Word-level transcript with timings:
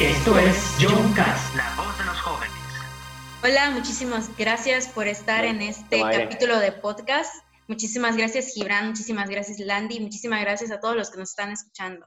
Esto 0.00 0.38
es 0.38 0.76
John 0.78 1.10
Cast, 1.14 1.56
la 1.56 1.74
voz 1.74 1.98
de 1.98 2.04
los 2.04 2.20
jóvenes. 2.20 2.54
Hola, 3.42 3.70
muchísimas 3.70 4.28
gracias 4.36 4.88
por 4.88 5.08
estar 5.08 5.46
en 5.46 5.62
este 5.62 6.02
capítulo 6.02 6.58
de 6.58 6.70
podcast. 6.70 7.34
Muchísimas 7.66 8.14
gracias 8.14 8.52
Gibran, 8.52 8.88
muchísimas 8.88 9.30
gracias 9.30 9.58
Landy, 9.58 10.00
muchísimas 10.00 10.42
gracias 10.42 10.70
a 10.70 10.80
todos 10.80 10.96
los 10.96 11.10
que 11.10 11.16
nos 11.16 11.30
están 11.30 11.50
escuchando. 11.50 12.06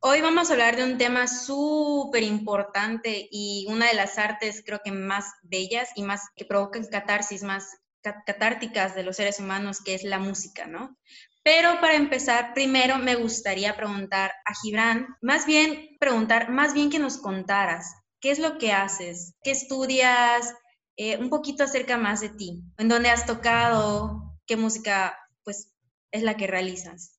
Hoy 0.00 0.20
vamos 0.20 0.50
a 0.50 0.54
hablar 0.54 0.74
de 0.74 0.82
un 0.82 0.98
tema 0.98 1.28
súper 1.28 2.24
importante 2.24 3.28
y 3.30 3.66
una 3.68 3.86
de 3.86 3.94
las 3.94 4.18
artes 4.18 4.64
creo 4.66 4.80
que 4.84 4.90
más 4.90 5.26
bellas 5.44 5.90
y 5.94 6.02
más 6.02 6.22
que 6.34 6.44
provocan 6.44 6.86
catarsis, 6.86 7.44
más 7.44 7.78
catárticas 8.02 8.96
de 8.96 9.04
los 9.04 9.14
seres 9.14 9.38
humanos, 9.38 9.80
que 9.80 9.94
es 9.94 10.02
la 10.02 10.18
música, 10.18 10.66
¿no? 10.66 10.98
Pero 11.46 11.80
para 11.80 11.94
empezar, 11.94 12.54
primero 12.54 12.98
me 12.98 13.14
gustaría 13.14 13.76
preguntar 13.76 14.32
a 14.44 14.52
Gibran, 14.52 15.06
más 15.22 15.46
bien 15.46 15.96
preguntar, 16.00 16.50
más 16.50 16.74
bien 16.74 16.90
que 16.90 16.98
nos 16.98 17.18
contaras, 17.18 17.94
¿qué 18.20 18.32
es 18.32 18.40
lo 18.40 18.58
que 18.58 18.72
haces? 18.72 19.36
¿Qué 19.44 19.52
estudias? 19.52 20.52
Eh, 20.96 21.18
un 21.18 21.30
poquito 21.30 21.62
acerca 21.62 21.98
más 21.98 22.20
de 22.20 22.30
ti, 22.30 22.64
en 22.78 22.88
dónde 22.88 23.10
has 23.10 23.26
tocado, 23.26 24.36
qué 24.44 24.56
música 24.56 25.16
pues 25.44 25.72
es 26.10 26.24
la 26.24 26.36
que 26.36 26.48
realizas. 26.48 27.15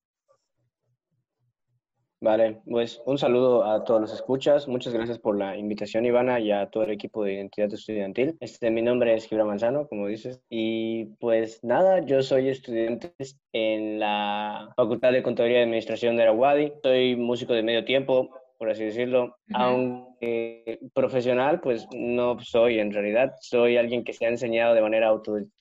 Vale, 2.20 2.62
pues 2.66 3.00
un 3.06 3.20
saludo 3.20 3.64
a 3.64 3.84
todos 3.84 4.02
los 4.02 4.14
escuchas. 4.14 4.68
Muchas 4.68 4.92
gracias 4.92 5.20
por 5.20 5.38
la 5.38 5.56
invitación, 5.56 6.04
Ivana, 6.04 6.40
y 6.40 6.52
a 6.52 6.68
todo 6.68 6.84
el 6.84 6.92
equipo 6.92 7.24
de 7.24 7.34
Identidad 7.34 7.72
Estudiantil. 7.72 8.36
Este, 8.40 8.72
mi 8.72 8.82
nombre 8.82 9.14
es 9.14 9.28
Gibran 9.28 9.46
Manzano, 9.46 9.88
como 9.88 10.08
dices. 10.08 10.42
Y 10.50 11.06
pues 11.20 11.64
nada, 11.64 12.04
yo 12.04 12.24
soy 12.24 12.50
estudiante 12.50 13.14
en 13.54 14.00
la 14.00 14.74
Facultad 14.76 15.12
de 15.12 15.22
Contaduría 15.22 15.60
y 15.60 15.64
Administración 15.64 16.18
de 16.18 16.24
Araguadi. 16.24 16.74
Soy 16.82 17.16
músico 17.16 17.54
de 17.54 17.62
medio 17.62 17.86
tiempo, 17.86 18.32
por 18.58 18.72
así 18.72 18.86
decirlo. 18.86 19.38
Aunque 19.54 20.80
profesional, 20.96 21.62
pues 21.62 21.88
no 21.94 22.40
soy 22.40 22.80
en 22.80 22.94
realidad. 22.94 23.36
Soy 23.42 23.78
alguien 23.78 24.04
que 24.04 24.14
se 24.14 24.26
ha 24.26 24.30
enseñado 24.30 24.74
de 24.74 24.82
manera 24.82 25.10
autodidacta 25.10 25.57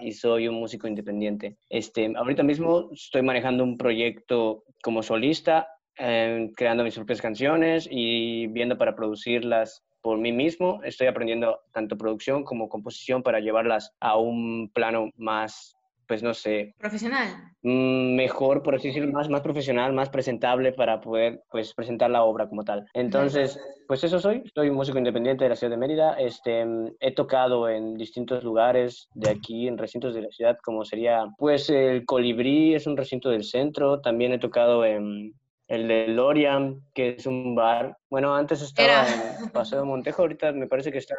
y 0.00 0.12
soy 0.12 0.48
un 0.48 0.56
músico 0.56 0.86
independiente. 0.86 1.56
Este, 1.68 2.12
ahorita 2.16 2.42
mismo 2.42 2.90
estoy 2.92 3.22
manejando 3.22 3.64
un 3.64 3.76
proyecto 3.76 4.64
como 4.82 5.02
solista, 5.02 5.68
eh, 5.98 6.50
creando 6.56 6.84
mis 6.84 6.94
propias 6.94 7.20
canciones 7.20 7.88
y 7.90 8.46
viendo 8.48 8.78
para 8.78 8.94
producirlas 8.94 9.82
por 10.00 10.18
mí 10.18 10.32
mismo. 10.32 10.80
Estoy 10.84 11.08
aprendiendo 11.08 11.60
tanto 11.72 11.96
producción 11.96 12.44
como 12.44 12.68
composición 12.68 13.22
para 13.22 13.40
llevarlas 13.40 13.92
a 14.00 14.16
un 14.16 14.70
plano 14.72 15.10
más 15.16 15.76
pues 16.10 16.24
no 16.24 16.34
sé. 16.34 16.74
Profesional. 16.76 17.52
Mm, 17.62 18.16
mejor, 18.16 18.64
por 18.64 18.74
así 18.74 18.88
decirlo, 18.88 19.12
más, 19.12 19.28
más 19.28 19.42
profesional, 19.42 19.92
más 19.92 20.10
presentable 20.10 20.72
para 20.72 21.00
poder 21.00 21.44
pues 21.48 21.72
presentar 21.72 22.10
la 22.10 22.24
obra 22.24 22.48
como 22.48 22.64
tal. 22.64 22.84
Entonces, 22.94 23.60
pues 23.86 24.02
eso 24.02 24.18
soy, 24.18 24.42
soy 24.52 24.72
músico 24.72 24.98
independiente 24.98 25.44
de 25.44 25.50
la 25.50 25.54
ciudad 25.54 25.70
de 25.70 25.76
Mérida. 25.76 26.14
Este, 26.14 26.66
he 26.98 27.14
tocado 27.14 27.68
en 27.68 27.96
distintos 27.96 28.42
lugares 28.42 29.08
de 29.14 29.30
aquí, 29.30 29.68
en 29.68 29.78
recintos 29.78 30.12
de 30.12 30.22
la 30.22 30.30
ciudad, 30.32 30.58
como 30.64 30.84
sería 30.84 31.26
pues 31.38 31.70
el 31.70 32.04
Colibrí, 32.04 32.74
es 32.74 32.88
un 32.88 32.96
recinto 32.96 33.30
del 33.30 33.44
centro. 33.44 34.00
También 34.00 34.32
he 34.32 34.40
tocado 34.40 34.84
en 34.84 35.32
el 35.68 35.86
de 35.86 36.08
Lorian, 36.08 36.80
que 36.92 37.10
es 37.10 37.24
un 37.24 37.54
bar. 37.54 37.96
Bueno, 38.10 38.34
antes 38.34 38.62
estaba 38.62 39.06
en 39.06 39.50
Paseo 39.50 39.78
de 39.78 39.84
Montejo, 39.84 40.22
ahorita 40.22 40.50
me 40.50 40.66
parece 40.66 40.90
que 40.90 40.98
está. 40.98 41.14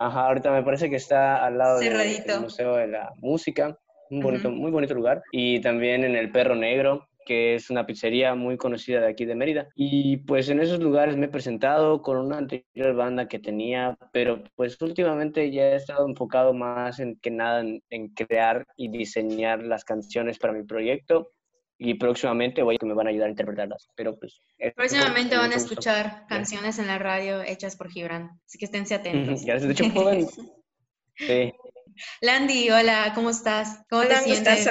Ajá, 0.00 0.28
ahorita 0.28 0.50
me 0.50 0.62
parece 0.62 0.88
que 0.88 0.96
está 0.96 1.44
al 1.44 1.58
lado 1.58 1.78
del 1.78 2.40
Museo 2.40 2.76
de 2.76 2.88
la 2.88 3.12
Música, 3.18 3.78
un 4.08 4.20
bonito, 4.20 4.50
muy 4.50 4.70
bonito 4.70 4.94
lugar. 4.94 5.22
Y 5.30 5.60
también 5.60 6.04
en 6.04 6.16
el 6.16 6.32
Perro 6.32 6.54
Negro, 6.54 7.06
que 7.26 7.54
es 7.54 7.68
una 7.68 7.84
pizzería 7.84 8.34
muy 8.34 8.56
conocida 8.56 9.00
de 9.00 9.08
aquí 9.08 9.26
de 9.26 9.34
Mérida. 9.34 9.68
Y 9.74 10.16
pues 10.16 10.48
en 10.48 10.60
esos 10.60 10.80
lugares 10.80 11.18
me 11.18 11.26
he 11.26 11.28
presentado 11.28 12.00
con 12.00 12.16
una 12.16 12.38
anterior 12.38 12.94
banda 12.94 13.28
que 13.28 13.38
tenía, 13.38 13.98
pero 14.10 14.42
pues 14.56 14.80
últimamente 14.80 15.50
ya 15.50 15.64
he 15.64 15.76
estado 15.76 16.08
enfocado 16.08 16.54
más 16.54 16.98
en 16.98 17.18
que 17.20 17.30
nada 17.30 17.62
en 17.62 18.08
crear 18.14 18.64
y 18.76 18.88
diseñar 18.88 19.62
las 19.62 19.84
canciones 19.84 20.38
para 20.38 20.54
mi 20.54 20.62
proyecto 20.62 21.28
y 21.82 21.94
próximamente 21.94 22.62
voy 22.62 22.74
a 22.74 22.78
que 22.78 22.84
me 22.84 22.92
van 22.92 23.06
a 23.06 23.10
ayudar 23.10 23.28
a 23.28 23.30
interpretarlas. 23.30 23.88
Pero 23.96 24.18
pues... 24.18 24.42
Próximamente 24.76 25.34
van 25.38 25.50
a 25.50 25.56
escuchar 25.56 26.26
canciones 26.28 26.78
en 26.78 26.86
la 26.86 26.98
radio 26.98 27.40
hechas 27.40 27.74
por 27.74 27.90
Gibran, 27.90 28.38
así 28.44 28.58
que 28.58 28.66
esténse 28.66 28.94
atentos. 28.94 29.42
Gracias, 29.42 29.62
de 29.62 29.72
hecho, 29.72 29.90
joven. 29.90 30.28
sí. 31.16 31.52
Landy, 32.20 32.70
hola, 32.70 33.12
¿cómo 33.14 33.30
estás? 33.30 33.78
¿Cómo 33.88 34.02
hola, 34.02 34.18
te 34.18 34.24
sientes? 34.24 34.68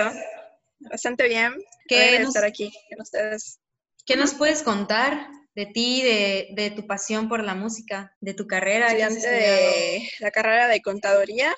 Bastante 0.79 1.27
bien. 1.27 1.55
¿Qué 1.87 2.19
nos, 2.19 2.29
estar 2.29 2.45
aquí 2.45 2.71
con 2.91 3.01
ustedes. 3.01 3.59
¿Qué 4.05 4.15
nos 4.15 4.35
puedes 4.35 4.61
contar 4.61 5.29
de 5.55 5.65
ti, 5.65 6.03
de, 6.03 6.49
de, 6.51 6.69
tu 6.69 6.85
pasión 6.85 7.27
por 7.27 7.43
la 7.43 7.55
música, 7.55 8.15
de 8.21 8.35
tu 8.35 8.45
carrera? 8.45 8.93
de 8.93 10.07
la 10.19 10.29
carrera 10.29 10.67
de 10.67 10.79
contaduría. 10.83 11.55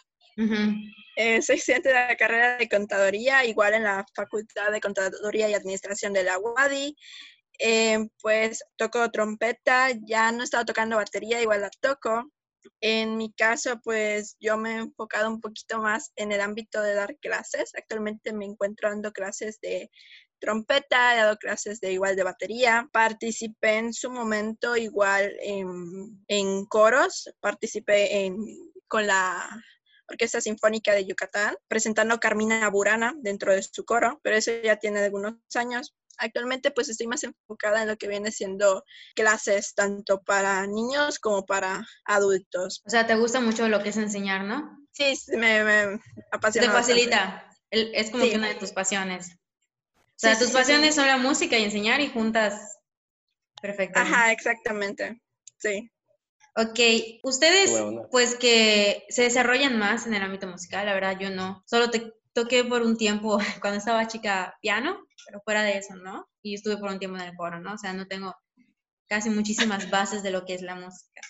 Eh, 1.16 1.42
soy 1.42 1.58
estudiante 1.58 1.90
de 1.90 1.96
la 1.96 2.16
carrera 2.16 2.58
de 2.58 2.70
contaduría, 2.70 3.46
igual 3.46 3.74
en 3.74 3.84
la 3.84 4.06
Facultad 4.16 4.72
de 4.72 4.82
Contaduría 4.82 5.50
y 5.50 5.54
Administración 5.54 6.14
de 6.14 6.24
la 6.24 6.40
UADI. 6.40 6.96
Eh, 7.60 8.00
pues 8.22 8.64
toco 8.76 9.12
trompeta, 9.12 9.90
ya 10.04 10.32
no 10.32 10.42
he 10.42 10.44
estado 10.46 10.66
tocando 10.66 10.96
batería, 10.96 11.42
igual 11.42 11.62
la 11.62 11.70
toco. 11.80 12.32
En 12.80 13.18
mi 13.18 13.32
caso, 13.34 13.80
pues 13.84 14.36
yo 14.40 14.58
me 14.58 14.72
he 14.72 14.78
enfocado 14.78 15.30
un 15.30 15.42
poquito 15.42 15.80
más 15.80 16.12
en 16.16 16.32
el 16.32 16.42
ámbito 16.42 16.82
de 16.82 16.96
dar 16.96 17.18
clases. 17.18 17.72
Actualmente 17.76 18.34
me 18.34 18.46
encuentro 18.46 18.90
dando 18.90 19.12
clases 19.12 19.60
de 19.62 19.92
trompeta, 20.40 21.14
he 21.14 21.18
dado 21.18 21.38
clases 21.38 21.80
de 21.80 21.94
igual 21.94 22.16
de 22.16 22.24
batería. 22.24 22.90
Participé 22.92 23.78
en 23.78 23.94
su 23.94 24.10
momento 24.10 24.76
igual 24.76 25.32
en, 25.42 26.24
en 26.28 26.66
coros, 26.66 27.32
participé 27.40 28.26
en, 28.26 28.38
con 28.88 29.06
la 29.06 29.48
Orquesta 30.12 30.42
Sinfónica 30.42 30.94
de 30.94 31.06
Yucatán, 31.06 31.56
presentando 31.68 32.20
Carmina 32.20 32.70
Burana 32.70 33.14
dentro 33.18 33.54
de 33.54 33.64
su 33.64 33.86
coro, 33.86 34.20
pero 34.24 34.36
eso 34.36 34.52
ya 34.64 34.78
tiene 34.78 35.00
algunos 35.00 35.36
años. 35.56 35.96
Actualmente 36.18 36.72
pues 36.72 36.90
estoy 36.90 37.08
más 37.08 37.24
enfocada 37.24 37.82
en 37.82 37.88
lo 37.88 37.98
que 37.98 38.08
viene 38.08 38.32
siendo 38.32 38.84
clases 39.16 39.74
tanto 39.74 40.22
para 40.22 40.68
niños 40.68 41.20
como 41.20 41.46
para 41.46 41.88
adultos. 42.06 42.82
O 42.86 42.90
sea, 42.90 43.08
¿te 43.08 43.16
gusta 43.16 43.40
mucho 43.40 43.68
lo 43.68 43.82
que 43.82 43.90
es 43.90 43.98
enseñar, 43.98 44.44
no? 44.44 44.78
Sí, 44.92 45.14
me, 45.30 45.64
me 45.64 46.00
apasiona. 46.32 46.68
Te 46.68 46.74
facilita. 46.74 47.48
Es 47.72 48.12
como 48.12 48.26
que 48.26 48.36
una 48.36 48.50
de 48.50 48.56
tus 48.56 48.72
pasiones. 48.72 49.38
O 49.96 50.24
sea, 50.24 50.38
tus 50.38 50.52
pasiones 50.52 50.94
son 50.94 51.08
la 51.08 51.18
música 51.18 51.58
y 51.58 51.64
enseñar 51.64 52.02
y 52.02 52.10
juntas 52.10 52.78
perfectamente. 53.62 54.14
Ajá, 54.14 54.32
exactamente. 54.32 55.22
Sí. 55.58 55.90
Ok, 56.56 56.80
ustedes 57.24 57.72
pues 58.10 58.36
que 58.36 59.06
se 59.10 59.24
desarrollan 59.24 59.80
más 59.80 60.06
en 60.06 60.14
el 60.14 60.22
ámbito 60.22 60.48
musical, 60.48 60.86
la 60.86 60.94
verdad 60.94 61.18
yo 61.18 61.30
no, 61.30 61.64
solo 61.66 61.90
te 61.90 62.14
toqué 62.34 62.64
por 62.66 62.82
un 62.82 62.98
tiempo 62.98 63.38
cuando 63.62 63.78
estaba 63.78 64.08
chica 64.08 64.58
piano, 64.62 64.98
pero 65.26 65.42
fuera 65.42 65.64
de 65.64 65.78
eso, 65.78 65.96
¿no? 65.96 66.28
Y 66.42 66.56
estuve 66.56 66.78
por 66.78 66.92
un 66.92 67.00
tiempo 67.00 67.18
en 67.18 67.24
el 67.24 67.36
coro, 67.36 67.60
¿no? 67.60 67.74
O 67.74 67.78
sea, 67.78 67.94
no 67.94 68.06
tengo 68.08 68.36
casi 69.08 69.30
muchísimas 69.30 69.90
bases 69.90 70.24
de 70.24 70.32
lo 70.32 70.46
que 70.46 70.54
es 70.54 70.62
la 70.62 70.76
música. 70.76 71.22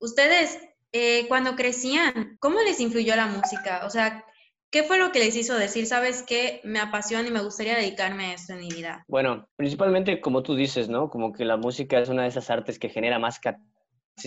Ustedes, 0.00 0.58
eh, 0.92 1.26
cuando 1.28 1.56
crecían, 1.56 2.36
¿cómo 2.40 2.60
les 2.60 2.80
influyó 2.80 3.16
la 3.16 3.26
música? 3.26 3.82
O 3.84 3.90
sea, 3.90 4.24
¿Qué 4.70 4.82
fue 4.82 4.98
lo 4.98 5.12
que 5.12 5.18
les 5.18 5.34
hizo 5.34 5.54
decir, 5.54 5.86
sabes 5.86 6.22
qué, 6.22 6.60
me 6.62 6.78
apasiona 6.78 7.26
y 7.26 7.30
me 7.30 7.40
gustaría 7.40 7.74
dedicarme 7.74 8.26
a 8.26 8.34
esto 8.34 8.52
en 8.52 8.58
mi 8.58 8.68
vida? 8.68 9.02
Bueno, 9.08 9.48
principalmente 9.56 10.20
como 10.20 10.42
tú 10.42 10.54
dices, 10.54 10.90
¿no? 10.90 11.08
Como 11.08 11.32
que 11.32 11.46
la 11.46 11.56
música 11.56 11.98
es 11.98 12.10
una 12.10 12.22
de 12.24 12.28
esas 12.28 12.50
artes 12.50 12.78
que 12.78 12.90
genera 12.90 13.18
más 13.18 13.40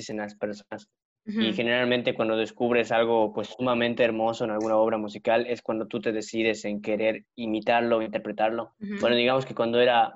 en 0.09 0.18
las 0.18 0.35
personas. 0.35 0.90
Y 1.24 1.53
generalmente 1.53 2.16
cuando 2.16 2.35
descubres 2.35 2.91
algo 2.91 3.31
pues 3.31 3.50
sumamente 3.50 4.03
hermoso 4.03 4.44
en 4.44 4.50
alguna 4.50 4.78
obra 4.78 4.97
musical 4.97 5.46
es 5.47 5.61
cuando 5.61 5.85
tú 5.85 6.02
te 6.02 6.11
decides 6.11 6.66
en 6.66 6.82
querer 6.82 7.26
imitarlo 7.35 7.97
o 7.97 8.02
interpretarlo. 8.02 8.73
Bueno, 8.99 9.16
digamos 9.16 9.46
que 9.46 9.53
cuando 9.53 9.79
era 9.79 10.16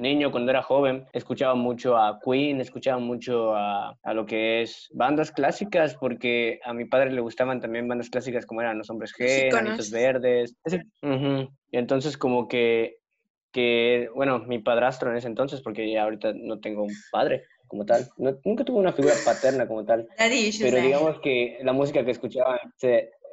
niño, 0.00 0.30
cuando 0.30 0.50
era 0.50 0.62
joven, 0.62 1.06
escuchaba 1.12 1.54
mucho 1.54 1.96
a 1.96 2.18
Queen, 2.24 2.60
escuchaba 2.60 2.98
mucho 2.98 3.54
a, 3.54 3.96
a, 4.02 4.14
lo 4.14 4.26
que 4.26 4.62
es 4.62 4.88
bandas 4.92 5.30
clásicas, 5.30 5.94
porque 5.94 6.58
a 6.64 6.72
mi 6.72 6.86
padre 6.86 7.12
le 7.12 7.20
gustaban 7.20 7.60
también 7.60 7.86
bandas 7.86 8.10
clásicas 8.10 8.46
como 8.46 8.60
eran 8.60 8.78
Los 8.78 8.90
Hombres 8.90 9.12
G, 9.16 9.54
Anitos 9.54 9.90
Verdes. 9.90 10.56
Y 11.02 11.76
entonces 11.76 12.16
como 12.16 12.48
que, 12.48 12.96
que, 13.52 14.08
bueno, 14.14 14.40
mi 14.40 14.58
padrastro 14.58 15.10
en 15.10 15.16
ese 15.16 15.28
entonces, 15.28 15.60
porque 15.62 15.90
ya 15.90 16.02
ahorita 16.02 16.32
no 16.34 16.58
tengo 16.58 16.82
un 16.82 16.94
padre, 17.12 17.44
como 17.70 17.86
tal. 17.86 18.08
nunca 18.44 18.64
tuve 18.64 18.80
una 18.80 18.92
figura 18.92 19.14
paterna 19.24 19.66
como 19.68 19.84
tal. 19.84 20.08
Pero 20.60 20.76
digamos 20.82 21.20
que 21.20 21.56
la 21.62 21.72
música 21.72 22.04
que 22.04 22.10
escuchaban, 22.10 22.58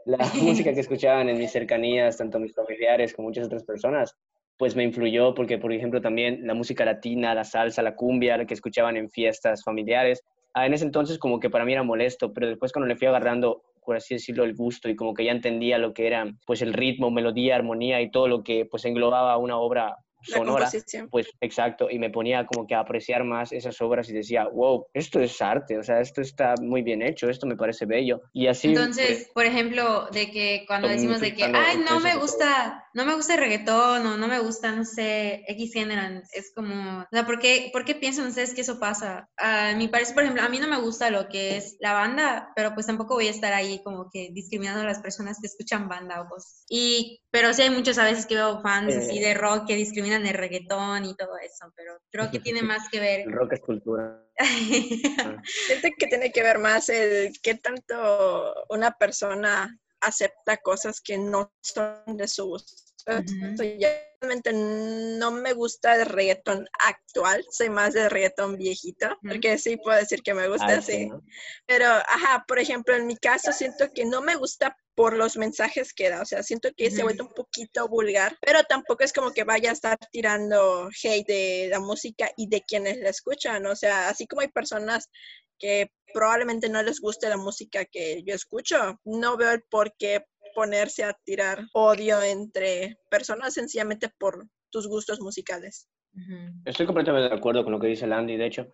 la 0.06 0.18
música 0.42 0.74
que 0.74 0.80
escuchaban 0.80 1.28
en 1.28 1.39
mis 1.39 1.51
cercanías, 1.51 2.18
tanto 2.18 2.39
mis 2.39 2.54
familiares 2.54 3.16
como 3.16 3.30
muchas 3.30 3.48
otras 3.48 3.63
personas, 3.63 4.16
pues 4.57 4.75
me 4.75 4.84
influyó 4.84 5.34
porque, 5.34 5.57
por 5.57 5.74
ejemplo, 5.74 6.01
también 6.01 6.45
la 6.45 6.54
música 6.54 6.86
latina, 6.86 7.34
la 7.34 7.44
salsa, 7.44 7.81
la 7.81 7.95
cumbia, 7.95 8.38
la 8.38 8.45
que 8.45 8.54
escuchaban 8.54 8.95
en 8.95 9.10
fiestas 9.10 9.63
familiares, 9.63 10.24
ah, 10.54 10.68
en 10.68 10.74
ese 10.75 10.86
entonces 10.86 11.18
como 11.18 11.40
que 11.40 11.50
para 11.50 11.66
mí 11.66 11.74
era 11.74 11.81
molesto, 11.81 12.31
pero 12.31 12.48
después 12.48 12.72
cuando 12.72 12.88
le 12.88 12.95
fui 12.95 13.07
agarrando, 13.07 13.63
por 13.83 13.95
así 13.95 14.13
decirlo, 14.13 14.44
el 14.44 14.54
gusto 14.54 14.88
y 14.88 14.95
como 14.95 15.16
que 15.16 15.25
ya 15.25 15.31
entendía 15.31 15.80
lo 15.80 15.95
que 15.95 16.06
era, 16.06 16.31
pues 16.45 16.62
el 16.62 16.74
ritmo, 16.74 17.10
melodía, 17.10 17.56
armonía 17.56 18.01
y 18.01 18.12
todo 18.12 18.28
lo 18.28 18.44
que 18.44 18.66
pues 18.66 18.86
englobaba 18.86 19.36
una 19.38 19.57
obra 19.57 19.98
sonora, 20.28 20.70
pues 21.10 21.28
exacto, 21.42 21.90
y 21.90 22.00
me 22.00 22.10
ponía 22.10 22.46
como 22.46 22.68
que 22.68 22.76
a 22.76 22.80
apreciar 22.80 23.24
más 23.24 23.52
esas 23.52 23.80
obras 23.82 24.10
y 24.10 24.14
decía, 24.14 24.48
wow, 24.48 24.86
esto 24.94 25.20
es 25.20 25.42
arte, 25.42 25.78
o 25.78 25.84
sea, 25.84 26.02
esto 26.02 26.22
está 26.22 26.56
muy 26.62 26.82
bien 26.82 27.02
hecho, 27.02 27.30
esto 27.30 27.48
me 27.48 27.56
parece 27.56 27.86
bello. 27.86 28.22
Y 28.34 28.48
así... 28.48 28.70
Entonces, 28.70 29.08
pues 29.08 29.30
por 29.34 29.46
ejemplo, 29.46 30.08
de 30.12 30.32
que 30.32 30.64
cuando 30.68 30.88
decimos 30.88 31.22
de 31.22 31.34
que, 31.34 31.44
ay, 31.44 31.78
no 31.90 32.00
me 32.00 32.16
gusta, 32.16 32.86
no 32.94 33.06
me 33.06 33.16
gusta 33.16 33.36
el 33.36 33.40
reggaetón 33.40 34.06
o 34.06 34.18
no 34.18 34.28
me 34.28 34.40
gusta, 34.40 34.72
no 34.72 34.86
sé, 34.86 35.44
X 35.48 35.74
género, 35.74 36.22
es 36.34 36.52
como, 36.56 37.00
o 37.00 37.08
sea, 37.12 37.26
¿por 37.26 37.40
qué, 37.40 37.70
¿por 37.72 37.86
qué 37.86 37.96
piensan 37.96 38.28
ustedes 38.28 38.54
que 38.54 38.62
eso 38.62 38.80
pasa? 38.80 39.30
A 39.38 39.74
mi 39.76 39.88
parecer, 39.88 40.14
por 40.14 40.24
ejemplo, 40.24 40.44
a 40.44 40.50
mí 40.50 40.60
no 40.60 40.68
me 40.68 40.80
gusta 40.80 41.10
lo 41.10 41.28
que 41.30 41.58
es 41.58 41.78
la 41.80 41.94
banda, 41.94 42.52
pero 42.56 42.74
pues 42.74 42.86
tampoco 42.86 43.16
voy 43.16 43.28
a 43.28 43.32
estar 43.32 43.54
ahí 43.54 43.82
como 43.84 44.10
que 44.12 44.30
discriminando 44.32 44.82
a 44.82 44.86
las 44.86 45.00
personas 45.00 45.40
que 45.40 45.48
escuchan 45.48 45.88
banda 45.88 46.22
o 46.22 46.30
cosas. 46.30 46.66
Y, 46.70 47.22
pero 47.32 47.54
sí 47.54 47.64
hay 47.64 47.70
muchas 47.70 47.98
a 47.98 48.04
veces 48.04 48.26
que 48.26 48.36
veo 48.36 48.62
fans 48.62 48.96
así 48.96 49.20
de 49.20 49.34
rock 49.34 49.68
que 49.68 49.76
discriminan 49.76 50.17
el 50.25 50.34
reggaetón 50.34 51.06
y 51.06 51.16
todo 51.16 51.38
eso, 51.38 51.72
pero 51.75 52.00
creo 52.10 52.31
que 52.31 52.40
tiene 52.40 52.62
más 52.62 52.90
que 52.90 53.00
ver. 53.00 53.19
El 53.22 53.34
rock 53.34 53.54
es 53.54 53.62
cultura. 53.62 54.24
Siento 55.68 55.88
que 55.98 56.08
tiene 56.08 56.31
que 56.31 56.44
ver 56.44 56.60
más 56.60 56.90
el 56.90 57.34
qué 57.42 57.56
tanto 57.56 58.54
una 58.69 58.92
persona 58.92 59.80
acepta 60.02 60.58
cosas 60.58 61.02
que 61.02 61.18
no 61.18 61.54
son 61.62 62.18
de 62.18 62.28
su 62.28 62.46
gusto. 62.46 62.87
Realmente 63.07 64.51
no 64.51 65.31
me 65.31 65.54
gusta 65.54 65.95
el 65.95 66.06
reggaetón 66.06 66.68
actual, 66.86 67.45
soy 67.51 67.69
más 67.69 67.94
de 67.94 68.09
reggaetón 68.09 68.57
viejito, 68.57 69.18
porque 69.21 69.57
sí 69.57 69.77
puedo 69.77 69.98
decir 69.98 70.21
que 70.24 70.33
me 70.33 70.48
gusta, 70.48 70.65
así. 70.68 71.09
Pero, 71.65 71.86
ajá, 71.86 72.44
por 72.48 72.59
ejemplo, 72.59 72.95
en 72.95 73.07
mi 73.07 73.15
caso 73.15 73.51
siento 73.51 73.92
que 73.94 74.06
no 74.06 74.21
me 74.21 74.36
gusta 74.36 74.75
por 74.95 75.15
los 75.15 75.38
mensajes 75.38 75.94
que 75.94 76.09
da, 76.09 76.21
o 76.21 76.25
sea, 76.25 76.42
siento 76.42 76.69
que 76.75 76.89
se 76.89 77.04
vuelve 77.04 77.21
un 77.21 77.33
poquito 77.33 77.88
vulgar, 77.88 78.36
pero 78.42 78.63
tampoco 78.63 79.04
es 79.04 79.13
como 79.13 79.31
que 79.31 79.44
vaya 79.44 79.69
a 79.69 79.74
estar 79.74 79.98
tirando 80.12 80.89
hate 81.04 81.27
de 81.27 81.68
la 81.69 81.80
música 81.80 82.31
y 82.36 82.48
de 82.50 82.62
quienes 82.62 82.98
la 82.98 83.09
escuchan, 83.09 83.65
o 83.68 83.75
sea, 83.75 84.09
así 84.09 84.25
como 84.25 84.42
hay 84.42 84.48
personas 84.48 85.09
que 85.59 85.92
probablemente 86.13 86.69
no 86.69 86.81
les 86.81 87.00
guste 87.00 87.30
la 87.30 87.38
música 87.38 87.86
que 87.86 88.24
yo 88.24 88.33
escucho, 88.33 89.00
no 89.06 89.38
veo 89.38 89.51
el 89.51 89.62
por 89.69 89.95
qué 89.98 90.25
ponerse 90.57 91.04
a 91.04 91.13
tirar 91.24 91.68
odio 91.74 92.19
entre 92.24 92.98
personas 93.12 93.54
sencillamente 93.54 94.09
por 94.18 94.48
tus 94.71 94.88
gustos 94.88 95.21
musicales. 95.21 95.88
Estoy 96.65 96.88
completamente 96.88 97.30
de 97.30 97.36
acuerdo 97.36 97.63
con 97.63 97.74
lo 97.74 97.80
que 97.80 97.86
dice 97.86 98.07
Landy. 98.07 98.38
De 98.38 98.48
hecho, 98.48 98.65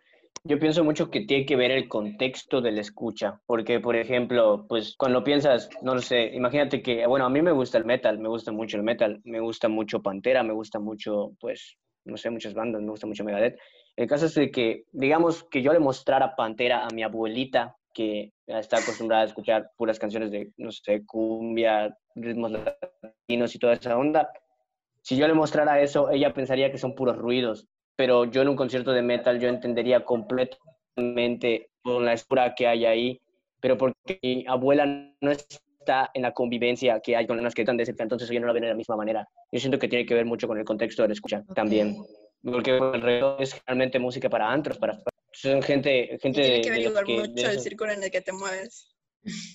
yo 0.45 0.57
pienso 0.59 0.85
mucho 0.85 1.11
que 1.11 1.25
tiene 1.25 1.45
que 1.45 1.57
ver 1.57 1.71
el 1.71 1.89
contexto 1.89 2.61
de 2.61 2.71
la 2.71 2.79
escucha, 2.79 3.41
porque 3.45 3.81
por 3.81 3.97
ejemplo, 3.97 4.65
pues 4.69 4.95
cuando 4.97 5.25
piensas, 5.25 5.69
no 5.81 5.93
lo 5.93 5.99
sé, 5.99 6.27
imagínate 6.33 6.81
que, 6.81 7.05
bueno, 7.05 7.25
a 7.25 7.29
mí 7.29 7.41
me 7.41 7.51
gusta 7.51 7.79
el 7.79 7.83
metal, 7.83 8.17
me 8.17 8.29
gusta 8.29 8.53
mucho 8.53 8.77
el 8.77 8.83
metal, 8.83 9.19
me 9.25 9.41
gusta 9.41 9.67
mucho 9.67 10.01
Pantera, 10.01 10.41
me 10.41 10.53
gusta 10.53 10.79
mucho, 10.79 11.33
pues, 11.37 11.75
no 12.05 12.15
sé, 12.15 12.29
muchas 12.29 12.53
bandas, 12.53 12.81
me 12.81 12.91
gusta 12.91 13.07
mucho 13.07 13.25
Megadeth. 13.25 13.59
El 13.97 14.07
caso 14.07 14.27
es 14.27 14.35
de 14.35 14.51
que, 14.51 14.85
digamos, 14.93 15.43
que 15.51 15.61
yo 15.61 15.73
le 15.73 15.79
mostrara 15.79 16.33
Pantera 16.37 16.85
a 16.85 16.89
mi 16.91 17.03
abuelita 17.03 17.75
que 17.93 18.31
está 18.47 18.77
acostumbrada 18.77 19.23
a 19.23 19.27
escuchar 19.27 19.69
puras 19.77 19.99
canciones 19.99 20.31
de, 20.31 20.51
no 20.57 20.71
sé, 20.71 21.05
cumbia, 21.05 21.95
ritmos 22.15 22.51
latinos 22.51 23.55
y 23.55 23.59
toda 23.59 23.73
esa 23.73 23.97
onda. 23.97 24.29
Si 25.01 25.17
yo 25.17 25.27
le 25.27 25.33
mostrara 25.33 25.81
eso, 25.81 26.09
ella 26.09 26.33
pensaría 26.33 26.71
que 26.71 26.77
son 26.77 26.95
puros 26.95 27.17
ruidos, 27.17 27.67
pero 27.95 28.25
yo 28.25 28.41
en 28.41 28.49
un 28.49 28.55
concierto 28.55 28.91
de 28.91 29.01
metal 29.01 29.39
yo 29.39 29.49
entendería 29.49 30.03
completamente 30.03 31.69
con 31.83 32.05
la 32.05 32.13
escura 32.13 32.55
que 32.55 32.67
hay 32.67 32.85
ahí, 32.85 33.21
pero 33.59 33.77
porque 33.77 34.19
mi 34.21 34.45
abuela 34.47 34.85
no 34.85 35.31
está 35.31 36.09
en 36.13 36.21
la 36.21 36.31
convivencia 36.31 36.99
que 37.01 37.15
hay 37.15 37.27
con 37.27 37.41
las 37.43 37.53
que 37.53 37.63
están 37.63 37.77
de 37.77 37.85
cerca, 37.85 38.03
entonces 38.03 38.29
yo 38.29 38.39
no 38.39 38.47
la 38.47 38.53
veo 38.53 38.61
de 38.61 38.69
la 38.69 38.75
misma 38.75 38.95
manera. 38.95 39.27
Yo 39.51 39.59
siento 39.59 39.77
que 39.77 39.87
tiene 39.87 40.05
que 40.05 40.13
ver 40.13 40.25
mucho 40.25 40.47
con 40.47 40.57
el 40.57 40.65
contexto 40.65 41.01
de 41.01 41.09
la 41.09 41.13
escucha 41.13 41.43
también, 41.53 41.97
porque 42.43 42.77
el 42.77 43.01
reggaetón 43.01 43.41
es 43.41 43.61
realmente 43.65 43.99
música 43.99 44.29
para 44.29 44.49
antros, 44.49 44.77
para 44.77 44.97
son 45.33 45.61
gente, 45.61 46.17
gente 46.21 46.41
tiene 46.41 46.61
que 46.61 46.89
ver 46.91 47.05
mucho 47.05 47.49
el 47.49 47.59
círculo 47.59 47.91
en 47.91 48.03
el 48.03 48.11
que 48.11 48.21
te 48.21 48.31
mueves. 48.31 48.95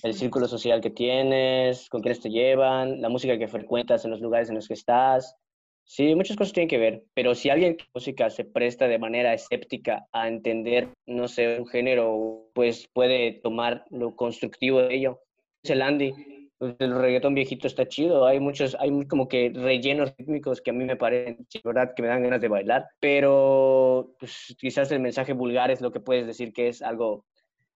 El 0.03 0.13
círculo 0.13 0.47
social 0.47 0.81
que 0.81 0.89
tienes, 0.89 1.89
con 1.89 2.01
quiénes 2.01 2.21
te 2.21 2.29
llevan, 2.29 3.01
la 3.01 3.09
música 3.09 3.37
que 3.37 3.47
frecuentas 3.47 4.03
en 4.03 4.11
los 4.11 4.19
lugares 4.19 4.49
en 4.49 4.55
los 4.55 4.67
que 4.67 4.73
estás. 4.73 5.35
Sí, 5.83 6.13
muchas 6.13 6.37
cosas 6.37 6.53
tienen 6.53 6.69
que 6.69 6.77
ver, 6.77 7.03
pero 7.15 7.33
si 7.33 7.49
alguien 7.49 7.75
que 7.75 7.85
música 7.93 8.29
se 8.29 8.45
presta 8.45 8.87
de 8.87 8.99
manera 8.99 9.33
escéptica 9.33 10.05
a 10.11 10.27
entender, 10.27 10.89
no 11.07 11.27
sé, 11.27 11.59
un 11.59 11.67
género, 11.67 12.51
pues 12.53 12.87
puede 12.93 13.39
tomar 13.41 13.85
lo 13.89 14.15
constructivo 14.15 14.81
de 14.81 14.95
ello. 14.95 15.21
Es 15.63 15.71
el 15.71 15.81
Andy, 15.81 16.13
el 16.59 16.95
reggaetón 16.95 17.35
viejito 17.35 17.67
está 17.67 17.87
chido, 17.87 18.25
hay 18.25 18.39
muchos, 18.39 18.75
hay 18.79 18.91
como 19.07 19.27
que 19.27 19.51
rellenos 19.53 20.13
rítmicos 20.17 20.61
que 20.61 20.71
a 20.71 20.73
mí 20.73 20.83
me 20.83 20.97
parecen, 20.97 21.47
verdad, 21.63 21.93
que 21.95 22.01
me 22.01 22.09
dan 22.09 22.23
ganas 22.23 22.41
de 22.41 22.47
bailar, 22.49 22.87
pero 22.99 24.15
pues, 24.19 24.55
quizás 24.59 24.91
el 24.91 24.99
mensaje 24.99 25.33
vulgar 25.33 25.71
es 25.71 25.81
lo 25.81 25.91
que 25.91 26.01
puedes 26.01 26.27
decir 26.27 26.51
que 26.51 26.67
es 26.67 26.81
algo 26.81 27.25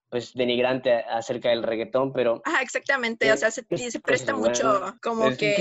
pues 0.09 0.33
denigrante 0.33 0.93
acerca 0.93 1.49
del 1.49 1.63
reggaetón, 1.63 2.13
pero... 2.13 2.41
Ajá, 2.45 2.61
exactamente, 2.61 3.31
o 3.31 3.37
sea, 3.37 3.49
se, 3.49 3.65
se 3.89 3.99
presta 3.99 4.35
mucho 4.35 4.95
como 5.01 5.35
que 5.35 5.55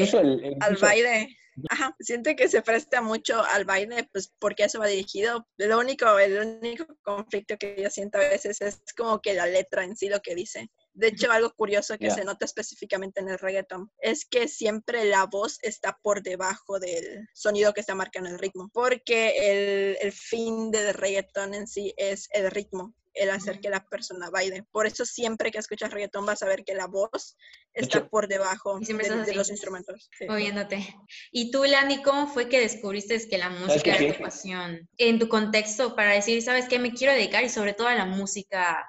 al 0.60 0.76
baile. 0.76 1.28
Ajá, 1.70 1.94
siente 2.00 2.34
que 2.36 2.48
se 2.48 2.62
presta 2.62 3.00
mucho 3.02 3.42
al 3.42 3.64
baile, 3.64 4.08
pues 4.12 4.32
porque 4.38 4.64
eso 4.64 4.78
va 4.78 4.86
dirigido. 4.86 5.46
Lo 5.58 5.78
único, 5.78 6.18
el 6.18 6.58
único 6.60 6.86
conflicto 7.02 7.56
que 7.58 7.76
yo 7.78 7.90
siento 7.90 8.18
a 8.18 8.22
veces 8.22 8.60
es 8.60 8.82
como 8.96 9.20
que 9.20 9.34
la 9.34 9.46
letra 9.46 9.84
en 9.84 9.96
sí 9.96 10.08
lo 10.08 10.20
que 10.20 10.34
dice. 10.34 10.70
De 10.94 11.08
hecho, 11.08 11.32
algo 11.32 11.52
curioso 11.54 11.96
que 11.98 12.10
se 12.10 12.24
nota 12.24 12.44
específicamente 12.44 13.20
en 13.20 13.28
el 13.28 13.38
reggaeton 13.38 13.90
es 13.98 14.26
que 14.26 14.46
siempre 14.46 15.04
la 15.06 15.24
voz 15.24 15.58
está 15.62 15.98
por 16.02 16.22
debajo 16.22 16.78
del 16.78 17.28
sonido 17.32 17.72
que 17.72 17.80
está 17.80 17.94
marcando 17.94 18.28
el 18.28 18.38
ritmo, 18.38 18.70
porque 18.72 19.96
el, 20.00 20.12
fin 20.12 20.70
del 20.70 20.92
reggaeton 20.92 21.54
en 21.54 21.66
sí 21.66 21.94
es 21.96 22.28
el 22.32 22.50
ritmo 22.50 22.94
el 23.14 23.30
hacer 23.30 23.60
que 23.60 23.68
la 23.68 23.84
persona 23.84 24.30
baile. 24.30 24.64
Por 24.72 24.86
eso 24.86 25.04
siempre 25.04 25.50
que 25.50 25.58
escuchas 25.58 25.90
reggaetón 25.90 26.24
vas 26.24 26.42
a 26.42 26.46
ver 26.46 26.64
que 26.64 26.74
la 26.74 26.86
voz 26.86 27.36
está 27.74 28.08
por 28.08 28.26
debajo 28.28 28.78
de, 28.80 29.34
los 29.34 29.50
instrumentos. 29.50 30.08
Moviéndote. 30.26 30.94
Y 31.30 31.50
tú, 31.50 31.64
Lani, 31.64 32.02
¿cómo 32.02 32.26
fue 32.26 32.48
que 32.48 32.60
descubriste 32.60 33.28
que 33.28 33.38
la 33.38 33.50
música 33.50 33.96
era 33.96 34.14
tu 34.14 34.22
pasión? 34.22 34.88
En 34.96 35.18
tu 35.18 35.28
contexto 35.28 35.94
para 35.94 36.12
decir, 36.12 36.40
¿sabes 36.42 36.68
qué? 36.68 36.78
Me 36.78 36.92
quiero 36.92 37.12
dedicar 37.12 37.44
y 37.44 37.48
sobre 37.48 37.74
todo 37.74 37.88
a 37.88 37.94
la 37.94 38.06
música 38.06 38.82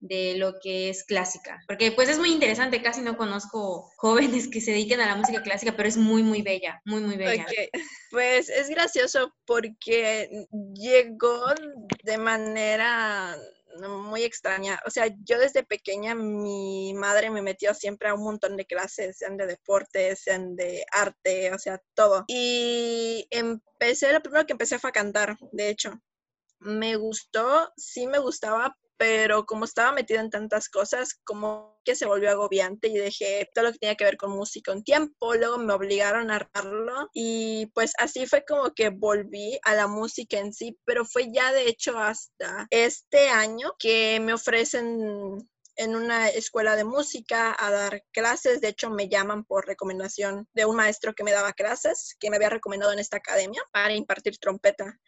de 0.00 0.36
lo 0.36 0.58
que 0.60 0.88
es 0.88 1.04
clásica. 1.04 1.62
Porque 1.66 1.92
pues 1.92 2.08
es 2.08 2.18
muy 2.18 2.32
interesante, 2.32 2.82
casi 2.82 3.02
no 3.02 3.16
conozco 3.16 3.90
jóvenes 3.96 4.48
que 4.48 4.60
se 4.60 4.72
dediquen 4.72 5.00
a 5.00 5.06
la 5.06 5.16
música 5.16 5.42
clásica, 5.42 5.74
pero 5.76 5.88
es 5.88 5.96
muy, 5.96 6.22
muy 6.22 6.42
bella, 6.42 6.80
muy, 6.84 7.00
muy 7.02 7.16
bella. 7.16 7.46
Pues 8.10 8.48
es 8.48 8.68
gracioso 8.68 9.34
porque 9.44 10.46
llegó 10.74 11.44
de 12.02 12.18
manera 12.18 13.36
muy 13.88 14.24
extraña. 14.24 14.80
O 14.86 14.90
sea, 14.90 15.06
yo 15.24 15.38
desde 15.38 15.62
pequeña 15.62 16.14
mi 16.14 16.92
madre 16.94 17.30
me 17.30 17.42
metió 17.42 17.74
siempre 17.74 18.08
a 18.08 18.14
un 18.14 18.24
montón 18.24 18.56
de 18.56 18.66
clases, 18.66 19.18
sean 19.18 19.36
de 19.36 19.46
deporte, 19.46 20.16
sean 20.16 20.56
de 20.56 20.84
arte, 20.92 21.52
o 21.52 21.58
sea, 21.58 21.80
todo. 21.94 22.24
Y 22.26 23.26
empecé, 23.30 24.12
lo 24.12 24.22
primero 24.22 24.46
que 24.46 24.52
empecé 24.52 24.78
fue 24.78 24.90
a 24.90 24.94
cantar, 24.94 25.36
de 25.52 25.68
hecho. 25.68 26.00
Me 26.58 26.96
gustó, 26.96 27.72
sí 27.76 28.06
me 28.06 28.18
gustaba, 28.18 28.76
pero 29.00 29.46
como 29.46 29.64
estaba 29.64 29.92
metida 29.92 30.20
en 30.20 30.28
tantas 30.28 30.68
cosas, 30.68 31.14
como 31.24 31.80
que 31.86 31.94
se 31.94 32.04
volvió 32.04 32.28
agobiante 32.28 32.88
y 32.88 32.98
dejé 32.98 33.48
todo 33.54 33.64
lo 33.64 33.72
que 33.72 33.78
tenía 33.78 33.94
que 33.94 34.04
ver 34.04 34.18
con 34.18 34.30
música 34.30 34.72
un 34.72 34.84
tiempo, 34.84 35.34
luego 35.36 35.56
me 35.56 35.72
obligaron 35.72 36.30
a 36.30 36.38
narrarlo 36.52 37.08
y 37.14 37.64
pues 37.72 37.94
así 37.96 38.26
fue 38.26 38.44
como 38.44 38.74
que 38.74 38.90
volví 38.90 39.58
a 39.64 39.74
la 39.74 39.86
música 39.86 40.38
en 40.38 40.52
sí, 40.52 40.78
pero 40.84 41.06
fue 41.06 41.32
ya 41.32 41.50
de 41.50 41.66
hecho 41.66 41.98
hasta 41.98 42.66
este 42.68 43.30
año 43.30 43.72
que 43.78 44.20
me 44.20 44.34
ofrecen 44.34 45.48
en 45.76 45.96
una 45.96 46.28
escuela 46.28 46.76
de 46.76 46.84
música 46.84 47.56
a 47.58 47.70
dar 47.70 48.02
clases. 48.12 48.60
De 48.60 48.68
hecho, 48.68 48.90
me 48.90 49.08
llaman 49.08 49.44
por 49.44 49.66
recomendación 49.66 50.46
de 50.52 50.66
un 50.66 50.76
maestro 50.76 51.14
que 51.14 51.24
me 51.24 51.32
daba 51.32 51.54
clases, 51.54 52.16
que 52.20 52.28
me 52.28 52.36
había 52.36 52.50
recomendado 52.50 52.92
en 52.92 52.98
esta 52.98 53.16
academia 53.16 53.62
para 53.72 53.94
impartir 53.94 54.36
trompeta. 54.36 55.00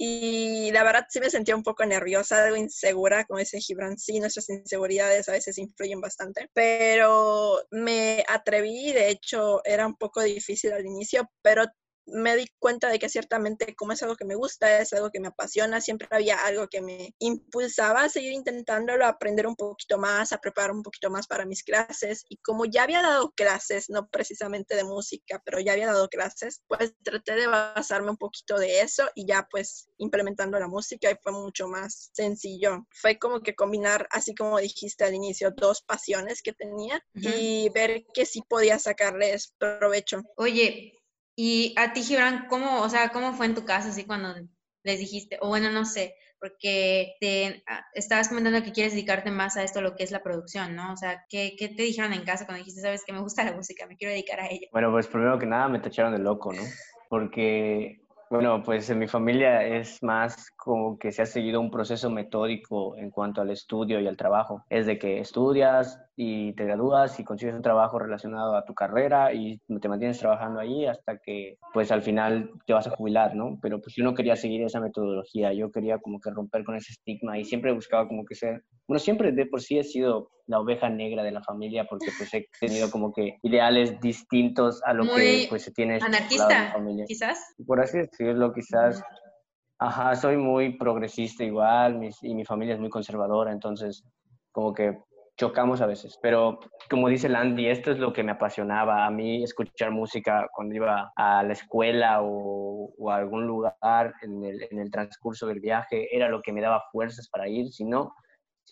Y 0.00 0.70
la 0.72 0.84
verdad 0.84 1.06
sí 1.08 1.18
me 1.20 1.28
sentía 1.28 1.56
un 1.56 1.64
poco 1.64 1.84
nerviosa, 1.84 2.44
algo 2.44 2.56
insegura, 2.56 3.24
como 3.24 3.40
dice 3.40 3.60
Gibran. 3.60 3.98
Sí, 3.98 4.20
nuestras 4.20 4.48
inseguridades 4.48 5.28
a 5.28 5.32
veces 5.32 5.58
influyen 5.58 6.00
bastante, 6.00 6.48
pero 6.54 7.60
me 7.72 8.24
atreví, 8.28 8.92
de 8.92 9.10
hecho 9.10 9.60
era 9.64 9.86
un 9.86 9.96
poco 9.96 10.22
difícil 10.22 10.72
al 10.72 10.86
inicio, 10.86 11.28
pero 11.42 11.64
me 12.12 12.36
di 12.36 12.46
cuenta 12.58 12.88
de 12.88 12.98
que 12.98 13.08
ciertamente 13.08 13.74
como 13.74 13.92
es 13.92 14.02
algo 14.02 14.16
que 14.16 14.24
me 14.24 14.34
gusta, 14.34 14.80
es 14.80 14.92
algo 14.92 15.10
que 15.10 15.20
me 15.20 15.28
apasiona, 15.28 15.80
siempre 15.80 16.08
había 16.10 16.36
algo 16.44 16.68
que 16.68 16.80
me 16.80 17.14
impulsaba 17.18 18.04
a 18.04 18.08
seguir 18.08 18.32
intentándolo, 18.32 19.04
a 19.04 19.08
aprender 19.08 19.46
un 19.46 19.56
poquito 19.56 19.98
más, 19.98 20.32
a 20.32 20.38
preparar 20.38 20.72
un 20.72 20.82
poquito 20.82 21.10
más 21.10 21.26
para 21.26 21.46
mis 21.46 21.62
clases. 21.62 22.24
Y 22.28 22.38
como 22.38 22.64
ya 22.64 22.84
había 22.84 23.02
dado 23.02 23.32
clases, 23.32 23.88
no 23.88 24.08
precisamente 24.08 24.76
de 24.76 24.84
música, 24.84 25.40
pero 25.44 25.60
ya 25.60 25.72
había 25.72 25.86
dado 25.86 26.08
clases, 26.08 26.62
pues 26.68 26.94
traté 27.02 27.34
de 27.34 27.46
basarme 27.46 28.10
un 28.10 28.16
poquito 28.16 28.58
de 28.58 28.80
eso 28.80 29.08
y 29.14 29.26
ya 29.26 29.46
pues 29.50 29.88
implementando 29.98 30.58
la 30.58 30.68
música 30.68 31.10
y 31.10 31.16
fue 31.22 31.32
mucho 31.32 31.68
más 31.68 32.10
sencillo. 32.12 32.86
Fue 32.90 33.18
como 33.18 33.40
que 33.40 33.54
combinar, 33.54 34.06
así 34.10 34.34
como 34.34 34.58
dijiste 34.58 35.04
al 35.04 35.14
inicio, 35.14 35.50
dos 35.50 35.82
pasiones 35.82 36.42
que 36.42 36.52
tenía 36.52 37.04
y 37.14 37.68
ver 37.70 38.04
que 38.12 38.26
sí 38.26 38.42
podía 38.48 38.78
sacarles 38.78 39.54
provecho. 39.58 40.22
Oye, 40.36 40.97
Y 41.40 41.72
a 41.76 41.92
ti, 41.92 42.02
Gibran, 42.02 42.48
¿cómo, 42.48 42.80
o 42.80 42.88
sea, 42.88 43.10
cómo 43.10 43.32
fue 43.32 43.46
en 43.46 43.54
tu 43.54 43.64
casa 43.64 43.90
así 43.90 44.04
cuando 44.04 44.34
les 44.82 44.98
dijiste, 44.98 45.38
o 45.40 45.46
bueno, 45.46 45.70
no 45.70 45.84
sé, 45.84 46.16
porque 46.40 47.14
te 47.20 47.62
ah, 47.68 47.86
estabas 47.94 48.28
comentando 48.28 48.60
que 48.64 48.72
quieres 48.72 48.92
dedicarte 48.92 49.30
más 49.30 49.56
a 49.56 49.62
esto, 49.62 49.80
lo 49.80 49.94
que 49.94 50.02
es 50.02 50.10
la 50.10 50.24
producción, 50.24 50.74
¿no? 50.74 50.92
O 50.92 50.96
sea, 50.96 51.24
¿qué, 51.28 51.54
¿qué, 51.56 51.68
te 51.68 51.84
dijeron 51.84 52.12
en 52.12 52.24
casa 52.24 52.44
cuando 52.44 52.58
dijiste, 52.58 52.80
sabes 52.80 53.04
que 53.04 53.12
me 53.12 53.20
gusta 53.20 53.44
la 53.44 53.52
música, 53.52 53.86
me 53.86 53.96
quiero 53.96 54.10
dedicar 54.10 54.40
a 54.40 54.48
ella? 54.48 54.66
Bueno, 54.72 54.90
pues 54.90 55.06
primero 55.06 55.38
que 55.38 55.46
nada 55.46 55.68
me 55.68 55.78
tacharon 55.78 56.12
de 56.12 56.18
loco, 56.18 56.52
¿no? 56.52 56.62
Porque 57.08 58.00
bueno, 58.30 58.60
pues 58.64 58.90
en 58.90 58.98
mi 58.98 59.06
familia 59.06 59.64
es 59.64 60.02
más 60.02 60.50
como 60.56 60.98
que 60.98 61.12
se 61.12 61.22
ha 61.22 61.26
seguido 61.26 61.60
un 61.60 61.70
proceso 61.70 62.10
metódico 62.10 62.96
en 62.96 63.10
cuanto 63.10 63.42
al 63.42 63.50
estudio 63.50 64.00
y 64.00 64.08
al 64.08 64.16
trabajo. 64.16 64.64
Es 64.68 64.86
de 64.86 64.98
que 64.98 65.20
estudias 65.20 66.00
y 66.20 66.52
te 66.54 66.64
gradúas 66.64 67.20
y 67.20 67.24
consigues 67.24 67.54
un 67.54 67.62
trabajo 67.62 67.96
relacionado 67.96 68.56
a 68.56 68.64
tu 68.64 68.74
carrera 68.74 69.32
y 69.32 69.60
te 69.80 69.88
mantienes 69.88 70.18
trabajando 70.18 70.58
ahí 70.58 70.84
hasta 70.84 71.16
que 71.18 71.58
pues 71.72 71.92
al 71.92 72.02
final 72.02 72.50
te 72.66 72.72
vas 72.72 72.88
a 72.88 72.90
jubilar, 72.90 73.36
¿no? 73.36 73.56
Pero 73.62 73.80
pues 73.80 73.94
yo 73.94 74.02
no 74.02 74.14
quería 74.14 74.34
seguir 74.34 74.62
esa 74.62 74.80
metodología, 74.80 75.52
yo 75.52 75.70
quería 75.70 75.98
como 75.98 76.18
que 76.18 76.30
romper 76.30 76.64
con 76.64 76.74
ese 76.74 76.90
estigma 76.90 77.38
y 77.38 77.44
siempre 77.44 77.72
buscaba 77.72 78.08
como 78.08 78.24
que 78.24 78.34
ser, 78.34 78.64
bueno, 78.88 78.98
siempre 78.98 79.30
de 79.30 79.46
por 79.46 79.62
sí 79.62 79.78
he 79.78 79.84
sido 79.84 80.32
la 80.46 80.58
oveja 80.58 80.88
negra 80.88 81.22
de 81.22 81.30
la 81.30 81.40
familia 81.40 81.86
porque 81.88 82.08
pues 82.18 82.34
he 82.34 82.48
tenido 82.58 82.90
como 82.90 83.12
que 83.12 83.38
ideales 83.44 84.00
distintos 84.00 84.82
a 84.84 84.94
lo 84.94 85.04
que 85.04 85.46
pues 85.48 85.62
se 85.62 85.70
tiene 85.70 86.00
anarquista 86.02 86.52
en 86.52 86.64
la 86.64 86.72
familia. 86.72 87.04
quizás 87.06 87.54
por 87.64 87.80
así 87.80 87.98
decirlo 87.98 88.52
quizás 88.52 89.04
ajá 89.78 90.16
soy 90.16 90.36
muy 90.36 90.76
progresista 90.76 91.44
igual 91.44 92.00
y 92.22 92.34
mi 92.34 92.44
familia 92.44 92.74
es 92.74 92.80
muy 92.80 92.90
conservadora 92.90 93.52
entonces 93.52 94.02
como 94.50 94.74
que 94.74 94.98
chocamos 95.38 95.80
a 95.80 95.86
veces, 95.86 96.18
pero 96.20 96.58
como 96.90 97.08
dice 97.08 97.28
Landy, 97.28 97.68
esto 97.68 97.92
es 97.92 97.98
lo 97.98 98.12
que 98.12 98.24
me 98.24 98.32
apasionaba 98.32 99.06
a 99.06 99.10
mí, 99.10 99.44
escuchar 99.44 99.92
música 99.92 100.48
cuando 100.52 100.74
iba 100.74 101.12
a 101.14 101.44
la 101.44 101.52
escuela 101.52 102.18
o, 102.22 102.92
a 103.08 103.16
algún 103.16 103.46
lugar 103.46 104.14
en 104.22 104.42
el, 104.44 104.66
en 104.68 104.80
el, 104.80 104.90
transcurso 104.90 105.46
del 105.46 105.60
viaje, 105.60 106.14
era 106.14 106.28
lo 106.28 106.42
que 106.42 106.52
me 106.52 106.60
daba 106.60 106.82
fuerzas 106.90 107.28
para 107.28 107.48
ir, 107.48 107.68
si 107.72 107.84
no, 107.84 108.14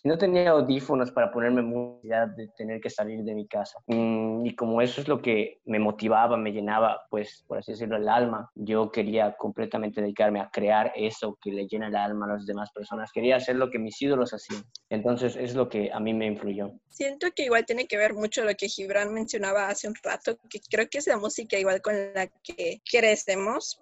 si 0.03 0.09
no 0.09 0.19
tenía 0.19 0.50
audífonos 0.50 1.11
para 1.11 1.31
ponerme 1.31 1.62
música 1.62 2.26
de 2.26 2.49
tener 2.57 2.81
que 2.81 2.91
salir 2.91 3.23
de 3.25 3.35
mi 3.35 3.47
casa. 3.47 3.79
Mm, 3.87 4.45
y 4.47 4.55
como 4.55 4.81
eso 4.81 5.00
es 5.00 5.09
lo 5.09 5.23
que 5.23 5.61
me 5.65 5.79
motivaba, 5.79 6.37
me 6.37 6.53
llenaba, 6.53 7.03
pues, 7.11 7.45
por 7.47 7.59
así 7.59 7.73
decirlo, 7.73 7.97
el 7.97 8.09
alma, 8.09 8.50
yo 8.55 8.91
quería 8.91 9.37
completamente 9.37 10.00
dedicarme 10.00 10.41
a 10.41 10.50
crear 10.50 10.93
eso 10.95 11.38
que 11.41 11.50
le 11.50 11.67
llena 11.67 11.88
el 11.88 11.97
alma 11.97 12.26
a 12.26 12.35
las 12.35 12.47
demás 12.47 12.71
personas. 12.73 13.11
Quería 13.12 13.37
hacer 13.37 13.57
lo 13.57 13.71
que 13.71 13.79
mis 13.79 14.00
ídolos 14.00 14.35
hacían. 14.35 14.65
Entonces, 14.91 15.37
es 15.37 15.55
lo 15.55 15.69
que 15.69 15.91
a 15.93 16.00
mí 16.00 16.12
me 16.12 16.26
influyó. 16.26 16.73
Siento 16.91 17.29
que 17.35 17.45
igual 17.45 17.65
tiene 17.67 17.87
que 17.87 17.97
ver 17.97 18.15
mucho 18.15 18.45
lo 18.45 18.55
que 18.55 18.69
Gibran 18.69 19.12
mencionaba 19.12 19.69
hace 19.69 19.88
un 19.88 19.95
rato, 20.03 20.37
que 20.49 20.61
creo 20.71 20.88
que 20.88 20.99
es 20.99 21.07
la 21.07 21.17
música 21.17 21.59
igual 21.59 21.81
con 21.81 21.95
la 22.15 22.26
que 22.43 22.81
crecemos, 22.91 23.79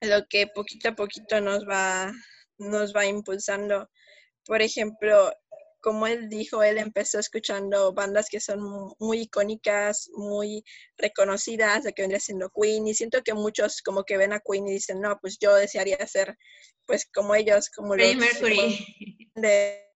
lo 0.00 0.26
que 0.28 0.46
poquito 0.46 0.90
a 0.90 0.94
poquito 0.94 1.40
nos 1.40 1.66
va, 1.66 2.12
nos 2.58 2.94
va 2.94 3.06
impulsando. 3.06 3.88
Por 4.46 4.60
ejemplo, 4.60 5.32
como 5.84 6.06
él 6.06 6.30
dijo, 6.30 6.62
él 6.62 6.78
empezó 6.78 7.18
escuchando 7.18 7.92
bandas 7.92 8.28
que 8.30 8.40
son 8.40 8.94
muy 8.98 9.20
icónicas, 9.20 10.08
muy 10.14 10.64
reconocidas, 10.96 11.84
de 11.84 11.92
que 11.92 12.00
vendría 12.00 12.20
siendo 12.20 12.50
Queen, 12.50 12.86
y 12.86 12.94
siento 12.94 13.22
que 13.22 13.34
muchos 13.34 13.82
como 13.82 14.02
que 14.02 14.16
ven 14.16 14.32
a 14.32 14.40
Queen 14.40 14.66
y 14.66 14.72
dicen, 14.72 15.02
no, 15.02 15.18
pues 15.20 15.36
yo 15.38 15.54
desearía 15.54 15.98
ser 16.06 16.38
pues 16.86 17.06
como 17.12 17.34
ellos, 17.34 17.68
como 17.68 17.96
los... 17.96 18.16
Mercury. 18.16 19.30
De, 19.34 19.90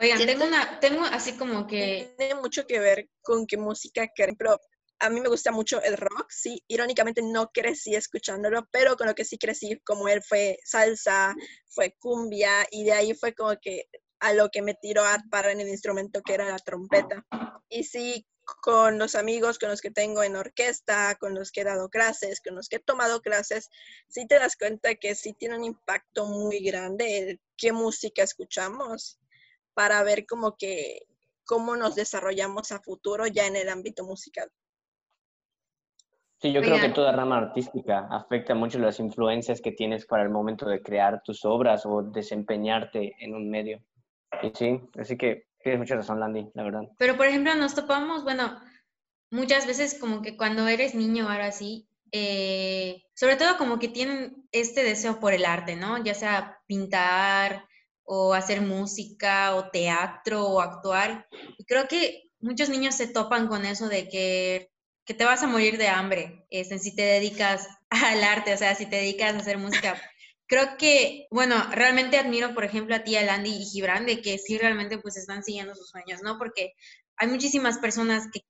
Oigan, 0.00 0.24
tengo, 0.24 0.44
una, 0.46 0.80
tengo 0.80 1.04
así 1.04 1.32
como 1.32 1.66
que... 1.66 2.14
Tiene 2.16 2.36
mucho 2.36 2.66
que 2.66 2.78
ver 2.78 3.06
con 3.20 3.46
qué 3.46 3.58
música, 3.58 4.08
por 4.16 4.24
ejemplo, 4.24 4.58
a 5.00 5.10
mí 5.10 5.20
me 5.20 5.28
gusta 5.28 5.52
mucho 5.52 5.82
el 5.82 5.98
rock, 5.98 6.30
sí, 6.30 6.62
irónicamente 6.66 7.20
no 7.20 7.50
crecí 7.52 7.94
escuchándolo, 7.94 8.66
pero 8.72 8.96
con 8.96 9.06
lo 9.06 9.14
que 9.14 9.26
sí 9.26 9.36
crecí 9.36 9.78
como 9.84 10.08
él 10.08 10.22
fue 10.26 10.56
salsa, 10.64 11.34
fue 11.68 11.94
cumbia, 11.98 12.66
y 12.70 12.84
de 12.84 12.92
ahí 12.92 13.12
fue 13.12 13.34
como 13.34 13.54
que 13.60 13.84
a 14.20 14.32
lo 14.34 14.50
que 14.50 14.62
me 14.62 14.74
tiró 14.74 15.04
a 15.04 15.18
para 15.30 15.52
en 15.52 15.60
el 15.60 15.68
instrumento 15.68 16.22
que 16.22 16.34
era 16.34 16.48
la 16.48 16.58
trompeta. 16.58 17.26
Y 17.68 17.84
sí, 17.84 18.26
con 18.62 18.98
los 18.98 19.14
amigos 19.14 19.58
con 19.58 19.70
los 19.70 19.80
que 19.80 19.90
tengo 19.90 20.22
en 20.22 20.36
orquesta, 20.36 21.14
con 21.16 21.34
los 21.34 21.52
que 21.52 21.62
he 21.62 21.64
dado 21.64 21.88
clases, 21.88 22.40
con 22.40 22.54
los 22.54 22.68
que 22.68 22.76
he 22.76 22.80
tomado 22.80 23.20
clases, 23.20 23.70
sí 24.08 24.26
te 24.26 24.38
das 24.38 24.56
cuenta 24.56 24.94
que 24.94 25.14
sí 25.14 25.32
tiene 25.32 25.56
un 25.56 25.64
impacto 25.64 26.26
muy 26.26 26.60
grande 26.60 27.18
el 27.18 27.40
qué 27.56 27.72
música 27.72 28.22
escuchamos 28.22 29.18
para 29.74 30.02
ver 30.02 30.26
como 30.26 30.56
que 30.56 31.02
cómo 31.44 31.76
nos 31.76 31.94
desarrollamos 31.94 32.72
a 32.72 32.80
futuro 32.80 33.26
ya 33.26 33.46
en 33.46 33.56
el 33.56 33.68
ámbito 33.68 34.04
musical. 34.04 34.50
Sí, 36.40 36.52
yo 36.52 36.62
creo 36.62 36.80
que 36.80 36.88
toda 36.88 37.12
rama 37.12 37.36
artística 37.36 38.08
afecta 38.10 38.54
mucho 38.54 38.78
las 38.78 38.98
influencias 38.98 39.60
que 39.60 39.72
tienes 39.72 40.06
para 40.06 40.22
el 40.22 40.30
momento 40.30 40.66
de 40.66 40.80
crear 40.80 41.22
tus 41.22 41.44
obras 41.44 41.84
o 41.84 42.02
desempeñarte 42.02 43.14
en 43.18 43.34
un 43.34 43.50
medio. 43.50 43.82
Y 44.42 44.52
sí, 44.54 44.80
así 44.98 45.16
que 45.16 45.46
tienes 45.62 45.80
mucha 45.80 45.96
razón, 45.96 46.20
Landy, 46.20 46.48
la 46.54 46.62
verdad. 46.62 46.82
Pero, 46.98 47.16
por 47.16 47.26
ejemplo, 47.26 47.54
nos 47.54 47.74
topamos, 47.74 48.24
bueno, 48.24 48.60
muchas 49.30 49.66
veces 49.66 49.98
como 49.98 50.22
que 50.22 50.36
cuando 50.36 50.66
eres 50.68 50.94
niño, 50.94 51.28
ahora 51.28 51.52
sí, 51.52 51.88
eh, 52.12 53.02
sobre 53.14 53.36
todo 53.36 53.56
como 53.56 53.78
que 53.78 53.88
tienen 53.88 54.48
este 54.52 54.82
deseo 54.82 55.20
por 55.20 55.32
el 55.32 55.44
arte, 55.44 55.76
¿no? 55.76 56.02
Ya 56.02 56.14
sea 56.14 56.58
pintar 56.66 57.66
o 58.02 58.34
hacer 58.34 58.62
música 58.62 59.54
o 59.54 59.70
teatro 59.70 60.44
o 60.44 60.60
actuar. 60.60 61.28
Y 61.58 61.64
creo 61.64 61.86
que 61.86 62.30
muchos 62.40 62.68
niños 62.68 62.96
se 62.96 63.06
topan 63.06 63.46
con 63.46 63.64
eso 63.64 63.88
de 63.88 64.08
que, 64.08 64.72
que 65.04 65.14
te 65.14 65.24
vas 65.24 65.42
a 65.42 65.46
morir 65.46 65.78
de 65.78 65.88
hambre 65.88 66.46
este, 66.50 66.78
si 66.78 66.94
te 66.96 67.02
dedicas 67.02 67.68
al 67.90 68.24
arte, 68.24 68.54
o 68.54 68.56
sea, 68.56 68.74
si 68.74 68.86
te 68.86 68.96
dedicas 68.96 69.34
a 69.34 69.38
hacer 69.38 69.58
música 69.58 70.00
creo 70.50 70.76
que, 70.76 71.28
bueno, 71.30 71.54
realmente 71.70 72.18
admiro, 72.18 72.54
por 72.54 72.64
ejemplo, 72.64 72.96
a 72.96 73.04
ti, 73.04 73.14
a 73.14 73.22
Landy 73.22 73.50
y 73.50 73.64
Gibran, 73.64 74.04
de 74.04 74.20
que 74.20 74.36
sí 74.36 74.58
realmente 74.58 74.98
pues 74.98 75.16
están 75.16 75.44
siguiendo 75.44 75.76
sus 75.76 75.90
sueños, 75.90 76.22
¿no? 76.24 76.38
Porque 76.38 76.72
hay 77.16 77.28
muchísimas 77.28 77.78
personas 77.78 78.26
que, 78.32 78.40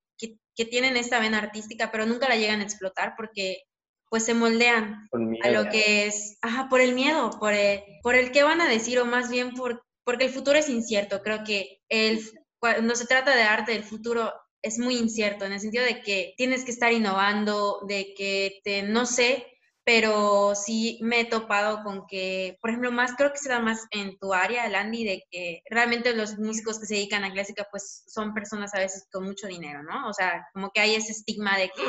que, 0.57 0.65
tienen 0.65 0.97
esta 0.97 1.21
vena 1.21 1.39
artística, 1.39 1.91
pero 1.91 2.05
nunca 2.05 2.29
la 2.29 2.37
llegan 2.37 2.61
a 2.61 2.65
explotar 2.65 3.15
porque 3.17 3.63
pues 4.11 4.25
se 4.25 4.35
moldean 4.35 5.09
a 5.43 5.51
lo 5.51 5.71
que 5.71 6.07
es, 6.07 6.37
ajá, 6.43 6.69
por 6.69 6.81
el 6.81 6.95
miedo, 6.95 7.31
por 7.39 7.55
el, 7.55 7.83
por 8.03 8.15
el 8.15 8.31
qué 8.31 8.43
van 8.43 8.61
a 8.61 8.69
decir, 8.69 8.99
o 8.99 9.07
más 9.07 9.31
bien 9.31 9.53
por, 9.53 9.83
porque 10.05 10.25
el 10.25 10.31
futuro 10.31 10.59
es 10.59 10.69
incierto. 10.69 11.23
Creo 11.23 11.45
que 11.45 11.81
el, 11.89 12.21
cuando 12.59 12.95
se 12.95 13.07
trata 13.07 13.35
de 13.35 13.43
arte, 13.43 13.75
el 13.75 13.85
futuro 13.85 14.33
es 14.63 14.79
muy 14.79 14.97
incierto, 14.97 15.45
en 15.45 15.53
el 15.53 15.61
sentido 15.61 15.85
de 15.85 16.03
que 16.03 16.35
tienes 16.37 16.65
que 16.65 16.73
estar 16.73 16.93
innovando, 16.93 17.81
de 17.89 18.15
que 18.15 18.61
te, 18.65 18.83
no 18.83 19.07
sé, 19.07 19.50
pero 19.93 20.55
sí 20.55 21.01
me 21.03 21.19
he 21.19 21.25
topado 21.25 21.83
con 21.83 22.07
que, 22.07 22.57
por 22.61 22.71
ejemplo, 22.71 22.93
más 22.93 23.17
creo 23.17 23.33
que 23.33 23.39
se 23.39 23.49
da 23.49 23.59
más 23.59 23.89
en 23.91 24.17
tu 24.19 24.33
área, 24.33 24.69
Landy, 24.69 25.03
de 25.03 25.25
que 25.29 25.65
realmente 25.69 26.15
los 26.15 26.39
músicos 26.39 26.79
que 26.79 26.87
se 26.87 26.95
dedican 26.95 27.25
a 27.25 27.33
clásica 27.33 27.67
pues 27.73 28.05
son 28.07 28.33
personas 28.33 28.73
a 28.73 28.79
veces 28.79 29.09
con 29.11 29.25
mucho 29.25 29.49
dinero, 29.49 29.83
¿no? 29.83 30.09
O 30.09 30.13
sea, 30.13 30.47
como 30.55 30.71
que 30.71 30.81
hay 30.81 30.95
ese 30.95 31.11
estigma 31.11 31.59
de 31.59 31.71
que 31.71 31.83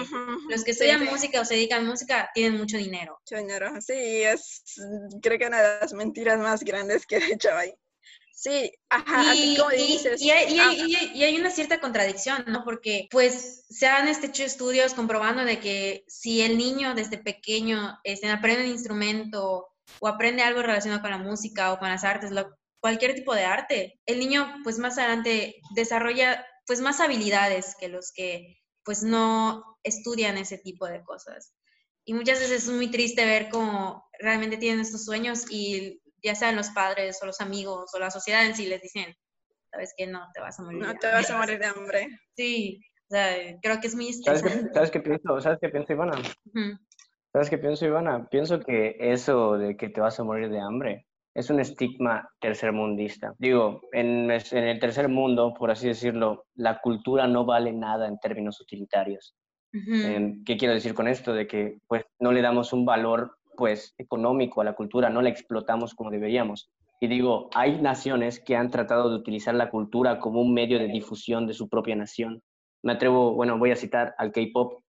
los 0.50 0.64
que 0.64 0.72
estudian 0.72 1.06
música 1.06 1.42
o 1.42 1.46
se 1.46 1.54
dedican 1.54 1.86
a 1.86 1.90
música 1.90 2.32
tienen 2.34 2.58
mucho 2.58 2.78
dinero. 2.78 3.20
Mucho 3.20 3.40
dinero, 3.40 3.70
sí, 3.82 3.94
es 3.94 4.64
creo 5.22 5.38
que 5.38 5.46
una 5.46 5.62
de 5.62 5.80
las 5.82 5.94
mentiras 5.94 6.40
más 6.40 6.64
grandes 6.64 7.06
que 7.06 7.18
he 7.18 7.34
hecho 7.34 7.56
ahí. 7.56 7.72
Sí, 8.42 8.72
ajá, 8.90 9.30
así 9.30 9.56
como 9.56 9.70
dices. 9.70 10.20
Y, 10.20 10.32
hay, 10.32 11.40
una 11.40 11.52
cierta 11.52 11.80
contradicción, 11.80 12.44
¿no? 12.48 12.64
Porque 12.64 13.08
pues 13.12 13.66
se 13.70 13.86
han 13.86 14.08
este, 14.08 14.28
hecho 14.28 14.42
estudios 14.42 14.96
comprobando 14.96 15.46
de 15.46 15.60
que 15.60 16.04
si 16.08 16.42
el 16.42 16.58
niño 16.58 16.96
desde 16.96 17.20
pequeño 17.20 18.00
este, 18.04 18.28
aprende 18.32 18.64
un 18.64 18.72
instrumento 18.72 19.68
o 20.00 20.08
aprende 20.08 20.42
algo 20.42 20.64
relacionado 20.64 21.02
con 21.02 21.12
la 21.12 21.20
música 21.20 21.72
o 21.72 21.78
con 21.78 21.90
las 21.90 22.04
artes, 22.04 22.32
cualquier 22.80 23.14
tipo 23.14 23.36
de 23.36 23.46
arte, 23.46 24.00
el 24.08 24.18
niño 24.18 24.52
pues 24.64 24.80
más 24.80 24.98
adelante 24.98 25.62
desarrolla 25.76 26.44
pues 26.66 26.82
más 26.82 27.00
habilidades 27.00 27.76
que 27.80 27.90
los 27.90 28.12
que 28.12 28.58
pues 28.84 29.04
no 29.04 29.78
estudian 29.84 30.40
ese 30.40 30.58
tipo 30.58 30.88
de 30.88 31.04
cosas. 31.04 31.54
Y 32.06 32.16
muchas 32.16 32.40
veces 32.40 32.64
es 32.64 32.74
muy 32.74 32.90
triste 32.90 33.24
ver 33.24 33.50
cómo 33.50 34.10
realmente 34.18 34.58
tienen 34.58 34.80
estos 34.80 35.06
sueños 35.06 35.46
y 35.52 36.02
ya 36.24 36.36
sean 36.36 36.56
los 36.56 36.70
padres 36.70 37.22
o 37.22 37.26
los 37.26 37.42
amigos 37.42 37.92
o 37.94 38.00
la 38.00 38.12
sociedad 38.12 38.46
en 38.46 38.56
sí 38.56 38.68
les 38.68 38.82
dicen, 38.82 39.16
sabes 39.72 39.94
que 39.98 40.08
no, 40.08 40.28
te 40.34 40.42
vas 40.42 40.60
a 40.60 40.64
morir. 40.64 40.82
No 40.82 40.94
te 40.96 41.08
vas 41.08 41.30
a 41.30 41.38
morir 41.38 41.60
de 41.60 41.66
hambre. 41.66 42.08
Sí, 42.36 42.82
o 43.10 43.14
sea, 43.14 43.60
creo 43.62 43.80
que 43.80 43.88
es 43.88 43.96
muy 43.96 44.14
¿Sabes 44.14 44.44
qué, 44.44 44.50
¿Sabes 44.74 44.92
qué 44.92 45.00
pienso? 45.00 45.42
¿Sabes 45.42 45.60
qué 45.62 45.70
pienso, 45.70 45.94
Ivana? 45.94 46.14
¿Sabes 47.32 47.50
qué 47.50 47.58
pienso, 47.58 47.86
Ivana? 47.86 48.28
Pienso 48.30 48.60
que 48.60 48.96
eso 49.00 49.58
de 49.58 49.78
que 49.78 49.90
te 49.90 50.02
vas 50.02 50.20
a 50.20 50.24
morir 50.24 50.50
de 50.50 50.60
hambre 50.60 51.08
es 51.34 51.50
un 51.50 51.60
estigma 51.60 52.30
tercermundista. 52.40 53.34
Digo, 53.38 53.82
en, 53.94 54.30
en 54.30 54.64
el 54.64 54.80
tercer 54.80 55.08
mundo, 55.08 55.54
por 55.54 55.72
así 55.72 55.88
decirlo, 55.88 56.46
la 56.56 56.80
cultura 56.82 57.28
no 57.28 57.46
vale 57.46 57.72
nada 57.72 58.08
en 58.08 58.20
términos 58.20 58.60
utilitarios. 58.60 59.34
Em, 59.74 60.44
¿Qué 60.44 60.58
quiero 60.58 60.74
decir 60.74 60.94
con 60.94 61.08
esto? 61.08 61.34
De 61.34 61.48
que 61.48 61.78
pues 61.88 62.04
no 62.20 62.34
le 62.34 62.42
damos 62.42 62.74
un 62.74 62.86
valor 62.86 63.38
pues 63.56 63.94
económico 63.98 64.62
a 64.62 64.66
la 64.66 64.74
cultura, 64.74 65.10
no 65.10 65.22
la 65.22 65.30
explotamos 65.30 65.94
como 65.94 66.12
deberíamos. 66.12 66.70
Y 67.00 67.08
digo, 67.08 67.50
hay 67.56 67.82
naciones 67.82 68.40
que 68.40 68.56
han 68.56 68.70
tratado 68.70 69.10
de 69.10 69.16
utilizar 69.16 69.56
la 69.56 69.70
cultura 69.70 70.20
como 70.20 70.42
un 70.42 70.54
medio 70.54 70.78
de 70.78 70.88
difusión 70.88 71.48
de 71.48 71.54
su 71.54 71.68
propia 71.68 71.96
nación. 71.96 72.42
Me 72.84 72.94
atrevo, 72.94 73.34
bueno, 73.34 73.58
voy 73.58 73.72
a 73.72 73.76
citar 73.76 74.14
al 74.18 74.32
K-pop. 74.32 74.82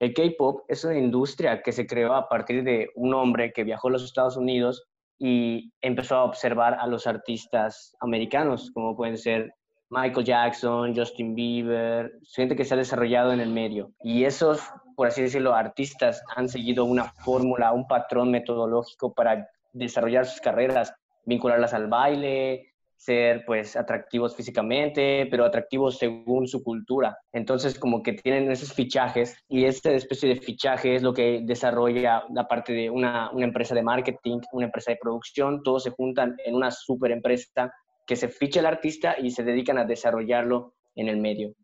El 0.00 0.14
K-Pop 0.14 0.64
es 0.66 0.84
una 0.84 0.98
industria 0.98 1.62
que 1.62 1.70
se 1.70 1.86
creó 1.86 2.14
a 2.14 2.28
partir 2.28 2.64
de 2.64 2.88
un 2.96 3.14
hombre 3.14 3.52
que 3.52 3.62
viajó 3.62 3.86
a 3.86 3.92
los 3.92 4.02
Estados 4.02 4.36
Unidos 4.36 4.84
y 5.16 5.72
empezó 5.80 6.16
a 6.16 6.24
observar 6.24 6.74
a 6.74 6.88
los 6.88 7.06
artistas 7.06 7.94
americanos, 8.00 8.72
como 8.74 8.96
pueden 8.96 9.16
ser 9.16 9.54
Michael 9.90 10.26
Jackson, 10.26 10.96
Justin 10.96 11.36
Bieber, 11.36 12.10
gente 12.34 12.56
que 12.56 12.64
se 12.64 12.74
ha 12.74 12.78
desarrollado 12.78 13.32
en 13.32 13.38
el 13.38 13.50
medio. 13.50 13.92
Y 14.02 14.24
esos, 14.24 14.60
por 14.96 15.08
así 15.08 15.22
decirlo, 15.22 15.54
artistas 15.54 16.22
han 16.36 16.48
seguido 16.48 16.84
una 16.84 17.04
fórmula, 17.04 17.72
un 17.72 17.86
patrón 17.86 18.30
metodológico 18.30 19.12
para 19.12 19.48
desarrollar 19.72 20.26
sus 20.26 20.40
carreras, 20.40 20.94
vincularlas 21.24 21.74
al 21.74 21.88
baile, 21.88 22.72
ser 22.96 23.44
pues 23.44 23.74
atractivos 23.74 24.36
físicamente, 24.36 25.26
pero 25.28 25.44
atractivos 25.44 25.98
según 25.98 26.46
su 26.46 26.62
cultura. 26.62 27.18
Entonces 27.32 27.76
como 27.76 28.02
que 28.02 28.12
tienen 28.12 28.50
esos 28.50 28.72
fichajes 28.72 29.36
y 29.48 29.64
esta 29.64 29.90
especie 29.90 30.28
de 30.28 30.36
fichaje 30.36 30.94
es 30.94 31.02
lo 31.02 31.12
que 31.12 31.40
desarrolla 31.42 32.22
la 32.32 32.46
parte 32.46 32.72
de 32.72 32.90
una, 32.90 33.30
una 33.32 33.44
empresa 33.44 33.74
de 33.74 33.82
marketing, 33.82 34.38
una 34.52 34.66
empresa 34.66 34.92
de 34.92 34.98
producción, 35.00 35.62
todos 35.64 35.82
se 35.82 35.90
juntan 35.90 36.36
en 36.44 36.54
una 36.54 36.70
super 36.70 37.10
empresa 37.10 37.72
que 38.06 38.14
se 38.14 38.28
ficha 38.28 38.60
el 38.60 38.66
artista 38.66 39.16
y 39.18 39.30
se 39.32 39.42
dedican 39.42 39.78
a 39.78 39.84
desarrollarlo 39.84 40.74
en 40.94 41.08
el 41.08 41.16
medio. 41.16 41.54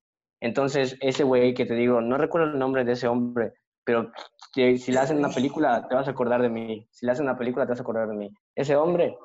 Entonces 0.41 0.97
ese 1.01 1.25
güey 1.25 1.55
que 1.55 1.67
te 1.67 1.75
digo, 1.75 2.01
no 2.01 2.19
recuerdo 2.19 2.49
el 2.53 2.59
nombre 2.59 2.85
de 2.85 2.93
ese 2.93 3.09
hombre, 3.09 3.55
pero 3.85 4.11
si 4.55 4.93
le 4.93 4.99
hacen 4.99 5.19
una 5.19 5.31
película 5.31 5.87
te 5.89 5.95
vas 5.95 6.09
a 6.09 6.11
acordar 6.11 6.43
de 6.43 6.49
mí, 6.49 6.87
si 6.91 7.07
le 7.07 7.13
hacen 7.13 7.25
una 7.25 7.39
película 7.39 7.65
te 7.65 7.71
vas 7.71 7.81
a 7.81 7.83
acordar 7.83 8.09
de 8.09 8.17
mí. 8.17 8.31
Ese 8.55 8.77
hombre 8.77 9.17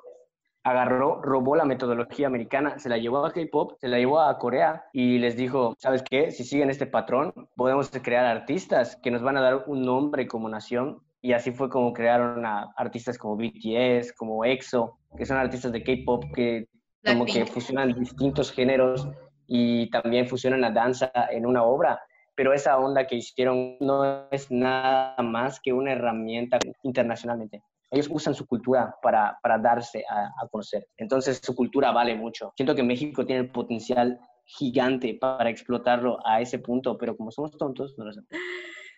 agarró, 0.64 1.22
robó 1.22 1.56
la 1.56 1.66
metodología 1.66 2.28
americana, 2.28 2.80
se 2.80 2.88
la 2.88 2.98
llevó 2.98 3.26
a 3.26 3.34
K-pop, 3.34 3.74
se 3.80 3.90
la 3.90 3.98
llevó 3.98 4.22
a 4.22 4.38
Corea 4.40 4.86
y 4.94 5.20
les 5.20 5.36
dijo, 5.36 5.76
¿sabes 5.78 6.02
qué? 6.10 6.32
Si 6.32 6.46
siguen 6.46 6.70
este 6.70 6.86
patrón, 6.86 7.34
podemos 7.56 7.90
crear 7.90 8.26
artistas 8.26 8.96
que 9.04 9.12
nos 9.12 9.22
van 9.22 9.38
a 9.38 9.42
dar 9.42 9.66
un 9.68 9.82
nombre 9.82 10.28
como 10.28 10.48
nación. 10.48 11.00
Y 11.22 11.34
así 11.34 11.52
fue 11.52 11.70
como 11.70 11.94
crearon 11.94 12.46
a 12.46 12.74
artistas 12.78 13.18
como 13.18 13.38
BTS, 13.38 14.14
como 14.14 14.44
EXO, 14.46 14.98
que 15.18 15.26
son 15.26 15.38
artistas 15.38 15.72
de 15.72 15.84
K-pop 15.84 16.24
que 16.34 16.68
como 17.06 17.26
que 17.26 17.46
fusionan 17.46 17.94
distintos 17.94 18.52
géneros 18.52 19.08
y 19.56 19.88
también 19.92 20.28
fusionan 20.28 20.62
la 20.62 20.72
danza 20.72 21.12
en 21.30 21.46
una 21.46 21.64
obra. 21.64 22.02
Pero 22.34 22.54
esa 22.54 22.80
onda 22.80 23.06
que 23.06 23.18
hicieron 23.18 23.78
no 23.80 24.28
es 24.32 24.50
nada 24.50 25.16
más 25.22 25.60
que 25.62 25.72
una 25.72 25.92
herramienta 25.92 26.58
internacionalmente 26.82 27.62
ellos 27.92 28.08
usan 28.10 28.34
su 28.34 28.48
cultura 28.48 28.96
para, 29.04 29.38
para 29.44 29.60
darse 29.60 30.04
a, 30.10 30.26
a, 30.26 30.48
conocer. 30.50 30.88
Entonces 30.98 31.40
su 31.44 31.54
cultura 31.54 31.92
vale 31.92 32.16
mucho. 32.16 32.52
Siento 32.56 32.74
que 32.74 32.82
México 32.82 33.24
tiene 33.24 33.42
el 33.42 33.52
potencial 33.52 34.20
gigante 34.46 35.16
para 35.22 35.52
explotarlo 35.52 36.18
a 36.26 36.42
ese 36.42 36.58
punto, 36.58 36.98
pero 36.98 37.16
como 37.16 37.30
somos 37.30 37.56
tontos, 37.56 37.94
no 37.96 38.06
lo 38.06 38.10
hacemos. 38.10 38.30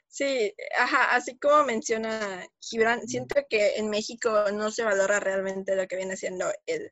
Sí, 0.07 0.53
ajá, 0.79 1.13
así 1.13 1.38
como 1.38 1.65
menciona 1.65 2.47
Gibran, 2.62 3.05
siento 3.05 3.35
que 3.50 3.75
en 3.75 3.89
México 3.89 4.45
no 4.53 4.71
se 4.71 4.85
valora 4.85 5.19
realmente 5.19 5.75
lo 5.75 5.88
que 5.88 5.97
viene 5.97 6.15
siendo 6.15 6.45
el, 6.65 6.89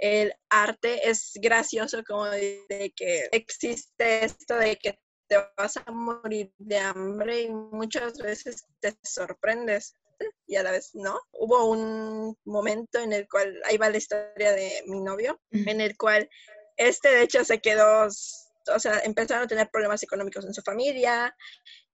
el 0.00 0.32
arte. 0.48 1.08
Es 1.08 1.32
gracioso 1.34 2.02
como 2.04 2.24
de 2.26 2.92
que 2.96 3.28
existe 3.32 4.24
esto 4.24 4.56
de 4.56 4.76
que 4.76 4.98
te 5.28 5.36
vas 5.56 5.76
a 5.76 5.92
morir 5.92 6.52
de 6.58 6.78
hambre 6.78 7.42
y 7.42 7.50
muchas 7.50 8.18
veces 8.18 8.66
te 8.80 8.92
sorprendes 9.04 9.94
y 10.46 10.56
a 10.56 10.62
la 10.62 10.72
vez 10.72 10.90
no. 10.94 11.18
Hubo 11.32 11.66
un 11.66 12.36
momento 12.44 12.98
en 12.98 13.12
el 13.12 13.28
cual, 13.28 13.60
ahí 13.64 13.76
va 13.76 13.90
la 13.90 13.96
historia 13.96 14.52
de 14.52 14.82
mi 14.86 15.00
novio, 15.00 15.40
en 15.52 15.80
el 15.80 15.96
cual 15.96 16.28
este 16.76 17.10
de 17.10 17.22
hecho 17.22 17.44
se 17.44 17.60
quedó, 17.60 18.06
o 18.06 18.78
sea, 18.78 19.00
empezaron 19.04 19.44
a 19.44 19.48
tener 19.48 19.70
problemas 19.70 20.02
económicos 20.02 20.44
en 20.44 20.54
su 20.54 20.62
familia 20.62 21.34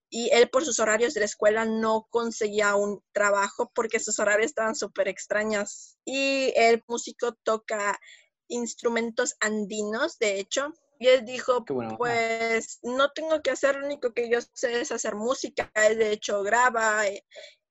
y 0.09 0.29
él 0.31 0.49
por 0.49 0.63
sus 0.63 0.79
horarios 0.79 1.13
de 1.13 1.21
la 1.21 1.25
escuela 1.25 1.65
no 1.65 2.07
conseguía 2.09 2.75
un 2.75 3.03
trabajo 3.11 3.71
porque 3.73 3.99
sus 3.99 4.19
horarios 4.19 4.47
estaban 4.47 4.75
súper 4.75 5.07
extraños. 5.07 5.97
Y 6.05 6.53
el 6.55 6.83
músico 6.87 7.33
toca 7.43 7.99
instrumentos 8.47 9.35
andinos, 9.39 10.17
de 10.19 10.39
hecho, 10.39 10.73
y 10.99 11.07
él 11.07 11.25
dijo, 11.25 11.63
pues 11.97 12.79
no 12.81 13.11
tengo 13.11 13.41
que 13.41 13.51
hacer, 13.51 13.75
lo 13.75 13.85
único 13.85 14.13
que 14.13 14.29
yo 14.29 14.39
sé 14.53 14.81
es 14.81 14.91
hacer 14.91 15.15
música. 15.15 15.69
Él 15.75 15.97
de 15.97 16.11
hecho 16.11 16.41
graba 16.41 17.05
eh, 17.05 17.23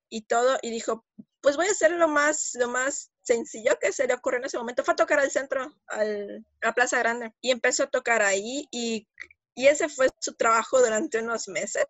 y 0.09 0.23
todo, 0.23 0.59
y 0.63 0.71
dijo, 0.71 1.05
pues 1.41 1.57
voy 1.57 1.67
a 1.67 1.73
hacer 1.73 1.93
lo 1.93 2.09
más, 2.09 2.53
lo 2.55 2.69
más 2.69 3.11
sencillo 3.23 3.79
que 3.81 3.93
se 3.93 4.07
le 4.07 4.15
ocurrió 4.15 4.39
en 4.39 4.45
ese 4.45 4.59
momento, 4.59 4.85
fue 4.85 4.93
a 4.93 4.97
tocar 4.97 5.19
al 5.19 5.31
centro, 5.31 5.75
al, 5.87 6.45
a 6.63 6.67
la 6.67 6.73
Plaza 6.75 6.99
Grande, 6.99 7.35
y 7.41 7.51
empezó 7.51 7.85
a 7.85 7.91
tocar 7.91 8.23
ahí, 8.23 8.69
y, 8.71 9.09
y 9.55 9.67
ese 9.67 9.89
fue 9.89 10.09
su 10.21 10.35
trabajo 10.35 10.79
durante 10.79 11.19
unos 11.19 11.49
meses. 11.49 11.87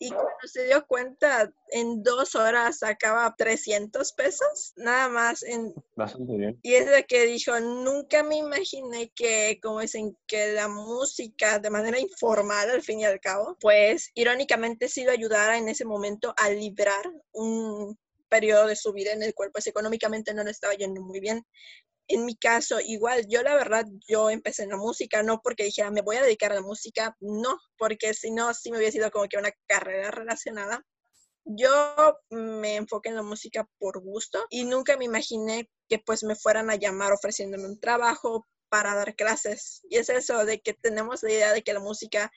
Y 0.00 0.10
cuando 0.10 0.30
se 0.44 0.64
dio 0.66 0.86
cuenta, 0.86 1.52
en 1.70 2.02
dos 2.02 2.34
horas 2.36 2.78
sacaba 2.78 3.34
300 3.36 4.12
pesos, 4.12 4.72
nada 4.76 5.08
más. 5.08 5.42
En... 5.42 5.74
Bastante 5.96 6.36
bien. 6.36 6.58
Y 6.62 6.74
es 6.74 6.88
de 6.88 7.04
que 7.04 7.26
dijo, 7.26 7.58
nunca 7.58 8.22
me 8.22 8.36
imaginé 8.36 9.10
que, 9.10 9.58
como 9.60 9.80
dicen, 9.80 10.16
que 10.26 10.52
la 10.52 10.68
música 10.68 11.58
de 11.58 11.70
manera 11.70 11.98
informal, 11.98 12.70
al 12.70 12.82
fin 12.82 13.00
y 13.00 13.04
al 13.04 13.20
cabo, 13.20 13.56
pues 13.60 14.10
irónicamente 14.14 14.88
sí 14.88 15.04
lo 15.04 15.10
ayudara 15.10 15.58
en 15.58 15.68
ese 15.68 15.84
momento 15.84 16.32
a 16.36 16.50
librar 16.50 17.10
un 17.32 17.98
periodo 18.28 18.66
de 18.66 18.76
su 18.76 18.92
vida 18.92 19.12
en 19.12 19.22
el 19.22 19.34
cual 19.34 19.50
pues 19.50 19.66
económicamente 19.66 20.34
no 20.34 20.44
le 20.44 20.50
estaba 20.50 20.74
yendo 20.74 21.00
muy 21.00 21.18
bien 21.18 21.44
en 22.08 22.24
mi 22.24 22.36
caso, 22.36 22.80
igual, 22.80 23.26
yo 23.28 23.42
la 23.42 23.54
verdad, 23.54 23.86
yo 24.08 24.30
empecé 24.30 24.62
en 24.64 24.70
la 24.70 24.76
música, 24.76 25.22
no 25.22 25.40
porque 25.42 25.64
dijera, 25.64 25.90
me 25.90 26.00
voy 26.00 26.16
a 26.16 26.22
dedicar 26.22 26.52
a 26.52 26.56
la 26.56 26.62
música, 26.62 27.16
no, 27.20 27.58
porque 27.76 28.14
si 28.14 28.30
no, 28.30 28.54
sí 28.54 28.70
me 28.70 28.78
hubiera 28.78 28.92
sido 28.92 29.10
como 29.10 29.28
que 29.28 29.36
una 29.36 29.52
carrera 29.66 30.10
relacionada. 30.10 30.84
Yo 31.44 32.18
me 32.30 32.76
enfoqué 32.76 33.10
en 33.10 33.16
la 33.16 33.22
música 33.22 33.68
por 33.78 34.00
gusto 34.00 34.44
y 34.50 34.64
nunca 34.64 34.96
me 34.96 35.04
imaginé 35.04 35.70
que 35.88 35.98
pues 35.98 36.22
me 36.22 36.36
fueran 36.36 36.70
a 36.70 36.76
llamar 36.76 37.12
ofreciéndome 37.12 37.66
un 37.66 37.80
trabajo 37.80 38.46
para 38.68 38.94
dar 38.94 39.14
clases. 39.14 39.82
Y 39.88 39.96
es 39.96 40.08
eso 40.08 40.44
de 40.44 40.60
que 40.60 40.74
tenemos 40.74 41.22
la 41.22 41.30
idea 41.30 41.52
de 41.52 41.62
que 41.62 41.72
la 41.72 41.80
música 41.80 42.30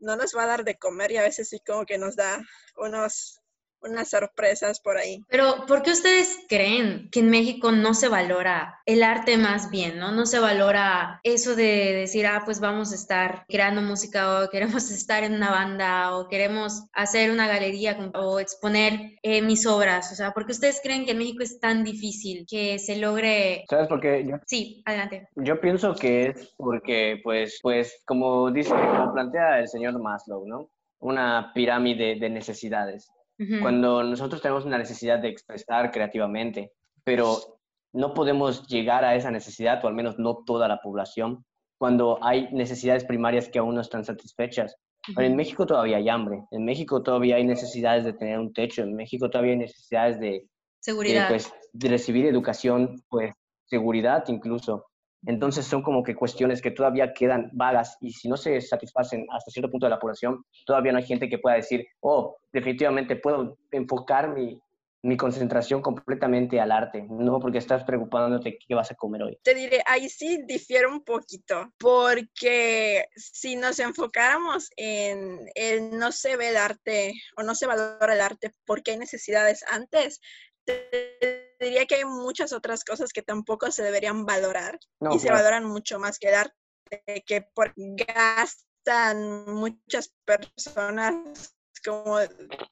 no 0.00 0.16
nos 0.16 0.36
va 0.36 0.44
a 0.44 0.48
dar 0.48 0.64
de 0.64 0.78
comer 0.78 1.12
y 1.12 1.16
a 1.18 1.22
veces 1.22 1.48
sí 1.48 1.60
como 1.66 1.86
que 1.86 1.98
nos 1.98 2.16
da 2.16 2.42
unos 2.76 3.41
unas 3.84 4.10
sorpresas 4.10 4.80
por 4.80 4.96
ahí. 4.96 5.24
Pero, 5.28 5.66
¿por 5.66 5.82
qué 5.82 5.90
ustedes 5.90 6.38
creen 6.48 7.08
que 7.10 7.20
en 7.20 7.30
México 7.30 7.72
no 7.72 7.94
se 7.94 8.08
valora 8.08 8.80
el 8.86 9.02
arte 9.02 9.36
más 9.36 9.70
bien, 9.70 9.98
¿no? 9.98 10.12
No 10.12 10.26
se 10.26 10.38
valora 10.38 11.20
eso 11.22 11.54
de 11.54 11.92
decir, 11.92 12.26
ah, 12.26 12.42
pues 12.44 12.60
vamos 12.60 12.92
a 12.92 12.94
estar 12.94 13.44
creando 13.48 13.82
música 13.82 14.42
o 14.42 14.50
queremos 14.50 14.90
estar 14.90 15.24
en 15.24 15.34
una 15.34 15.50
banda 15.50 16.16
o 16.16 16.28
queremos 16.28 16.86
hacer 16.92 17.30
una 17.30 17.48
galería 17.48 17.96
o 18.14 18.40
exponer 18.40 19.18
eh, 19.22 19.42
mis 19.42 19.66
obras. 19.66 20.12
O 20.12 20.14
sea, 20.14 20.32
¿por 20.32 20.46
qué 20.46 20.52
ustedes 20.52 20.80
creen 20.82 21.04
que 21.04 21.12
en 21.12 21.18
México 21.18 21.42
es 21.42 21.60
tan 21.60 21.84
difícil 21.84 22.46
que 22.48 22.78
se 22.78 22.96
logre... 22.96 23.64
¿Sabes 23.68 23.88
por 23.88 24.00
qué? 24.00 24.26
Sí, 24.46 24.82
adelante. 24.84 25.28
Yo 25.36 25.60
pienso 25.60 25.94
que 25.94 26.26
es 26.26 26.54
porque, 26.56 27.20
pues, 27.22 27.58
pues 27.62 28.02
como 28.06 28.50
dice, 28.50 28.70
como 28.70 29.12
plantea 29.12 29.60
el 29.60 29.68
señor 29.68 29.98
Maslow, 30.00 30.46
¿no? 30.46 30.70
Una 31.00 31.50
pirámide 31.54 32.16
de 32.16 32.30
necesidades 32.30 33.10
cuando 33.60 34.02
nosotros 34.02 34.40
tenemos 34.40 34.64
una 34.64 34.78
necesidad 34.78 35.18
de 35.18 35.28
expresar 35.28 35.90
creativamente, 35.90 36.72
pero 37.04 37.58
no 37.92 38.14
podemos 38.14 38.66
llegar 38.66 39.04
a 39.04 39.14
esa 39.14 39.30
necesidad, 39.30 39.84
o 39.84 39.88
al 39.88 39.94
menos 39.94 40.18
no 40.18 40.42
toda 40.44 40.68
la 40.68 40.80
población, 40.80 41.44
cuando 41.78 42.18
hay 42.22 42.48
necesidades 42.52 43.04
primarias 43.04 43.48
que 43.48 43.58
aún 43.58 43.74
no 43.74 43.80
están 43.80 44.04
satisfechas. 44.04 44.76
en 45.16 45.34
México 45.34 45.66
todavía 45.66 45.96
hay 45.96 46.08
hambre, 46.08 46.44
en 46.52 46.64
México 46.64 47.02
todavía 47.02 47.36
hay 47.36 47.44
necesidades 47.44 48.04
de 48.04 48.12
tener 48.12 48.38
un 48.38 48.52
techo, 48.52 48.82
en 48.82 48.94
México 48.94 49.28
todavía 49.28 49.52
hay 49.52 49.58
necesidades 49.58 50.20
de, 50.20 50.46
seguridad. 50.80 51.28
pues, 51.28 51.52
de 51.72 51.88
recibir 51.88 52.26
educación, 52.26 53.02
pues 53.08 53.34
seguridad 53.66 54.24
incluso. 54.28 54.86
Entonces 55.26 55.66
son 55.66 55.82
como 55.82 56.02
que 56.02 56.14
cuestiones 56.14 56.60
que 56.60 56.70
todavía 56.70 57.12
quedan 57.12 57.50
vagas 57.52 57.96
y 58.00 58.12
si 58.12 58.28
no 58.28 58.36
se 58.36 58.60
satisfacen 58.60 59.26
hasta 59.30 59.50
cierto 59.50 59.70
punto 59.70 59.86
de 59.86 59.90
la 59.90 59.98
población, 59.98 60.44
todavía 60.66 60.92
no 60.92 60.98
hay 60.98 61.04
gente 61.04 61.28
que 61.28 61.38
pueda 61.38 61.56
decir, 61.56 61.86
oh, 62.00 62.36
definitivamente 62.52 63.16
puedo 63.16 63.56
enfocar 63.70 64.34
mi, 64.34 64.60
mi 65.02 65.16
concentración 65.16 65.82
completamente 65.82 66.60
al 66.60 66.70
arte, 66.70 67.04
no 67.08 67.40
porque 67.40 67.58
estás 67.58 67.82
preocupándote 67.82 68.56
qué 68.56 68.74
vas 68.74 68.90
a 68.92 68.94
comer 68.94 69.22
hoy. 69.24 69.38
Te 69.42 69.54
diré, 69.54 69.82
ahí 69.86 70.08
sí 70.08 70.44
difiere 70.46 70.86
un 70.86 71.02
poquito, 71.02 71.72
porque 71.76 73.06
si 73.16 73.56
nos 73.56 73.80
enfocáramos 73.80 74.70
en 74.76 75.40
el 75.56 75.98
no 75.98 76.12
se 76.12 76.36
ve 76.36 76.50
el 76.50 76.56
arte 76.56 77.14
o 77.36 77.42
no 77.42 77.56
se 77.56 77.66
valora 77.66 78.14
el 78.14 78.20
arte 78.20 78.52
porque 78.64 78.92
hay 78.92 78.98
necesidades 78.98 79.64
antes, 79.68 80.20
te 80.66 81.58
diría 81.60 81.86
que 81.86 81.96
hay 81.96 82.04
muchas 82.04 82.52
otras 82.52 82.84
cosas 82.84 83.12
que 83.12 83.22
tampoco 83.22 83.70
se 83.70 83.82
deberían 83.82 84.24
valorar 84.24 84.78
y 85.12 85.18
se 85.18 85.30
valoran 85.30 85.64
mucho 85.64 85.98
más 85.98 86.18
que 86.18 86.28
el 86.28 86.34
arte, 86.34 87.24
que 87.26 87.42
por, 87.54 87.72
gastan 87.76 89.44
muchas 89.46 90.12
personas 90.24 91.54
como 91.84 92.18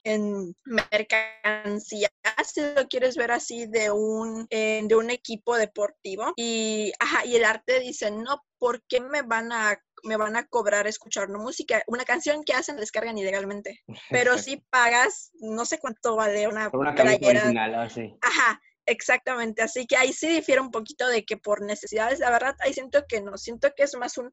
en 0.04 0.54
mercancías, 0.64 2.12
si 2.44 2.60
lo 2.74 2.86
quieres 2.88 3.16
ver 3.16 3.32
así, 3.32 3.66
de 3.66 3.90
un, 3.90 4.46
de 4.50 4.94
un 4.96 5.10
equipo 5.10 5.56
deportivo. 5.56 6.32
Y, 6.36 6.92
ajá, 6.98 7.24
y 7.24 7.36
el 7.36 7.44
arte 7.44 7.80
dice, 7.80 8.10
no, 8.10 8.42
¿por 8.58 8.82
qué 8.86 9.00
me 9.00 9.22
van 9.22 9.52
a 9.52 9.80
me 10.04 10.16
van 10.16 10.36
a 10.36 10.46
cobrar 10.46 10.86
escuchar 10.86 11.28
una 11.28 11.38
música, 11.38 11.82
una 11.86 12.04
canción 12.04 12.42
que 12.44 12.52
hacen, 12.52 12.76
descargan 12.76 13.18
ilegalmente. 13.18 13.82
Pero 14.10 14.38
si 14.38 14.58
pagas, 14.70 15.30
no 15.40 15.64
sé 15.64 15.78
cuánto 15.78 16.16
vale 16.16 16.48
una, 16.48 16.70
una 16.72 16.90
original, 16.92 17.74
así. 17.74 18.14
Ajá, 18.20 18.60
exactamente. 18.86 19.62
Así 19.62 19.86
que 19.86 19.96
ahí 19.96 20.12
sí 20.12 20.28
difiere 20.28 20.60
un 20.60 20.70
poquito 20.70 21.08
de 21.08 21.24
que 21.24 21.36
por 21.36 21.62
necesidades, 21.62 22.18
la 22.18 22.30
verdad, 22.30 22.56
ahí 22.60 22.72
siento 22.72 23.04
que 23.08 23.20
no, 23.20 23.36
siento 23.38 23.72
que 23.76 23.84
es 23.84 23.94
más 23.96 24.18
un 24.18 24.32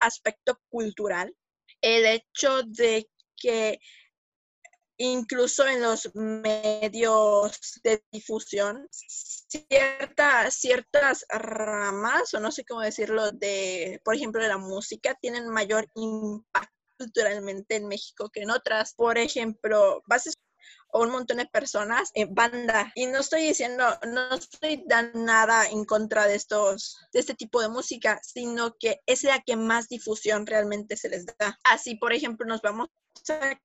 aspecto 0.00 0.58
cultural. 0.68 1.34
El 1.80 2.06
hecho 2.06 2.62
de 2.64 3.08
que 3.36 3.80
incluso 5.02 5.66
en 5.66 5.82
los 5.82 6.10
medios 6.14 7.80
de 7.82 8.02
difusión, 8.12 8.86
ciertas 10.50 11.26
ramas, 11.28 12.34
o 12.34 12.40
no 12.40 12.52
sé 12.52 12.64
cómo 12.64 12.80
decirlo, 12.80 13.32
de, 13.32 14.00
por 14.04 14.14
ejemplo, 14.14 14.42
de 14.42 14.48
la 14.48 14.58
música, 14.58 15.16
tienen 15.20 15.48
mayor 15.48 15.88
impacto 15.94 16.72
culturalmente 16.98 17.76
en 17.76 17.88
México 17.88 18.30
que 18.32 18.42
en 18.42 18.50
otras. 18.50 18.94
Por 18.94 19.18
ejemplo, 19.18 20.02
vas 20.06 20.26
a 20.26 20.30
un 21.00 21.10
montón 21.10 21.38
de 21.38 21.46
personas 21.46 22.10
en 22.14 22.34
banda. 22.34 22.92
Y 22.94 23.06
no 23.06 23.20
estoy 23.20 23.42
diciendo, 23.42 23.84
no 24.06 24.34
estoy 24.34 24.84
dando 24.86 25.20
nada 25.20 25.66
en 25.68 25.84
contra 25.84 26.26
de 26.26 26.34
estos, 26.34 26.98
de 27.12 27.20
este 27.20 27.34
tipo 27.34 27.60
de 27.60 27.68
música, 27.68 28.20
sino 28.22 28.76
que 28.78 29.00
es 29.06 29.24
la 29.24 29.40
que 29.40 29.56
más 29.56 29.88
difusión 29.88 30.46
realmente 30.46 30.96
se 30.96 31.08
les 31.08 31.26
da. 31.26 31.58
Así, 31.64 31.96
por 31.96 32.12
ejemplo, 32.12 32.46
nos 32.46 32.62
vamos 32.62 32.88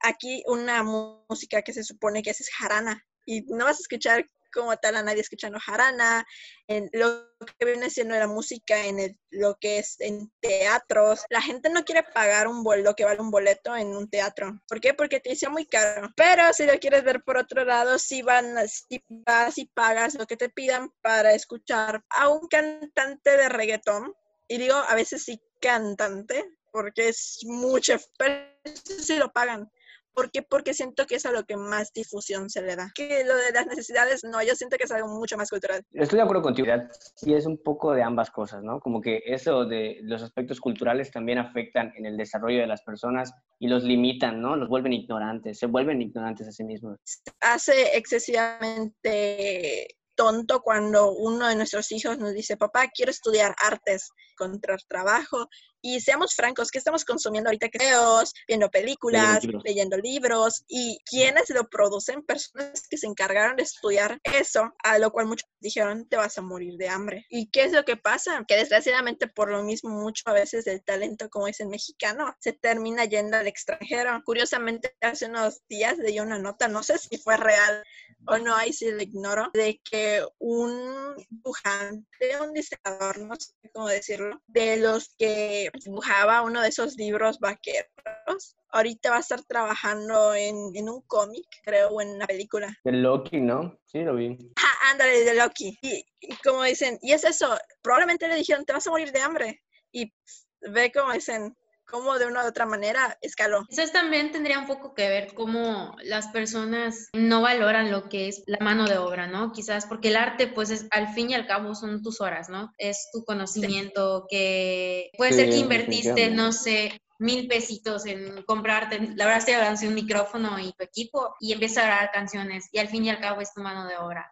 aquí 0.02 0.44
una 0.48 0.84
música 0.84 1.62
que 1.62 1.74
se 1.74 1.84
supone 1.84 2.22
que 2.22 2.32
es 2.32 2.50
jarana 2.50 3.04
y 3.26 3.42
no 3.42 3.66
vas 3.66 3.78
a 3.78 3.82
escuchar 3.82 4.26
como 4.54 4.76
tal 4.78 4.96
a 4.96 5.04
nadie 5.04 5.22
escuchando 5.22 5.60
jarana, 5.60 6.26
en 6.68 6.90
lo 6.94 7.30
que 7.58 7.66
viene 7.66 7.90
siendo 7.90 8.16
la 8.16 8.28
música, 8.28 8.86
en 8.86 9.18
lo 9.30 9.58
que 9.60 9.80
es 9.80 10.00
en 10.00 10.32
teatros. 10.42 11.24
La 11.30 11.42
gente 11.42 11.70
no 11.70 11.84
quiere 11.86 12.04
pagar 12.04 12.48
un 12.48 12.64
lo 12.84 12.96
que 12.96 13.06
vale 13.06 13.22
un 13.22 13.32
boleto 13.32 13.76
en 13.76 13.88
un 13.96 14.10
teatro. 14.10 14.60
¿Por 14.68 14.82
qué? 14.82 14.94
Porque 14.94 15.20
te 15.20 15.30
dice 15.30 15.50
muy 15.50 15.66
caro. 15.66 16.10
Pero 16.16 16.54
si 16.54 16.66
lo 16.66 16.78
quieres 16.80 17.04
ver 17.04 17.24
por 17.24 17.38
otro 17.38 17.64
lado, 17.64 17.98
si 18.00 18.22
van, 18.22 18.68
si 18.68 19.04
vas 19.10 19.58
y 19.58 19.66
pagas 19.66 20.16
lo 20.16 20.28
que 20.28 20.38
te 20.38 20.50
pidan 20.50 20.92
para 21.02 21.34
escuchar 21.34 22.04
a 22.10 22.30
un 22.30 22.48
cantante 22.48 23.38
de 23.38 23.50
reggaetón, 23.50 24.14
y 24.48 24.58
digo 24.58 24.76
a 24.76 24.96
veces 24.96 25.24
sí 25.24 25.42
cantante, 25.62 26.46
porque 26.72 27.10
es 27.10 27.40
mucho, 27.44 27.98
pero 28.18 28.36
si 28.84 29.18
lo 29.18 29.32
pagan. 29.32 29.72
¿Por 30.18 30.32
qué? 30.32 30.42
Porque 30.42 30.74
siento 30.74 31.06
que 31.06 31.14
es 31.14 31.28
a 31.28 31.32
lo 31.32 31.44
que 31.44 31.56
más 31.56 31.94
difusión 31.94 32.50
se 32.50 32.64
le 32.64 32.76
da. 32.76 32.92
Que 32.96 33.24
lo 33.24 33.36
de 33.36 33.52
las 33.54 33.68
necesidades, 33.68 34.24
no, 34.24 34.42
yo 34.42 34.56
siento 34.56 34.76
que 34.76 34.86
es 34.86 34.92
algo 34.92 35.10
mucho 35.10 35.38
más 35.38 35.48
cultural. 35.48 35.84
Estoy 35.94 36.18
de 36.18 36.24
acuerdo 36.24 36.42
contigo. 36.42 36.74
Sí, 37.16 37.36
es 37.36 37.46
un 37.46 37.62
poco 37.62 37.94
de 37.94 38.02
ambas 38.02 38.32
cosas, 38.32 38.64
¿no? 38.64 38.80
Como 38.80 39.00
que 39.00 39.22
eso 39.28 39.66
de 39.66 40.00
los 40.02 40.24
aspectos 40.24 40.60
culturales 40.60 41.12
también 41.12 41.38
afectan 41.38 41.94
en 41.96 42.08
el 42.08 42.18
desarrollo 42.18 42.62
de 42.62 42.66
las 42.66 42.82
personas 42.82 43.32
y 43.60 43.68
los 43.68 43.84
limitan, 43.84 44.42
¿no? 44.42 44.56
Los 44.56 44.70
vuelven 44.70 44.94
ignorantes, 44.94 45.60
se 45.60 45.68
vuelven 45.68 46.02
ignorantes 46.02 46.48
a 46.48 46.52
sí 46.52 46.64
mismos. 46.64 46.98
Hace 47.40 47.96
excesivamente 47.96 49.98
tonto 50.18 50.62
cuando 50.62 51.12
uno 51.12 51.48
de 51.48 51.56
nuestros 51.56 51.92
hijos 51.92 52.18
nos 52.18 52.34
dice, 52.34 52.58
papá, 52.58 52.90
quiero 52.94 53.12
estudiar 53.12 53.56
artes, 53.64 54.10
encontrar 54.32 54.80
trabajo. 54.88 55.48
Y 55.82 56.02
seamos 56.02 56.34
francos, 56.36 56.72
¿qué 56.72 56.78
estamos 56.78 57.06
consumiendo 57.06 57.50
ahorita? 57.50 57.68
Videos, 57.72 58.34
viendo 58.48 58.70
películas, 58.70 59.44
leyendo 59.64 59.98
libros. 59.98 60.64
¿Y 60.68 61.00
quiénes 61.06 61.50
lo 61.50 61.68
producen? 61.70 62.24
Personas 62.24 62.88
que 62.90 62.98
se 62.98 63.08
encargaron 63.08 63.58
de 63.58 63.64
estudiar 63.64 64.20
eso, 64.24 64.74
a 64.84 64.98
lo 65.00 65.12
cual 65.12 65.28
muchos 65.28 65.50
dijeron, 65.60 66.08
te 66.08 66.18
vas 66.18 66.38
a 66.38 66.42
morir 66.42 66.76
de 66.78 66.90
hambre. 66.90 67.26
¿Y 67.30 67.50
qué 67.50 67.66
es 67.66 67.72
lo 67.72 67.86
que 67.86 67.98
pasa? 67.98 68.44
Que 68.48 68.56
desgraciadamente 68.56 69.28
por 69.28 69.50
lo 69.52 69.64
mismo 69.64 69.90
mucho 69.90 70.24
a 70.26 70.34
veces 70.34 70.68
el 70.68 70.84
talento, 70.84 71.30
como 71.30 71.48
es 71.48 71.60
el 71.60 71.68
mexicano, 71.68 72.36
se 72.40 72.54
termina 72.54 73.06
yendo 73.06 73.38
al 73.38 73.48
extranjero. 73.48 74.22
Curiosamente, 74.26 74.96
hace 75.02 75.26
unos 75.26 75.62
días 75.70 75.98
leí 75.98 76.20
una 76.20 76.40
nota, 76.40 76.68
no 76.68 76.84
sé 76.84 76.98
si 76.98 77.18
fue 77.18 77.38
real 77.38 77.84
o 78.26 78.38
no, 78.38 78.56
ahí 78.56 78.74
sí 78.74 78.92
lo 78.92 79.02
ignoro, 79.02 79.50
de 79.54 79.80
que 79.90 80.26
un 80.40 81.16
dibujante, 81.30 82.42
un 82.42 82.54
diseñador, 82.54 83.20
no 83.20 83.36
sé 83.36 83.54
cómo 83.74 83.88
decirlo, 83.88 84.42
de 84.48 84.78
los 84.78 85.16
que 85.18 85.67
dibujaba 85.84 86.42
uno 86.42 86.62
de 86.62 86.70
esos 86.70 86.96
libros 86.96 87.40
vaqueros, 87.40 88.56
ahorita 88.70 89.12
va 89.12 89.18
a 89.18 89.22
estar 89.22 89.44
trabajando 89.44 90.34
en, 90.34 90.90
un 90.90 91.02
cómic, 91.08 91.46
creo, 91.64 91.90
o 91.90 92.02
en 92.02 92.10
una 92.10 92.28
película. 92.28 92.76
De 92.84 92.92
Loki, 92.92 93.40
¿no? 93.40 93.78
Sí, 93.86 94.00
lo 94.00 94.16
vi. 94.16 94.38
Ah, 94.58 94.92
ándale, 94.92 95.24
de 95.24 95.36
Loki. 95.36 95.78
Y, 95.82 96.06
y, 96.20 96.36
como 96.38 96.64
dicen, 96.64 97.00
y 97.02 97.14
es 97.14 97.24
eso, 97.24 97.58
probablemente 97.82 98.28
le 98.28 98.36
dijeron, 98.36 98.66
te 98.66 98.74
vas 98.74 98.88
a 98.88 98.92
morir 98.92 99.12
de 99.12 99.22
hambre. 99.22 99.64
Y 99.92 100.14
ve 100.62 100.92
como 100.92 101.14
dicen, 101.14 101.56
cómo 101.88 102.20
de 102.20 102.26
una 102.26 102.44
u 102.44 102.48
otra 102.48 102.66
manera 102.66 103.18
escaló. 103.22 103.66
Quizás 103.68 103.92
también 103.92 104.32
tendría 104.32 104.60
un 104.60 104.68
poco 104.68 104.94
que 104.94 105.08
ver 105.10 105.34
cómo 105.34 105.96
las 106.04 106.28
personas 106.28 107.10
no 107.14 107.42
valoran 107.42 107.92
lo 107.92 108.10
que 108.10 108.28
es 108.28 108.44
la 108.46 108.60
mano 108.60 108.86
de 108.86 108.98
obra, 108.98 109.28
¿no? 109.28 109.52
Quizás 109.52 109.86
porque 109.86 110.10
el 110.10 110.18
arte, 110.18 110.48
pues 110.48 110.70
es, 110.70 110.88
al 110.92 111.14
fin 111.14 111.30
y 111.30 111.34
al 111.34 111.48
cabo 111.48 111.76
son 111.76 112.04
tus 112.04 112.22
horas, 112.22 112.50
¿no? 112.50 112.74
Es 112.78 113.10
tu 113.12 113.24
conocimiento 113.24 114.26
que 114.30 115.12
puede 115.18 115.34
ser 115.34 115.50
que 115.50 115.58
invertiste, 115.58 116.30
no 116.30 116.52
sé, 116.52 117.02
mil 117.20 117.48
pesitos 117.48 118.06
en 118.06 118.44
comprarte, 118.44 119.00
la 119.16 119.26
verdad 119.26 119.38
estoy 119.40 119.56
hablando 119.56 119.82
de 119.82 119.88
un 119.88 119.96
micrófono 119.96 120.60
y 120.60 120.74
tu 120.74 120.84
equipo 120.84 121.36
y 121.40 121.54
empiezas 121.54 121.84
a 121.84 121.88
grabar 121.88 122.12
canciones 122.12 122.70
y 122.72 122.80
al 122.80 122.90
fin 122.90 123.06
y 123.06 123.10
al 123.10 123.20
cabo 123.20 123.42
es 123.42 123.54
tu 123.54 123.62
mano 123.62 123.88
de 123.88 123.98
obra. 123.98 124.32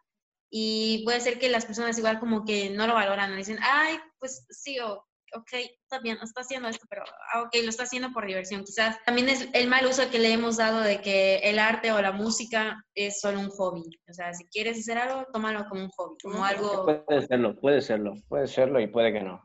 Y 0.49 1.03
puede 1.03 1.19
ser 1.19 1.39
que 1.39 1.49
las 1.49 1.65
personas 1.65 1.97
igual 1.97 2.19
como 2.19 2.45
que 2.45 2.69
no 2.69 2.85
lo 2.87 2.93
valoran, 2.93 3.35
dicen, 3.35 3.57
ay, 3.61 3.99
pues 4.19 4.45
sí, 4.49 4.79
o 4.79 5.05
ok, 5.35 5.51
está 5.81 5.99
bien, 5.99 6.17
está 6.21 6.41
haciendo 6.41 6.67
esto, 6.67 6.85
pero 6.89 7.03
ah, 7.33 7.43
ok, 7.43 7.55
lo 7.63 7.69
está 7.69 7.83
haciendo 7.83 8.11
por 8.11 8.25
diversión. 8.25 8.63
Quizás 8.63 8.97
también 9.05 9.29
es 9.29 9.49
el 9.53 9.67
mal 9.67 9.85
uso 9.85 10.09
que 10.09 10.19
le 10.19 10.31
hemos 10.33 10.57
dado 10.57 10.81
de 10.81 11.01
que 11.01 11.37
el 11.37 11.59
arte 11.59 11.91
o 11.91 12.01
la 12.01 12.11
música 12.11 12.83
es 12.95 13.19
solo 13.19 13.39
un 13.39 13.49
hobby. 13.49 13.83
O 14.09 14.13
sea, 14.13 14.33
si 14.33 14.45
quieres 14.45 14.79
hacer 14.79 14.97
algo, 14.97 15.25
tómalo 15.31 15.67
como 15.69 15.83
un 15.83 15.89
hobby, 15.89 16.15
como 16.23 16.43
algo... 16.45 16.85
Puede 16.85 17.27
serlo, 17.27 17.55
puede 17.59 17.81
serlo, 17.81 18.13
puede 18.27 18.47
serlo 18.47 18.79
y 18.79 18.87
puede 18.87 19.13
que 19.13 19.21
no. 19.21 19.41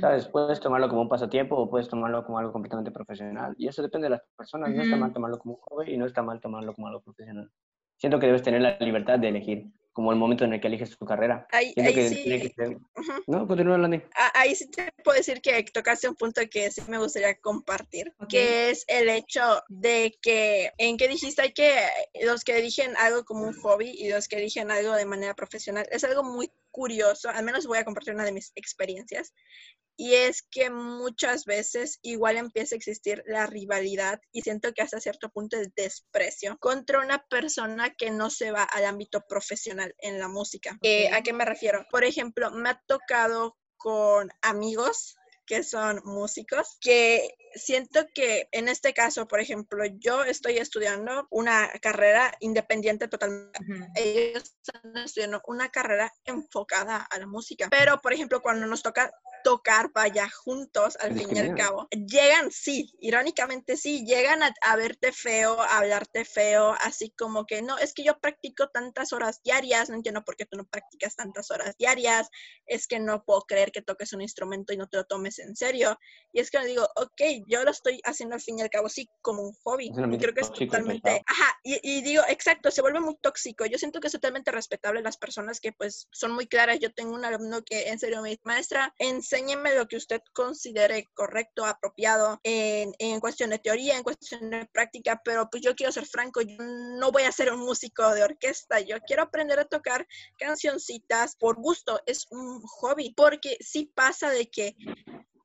¿Sabes? 0.00 0.26
Puedes 0.26 0.58
tomarlo 0.58 0.88
como 0.88 1.02
un 1.02 1.08
pasatiempo 1.08 1.56
o 1.56 1.70
puedes 1.70 1.88
tomarlo 1.88 2.24
como 2.24 2.38
algo 2.38 2.52
completamente 2.52 2.90
profesional. 2.90 3.54
Y 3.56 3.68
eso 3.68 3.80
depende 3.80 4.06
de 4.06 4.10
las 4.10 4.22
personas. 4.36 4.70
No 4.70 4.82
está 4.82 4.96
mal 4.96 5.12
tomarlo 5.12 5.38
como 5.38 5.54
un 5.54 5.60
hobby 5.60 5.92
y 5.92 5.96
no 5.96 6.06
está 6.06 6.22
mal 6.22 6.40
tomarlo 6.40 6.74
como 6.74 6.88
algo 6.88 7.00
profesional. 7.00 7.48
Siento 7.96 8.18
que 8.18 8.26
debes 8.26 8.42
tener 8.42 8.60
la 8.60 8.76
libertad 8.80 9.20
de 9.20 9.28
elegir 9.28 9.72
como 9.92 10.10
el 10.12 10.18
momento 10.18 10.44
en 10.44 10.54
el 10.54 10.60
que 10.60 10.68
eliges 10.68 10.96
tu 10.96 11.04
carrera. 11.04 11.46
Ahí, 11.50 11.74
sí. 12.08 12.24
No, 13.26 13.46
continúa 13.46 13.74
hablando. 13.74 14.02
Ah, 14.16 14.32
ahí 14.34 14.54
sí 14.54 14.70
te 14.70 14.90
puedo 15.04 15.18
decir 15.18 15.40
que 15.40 15.62
tocaste 15.64 16.08
un 16.08 16.14
punto 16.14 16.40
que 16.50 16.70
sí 16.70 16.80
me 16.88 16.98
gustaría 16.98 17.34
compartir, 17.40 18.14
que 18.28 18.70
es 18.70 18.84
el 18.88 19.08
hecho 19.08 19.62
de 19.68 20.16
que, 20.22 20.72
en 20.78 20.96
que 20.96 21.08
dijiste, 21.08 21.42
hay 21.42 21.52
que, 21.52 21.74
los 22.22 22.44
que 22.44 22.58
eligen 22.58 22.96
algo 22.96 23.24
como 23.24 23.46
un 23.46 23.54
hobby 23.60 23.90
y 23.90 24.08
los 24.08 24.28
que 24.28 24.36
eligen 24.36 24.70
algo 24.70 24.94
de 24.94 25.04
manera 25.04 25.34
profesional, 25.34 25.86
es 25.90 26.04
algo 26.04 26.22
muy 26.22 26.50
curioso, 26.72 27.28
al 27.28 27.44
menos 27.44 27.66
voy 27.66 27.78
a 27.78 27.84
compartir 27.84 28.14
una 28.14 28.24
de 28.24 28.32
mis 28.32 28.50
experiencias, 28.56 29.32
y 29.96 30.14
es 30.14 30.42
que 30.42 30.70
muchas 30.70 31.44
veces 31.44 31.98
igual 32.02 32.36
empieza 32.36 32.74
a 32.74 32.78
existir 32.78 33.22
la 33.26 33.46
rivalidad 33.46 34.20
y 34.32 34.42
siento 34.42 34.72
que 34.72 34.82
hasta 34.82 35.00
cierto 35.00 35.28
punto 35.28 35.58
el 35.58 35.72
desprecio 35.76 36.56
contra 36.58 37.00
una 37.00 37.24
persona 37.28 37.94
que 37.94 38.10
no 38.10 38.30
se 38.30 38.50
va 38.50 38.64
al 38.64 38.86
ámbito 38.86 39.22
profesional 39.28 39.94
en 39.98 40.18
la 40.18 40.28
música. 40.28 40.78
Eh, 40.82 41.10
¿A 41.12 41.22
qué 41.22 41.32
me 41.32 41.44
refiero? 41.44 41.86
Por 41.90 42.04
ejemplo, 42.04 42.50
me 42.50 42.70
ha 42.70 42.82
tocado 42.86 43.56
con 43.76 44.30
amigos 44.40 45.16
que 45.46 45.62
son 45.62 46.00
músicos, 46.04 46.78
que 46.80 47.34
siento 47.54 48.06
que 48.14 48.48
en 48.52 48.68
este 48.68 48.94
caso, 48.94 49.26
por 49.26 49.40
ejemplo, 49.40 49.84
yo 49.98 50.24
estoy 50.24 50.58
estudiando 50.58 51.26
una 51.30 51.70
carrera 51.80 52.32
independiente 52.40 53.08
totalmente. 53.08 53.58
Ellos 53.94 54.54
están 54.62 54.96
estudiando 54.96 55.42
una 55.46 55.70
carrera 55.70 56.12
enfocada 56.24 56.96
a 56.98 57.18
la 57.18 57.26
música. 57.26 57.68
Pero, 57.70 58.00
por 58.00 58.12
ejemplo, 58.12 58.40
cuando 58.40 58.66
nos 58.66 58.82
toca 58.82 59.12
tocar 59.42 59.90
vaya 59.92 60.28
juntos 60.28 60.96
al 61.00 61.18
fin 61.18 61.36
y 61.36 61.38
al 61.38 61.54
cabo. 61.54 61.88
Llegan, 61.90 62.50
sí, 62.50 62.92
irónicamente 63.00 63.76
sí, 63.76 64.04
llegan 64.06 64.40
a, 64.42 64.76
verte 64.76 65.12
feo, 65.12 65.60
a 65.60 65.78
hablarte 65.78 66.24
feo, 66.24 66.74
así 66.80 67.10
como 67.16 67.46
que 67.46 67.62
no, 67.62 67.78
es 67.78 67.92
que 67.94 68.04
yo 68.04 68.18
practico 68.18 68.68
tantas 68.68 69.12
horas 69.12 69.42
diarias, 69.42 69.90
no 69.90 69.96
entiendo 69.96 70.24
por 70.24 70.36
qué 70.36 70.46
tú 70.46 70.56
no 70.56 70.64
practicas 70.64 71.16
tantas 71.16 71.50
horas 71.50 71.76
diarias, 71.78 72.28
es 72.66 72.86
que 72.86 72.98
no 72.98 73.24
puedo 73.24 73.42
creer 73.42 73.72
que 73.72 73.82
toques 73.82 74.12
un 74.12 74.22
instrumento 74.22 74.72
y 74.72 74.76
no 74.76 74.88
te 74.88 74.96
lo 74.96 75.04
tomes 75.04 75.38
en 75.38 75.56
serio. 75.56 75.98
Y 76.32 76.40
es 76.40 76.50
que 76.50 76.58
le 76.58 76.66
digo, 76.66 76.88
ok, 76.96 77.22
yo 77.46 77.64
lo 77.64 77.70
estoy 77.70 78.00
haciendo 78.04 78.34
al 78.34 78.40
fin 78.40 78.58
y 78.58 78.62
al 78.62 78.70
cabo, 78.70 78.88
sí, 78.88 79.08
como 79.20 79.42
un 79.42 79.52
hobby. 79.64 79.86
Y 79.86 80.18
creo 80.18 80.34
que 80.34 80.40
es 80.40 80.52
totalmente, 80.52 81.22
ajá, 81.26 81.58
y, 81.62 81.78
y 81.82 82.02
digo, 82.02 82.22
exacto, 82.28 82.70
se 82.70 82.82
vuelve 82.82 83.00
muy 83.00 83.16
tóxico. 83.20 83.66
Yo 83.66 83.78
siento 83.78 84.00
que 84.00 84.06
es 84.06 84.12
totalmente 84.12 84.50
respetable 84.50 85.02
las 85.02 85.16
personas 85.16 85.60
que 85.60 85.72
pues 85.72 86.08
son 86.10 86.32
muy 86.32 86.46
claras. 86.46 86.78
Yo 86.80 86.92
tengo 86.92 87.14
un 87.14 87.24
alumno 87.24 87.62
que 87.62 87.88
en 87.88 87.98
serio 87.98 88.22
me 88.22 88.30
dice, 88.30 88.42
maestra, 88.44 88.94
en 88.98 89.22
enséñeme 89.32 89.74
lo 89.74 89.88
que 89.88 89.96
usted 89.96 90.20
considere 90.34 91.08
correcto, 91.14 91.64
apropiado 91.64 92.38
en, 92.42 92.92
en, 92.98 93.20
cuestión 93.20 93.50
de 93.50 93.58
teoría, 93.58 93.96
en 93.96 94.02
cuestión 94.02 94.50
de 94.50 94.66
práctica, 94.66 95.20
pero 95.24 95.48
pues 95.50 95.62
yo 95.62 95.74
quiero 95.74 95.92
ser 95.92 96.06
franco, 96.06 96.42
yo 96.42 96.56
no 96.58 97.10
voy 97.10 97.22
a 97.22 97.32
ser 97.32 97.52
un 97.52 97.60
músico 97.60 98.12
de 98.14 98.24
orquesta, 98.24 98.80
yo 98.80 98.98
quiero 99.06 99.22
aprender 99.22 99.58
a 99.58 99.64
tocar 99.64 100.06
cancioncitas 100.38 101.36
por 101.36 101.56
gusto, 101.56 102.00
es 102.06 102.26
un 102.30 102.60
hobby, 102.62 103.14
porque 103.14 103.56
sí 103.60 103.90
pasa 103.94 104.30
de 104.30 104.50
que 104.50 104.76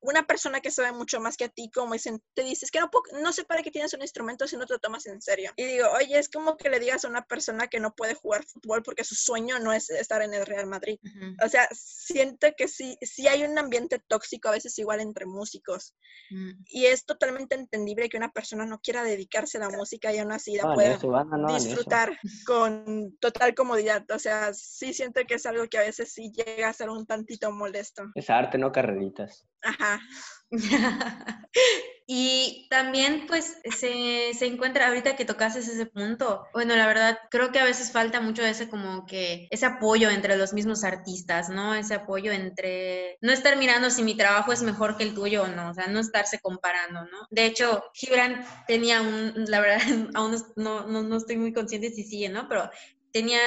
una 0.07 0.25
persona 0.25 0.61
que 0.61 0.71
sabe 0.71 0.93
mucho 0.93 1.19
más 1.19 1.35
que 1.35 1.43
a 1.43 1.49
ti, 1.49 1.69
como 1.69 1.93
dicen, 1.93 2.23
te 2.33 2.43
dices 2.43 2.71
que 2.71 2.79
no, 2.79 2.89
no 3.21 3.33
sé 3.33 3.43
para 3.43 3.61
qué 3.61 3.71
tienes 3.71 3.93
un 3.93 4.01
instrumento 4.01 4.47
si 4.47 4.55
no 4.55 4.65
te 4.65 4.73
lo 4.73 4.79
tomas 4.79 5.05
en 5.05 5.21
serio. 5.21 5.51
Y 5.57 5.65
digo, 5.65 5.87
oye, 5.97 6.17
es 6.17 6.29
como 6.29 6.55
que 6.55 6.69
le 6.69 6.79
digas 6.79 7.03
a 7.03 7.09
una 7.09 7.25
persona 7.25 7.67
que 7.67 7.81
no 7.81 7.93
puede 7.93 8.13
jugar 8.13 8.45
fútbol 8.45 8.83
porque 8.83 9.03
su 9.03 9.15
sueño 9.15 9.59
no 9.59 9.73
es 9.73 9.89
estar 9.89 10.21
en 10.21 10.33
el 10.33 10.45
Real 10.45 10.65
Madrid. 10.65 10.97
O 11.43 11.49
sea, 11.49 11.67
siento 11.73 12.47
que 12.55 12.69
sí, 12.69 12.97
sí 13.01 13.27
hay 13.27 13.43
un 13.43 13.59
ambiente 13.59 14.01
tóxico 14.07 14.47
a 14.47 14.53
veces 14.53 14.79
igual 14.79 15.01
entre 15.01 15.25
músicos. 15.25 15.93
Mm. 16.29 16.51
Y 16.67 16.85
es 16.85 17.05
totalmente 17.05 17.55
entendible 17.55 18.07
que 18.07 18.17
una 18.17 18.31
persona 18.31 18.65
no 18.65 18.79
quiera 18.79 19.03
dedicarse 19.03 19.57
a 19.57 19.61
la 19.61 19.69
música 19.69 20.13
y 20.13 20.19
aún 20.19 20.31
así 20.31 20.55
la 20.55 20.73
pueda 20.73 20.97
disfrutar 21.53 22.17
con 22.45 23.17
total 23.19 23.53
comodidad. 23.55 24.05
O 24.11 24.19
sea, 24.19 24.53
sí 24.53 24.93
siento 24.93 25.21
que 25.27 25.35
es 25.35 25.45
algo 25.45 25.67
que 25.67 25.79
a 25.79 25.81
veces 25.81 26.13
sí 26.13 26.31
llega 26.31 26.69
a 26.69 26.73
ser 26.73 26.89
un 26.89 27.05
tantito 27.05 27.51
molesto. 27.51 28.03
Es 28.15 28.29
arte, 28.29 28.57
no 28.57 28.71
carreritas. 28.71 29.45
Ajá. 29.61 29.96
y 32.07 32.67
también 32.69 33.25
pues 33.27 33.57
se, 33.77 34.33
se, 34.33 34.45
encuentra, 34.45 34.87
ahorita 34.87 35.17
que 35.17 35.25
tocaste 35.25 35.59
ese 35.59 35.85
punto, 35.87 36.45
bueno, 36.53 36.75
la 36.77 36.87
verdad 36.87 37.19
creo 37.29 37.51
que 37.51 37.59
a 37.59 37.65
veces 37.65 37.91
falta 37.91 38.21
mucho 38.21 38.45
ese 38.45 38.69
como 38.69 39.05
que, 39.05 39.47
ese 39.51 39.65
apoyo 39.65 40.09
entre 40.09 40.37
los 40.37 40.53
mismos 40.53 40.85
artistas, 40.85 41.49
¿no? 41.49 41.75
Ese 41.75 41.95
apoyo 41.95 42.31
entre, 42.31 43.17
no 43.21 43.33
estar 43.33 43.57
mirando 43.57 43.89
si 43.89 44.03
mi 44.03 44.15
trabajo 44.15 44.53
es 44.53 44.61
mejor 44.61 44.95
que 44.95 45.03
el 45.03 45.13
tuyo 45.13 45.43
o 45.43 45.47
no, 45.47 45.71
o 45.71 45.73
sea, 45.73 45.87
no 45.87 45.99
estarse 45.99 46.39
comparando, 46.39 47.01
¿no? 47.03 47.27
De 47.29 47.45
hecho, 47.45 47.83
Gibran 47.93 48.45
tenía 48.67 49.01
un, 49.01 49.33
la 49.47 49.59
verdad, 49.59 49.81
aún 50.15 50.35
no, 50.55 50.87
no, 50.87 51.03
no 51.03 51.17
estoy 51.17 51.37
muy 51.37 51.51
consciente 51.51 51.91
si 51.91 52.03
sigue, 52.03 52.29
¿no? 52.29 52.47
Pero 52.47 52.69
tenía 53.11 53.39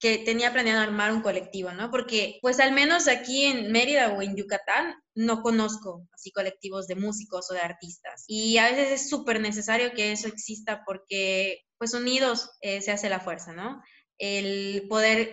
que 0.00 0.18
tenía 0.18 0.52
planeado 0.52 0.80
armar 0.80 1.12
un 1.12 1.22
colectivo, 1.22 1.72
¿no? 1.72 1.90
Porque 1.90 2.38
pues 2.40 2.60
al 2.60 2.72
menos 2.72 3.08
aquí 3.08 3.44
en 3.44 3.72
Mérida 3.72 4.12
o 4.12 4.22
en 4.22 4.36
Yucatán 4.36 4.94
no 5.18 5.42
conozco 5.42 6.06
así 6.12 6.30
colectivos 6.30 6.86
de 6.86 6.94
músicos 6.94 7.50
o 7.50 7.54
de 7.54 7.60
artistas. 7.60 8.24
Y 8.28 8.58
a 8.58 8.70
veces 8.70 8.92
es 8.92 9.10
súper 9.10 9.40
necesario 9.40 9.92
que 9.92 10.12
eso 10.12 10.28
exista 10.28 10.82
porque 10.86 11.64
pues 11.76 11.92
unidos 11.94 12.50
eh, 12.60 12.80
se 12.80 12.92
hace 12.92 13.08
la 13.08 13.20
fuerza, 13.20 13.52
¿no? 13.52 13.82
el 14.18 14.86
poder, 14.88 15.30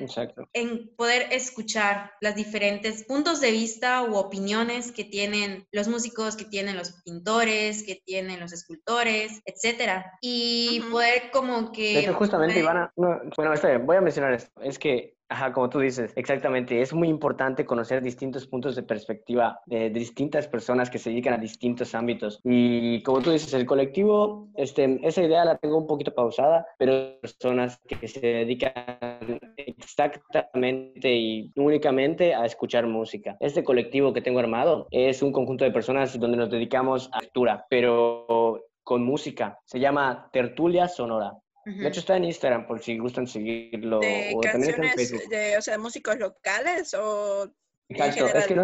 en 0.53 0.95
poder 0.95 1.27
escuchar 1.31 2.11
las 2.21 2.35
diferentes 2.35 3.03
puntos 3.03 3.41
de 3.41 3.51
vista 3.51 4.03
u 4.03 4.15
opiniones 4.15 4.91
que 4.91 5.03
tienen 5.03 5.67
los 5.71 5.87
músicos, 5.87 6.35
que 6.35 6.45
tienen 6.45 6.77
los 6.77 7.01
pintores, 7.03 7.83
que 7.83 7.99
tienen 8.05 8.39
los 8.39 8.53
escultores, 8.53 9.41
etcétera. 9.45 10.13
Y 10.21 10.81
poder 10.91 11.31
como 11.31 11.71
que... 11.71 12.07
justamente, 12.13 12.59
Ivana, 12.59 12.91
bueno, 12.95 13.53
está 13.53 13.69
bien, 13.69 13.87
voy 13.87 13.97
a 13.97 14.01
mencionar 14.01 14.33
esto. 14.33 14.61
Es 14.61 14.77
que 14.77 15.14
Ajá, 15.27 15.53
como 15.53 15.69
tú 15.69 15.79
dices, 15.79 16.13
exactamente. 16.15 16.81
Es 16.81 16.93
muy 16.93 17.07
importante 17.07 17.65
conocer 17.65 18.03
distintos 18.03 18.45
puntos 18.45 18.75
de 18.75 18.83
perspectiva 18.83 19.59
de, 19.65 19.89
distintas 19.89 20.47
personas 20.47 20.91
que 20.91 20.99
se 20.99 21.09
dedican 21.09 21.33
a 21.33 21.37
distintos 21.37 21.95
ámbitos. 21.95 22.39
Y 22.43 23.01
como 23.01 23.21
tú 23.21 23.31
dices, 23.31 23.53
el 23.55 23.65
colectivo, 23.65 24.49
este, 24.55 24.99
esa 25.01 25.23
idea 25.23 25.43
la 25.43 25.57
tengo 25.57 25.77
un 25.77 25.87
poquito 25.87 26.13
pausada, 26.13 26.67
pero 26.77 27.19
personas 27.21 27.79
que 27.87 28.07
se 28.07 28.19
dedican 28.19 29.39
exactamente 29.57 31.15
y 31.15 31.51
únicamente 31.55 32.35
a 32.35 32.45
escuchar 32.45 32.85
música. 32.85 33.35
Este 33.39 33.63
colectivo 33.63 34.13
que 34.13 34.21
tengo 34.21 34.39
armado 34.39 34.87
es 34.91 35.23
un 35.23 35.31
conjunto 35.31 35.65
de 35.65 35.71
personas 35.71 36.19
donde 36.19 36.37
nos 36.37 36.51
dedicamos 36.51 37.09
a 37.13 37.21
lectura, 37.21 37.65
pero 37.67 38.61
con 38.83 39.03
música. 39.03 39.57
Se 39.65 39.79
llama 39.79 40.29
Tertulia 40.31 40.87
Sonora. 40.87 41.33
De 41.65 41.87
hecho, 41.87 41.99
está 41.99 42.15
en 42.17 42.25
Instagram 42.25 42.67
por 42.67 42.81
si 42.81 42.97
gustan 42.99 43.25
seguirlo. 43.25 43.99
¿De 43.99 44.33
o 44.35 44.39
canciones, 44.39 45.29
de, 45.29 45.57
o 45.57 45.61
sea, 45.61 45.77
músicos 45.79 46.17
locales 46.19 46.93
o...? 46.93 47.51
Exacto, 47.89 48.27
es 48.27 48.47
que 48.47 48.55
no 48.55 48.63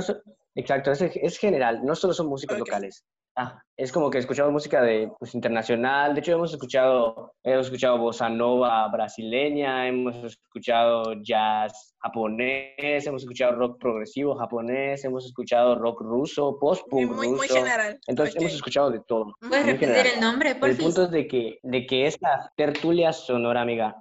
exacto, 0.55 0.91
es, 0.91 1.01
es, 1.01 1.37
general, 1.37 1.83
no 1.83 1.95
solo 1.95 2.13
son 2.13 2.27
músicos 2.27 2.59
locales. 2.59 3.03
Ah, 3.41 3.63
es 3.75 3.91
como 3.91 4.11
que 4.11 4.19
escuchamos 4.19 4.53
música 4.53 4.83
de, 4.83 5.11
pues, 5.17 5.33
internacional. 5.33 6.13
De 6.13 6.19
hecho, 6.19 6.33
hemos 6.33 6.51
escuchado, 6.51 7.33
hemos 7.43 7.65
escuchado 7.65 7.97
bossa 7.97 8.29
nova 8.29 8.87
brasileña, 8.89 9.87
hemos 9.87 10.15
escuchado 10.23 11.13
jazz 11.23 11.95
japonés, 11.97 13.07
hemos 13.07 13.23
escuchado 13.23 13.53
rock 13.53 13.79
progresivo 13.79 14.35
japonés, 14.35 15.03
hemos 15.03 15.25
escuchado 15.25 15.79
rock 15.79 16.01
ruso, 16.01 16.59
post-punk 16.59 17.11
muy, 17.11 17.27
ruso. 17.29 17.37
Muy 17.37 17.47
general. 17.47 17.99
Entonces, 18.05 18.35
hemos 18.35 18.53
escuchado 18.53 18.91
de 18.91 18.99
todo. 19.07 19.33
¿Puedes 19.39 19.65
repetir 19.65 20.13
el 20.13 20.21
nombre, 20.21 20.53
por 20.53 20.69
El 20.69 20.77
punto 20.77 21.05
es 21.05 21.11
de 21.11 21.27
que, 21.27 21.57
de 21.63 21.85
que 21.87 22.05
esta 22.05 22.51
tertulia 22.55 23.11
sonora, 23.11 23.61
amiga, 23.61 23.95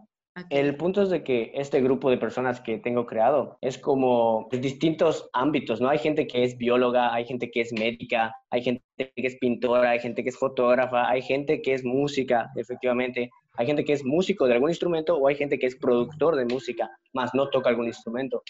el 0.49 0.77
punto 0.77 1.03
es 1.03 1.11
de 1.11 1.25
que 1.25 1.51
este 1.55 1.81
grupo 1.81 2.09
de 2.09 2.17
personas 2.17 2.61
que 2.61 2.79
tengo 2.79 3.05
creado 3.05 3.59
es 3.61 3.79
como 3.79 4.49
de 4.51 4.59
distintos 4.59 5.29
ámbitos, 5.33 5.81
¿no? 5.81 5.89
Hay 5.89 5.99
gente 5.99 6.27
que 6.27 6.45
es 6.45 6.57
bióloga, 6.57 7.13
hay 7.13 7.25
gente 7.25 7.51
que 7.51 7.61
es 7.61 7.73
médica, 7.73 8.35
hay 8.51 8.63
gente 8.63 8.83
que 8.97 9.27
es 9.27 9.37
pintora, 9.39 9.91
hay 9.91 9.99
gente 9.99 10.23
que 10.23 10.29
es 10.29 10.39
fotógrafa, 10.39 11.09
hay 11.09 11.23
gente 11.23 11.61
que 11.61 11.75
es 11.75 11.85
música, 11.85 12.49
efectivamente, 12.57 13.29
hay 13.55 13.67
gente 13.67 13.85
que 13.85 13.93
es 13.93 14.05
músico 14.05 14.47
de 14.47 14.55
algún 14.55 14.71
instrumento 14.71 15.17
o 15.17 15.27
hay 15.27 15.35
gente 15.35 15.59
que 15.59 15.67
es 15.67 15.77
productor 15.77 16.37
de 16.37 16.45
música, 16.45 16.89
más 17.13 17.35
no 17.35 17.49
toca 17.51 17.69
algún 17.69 17.87
instrumento. 17.87 18.43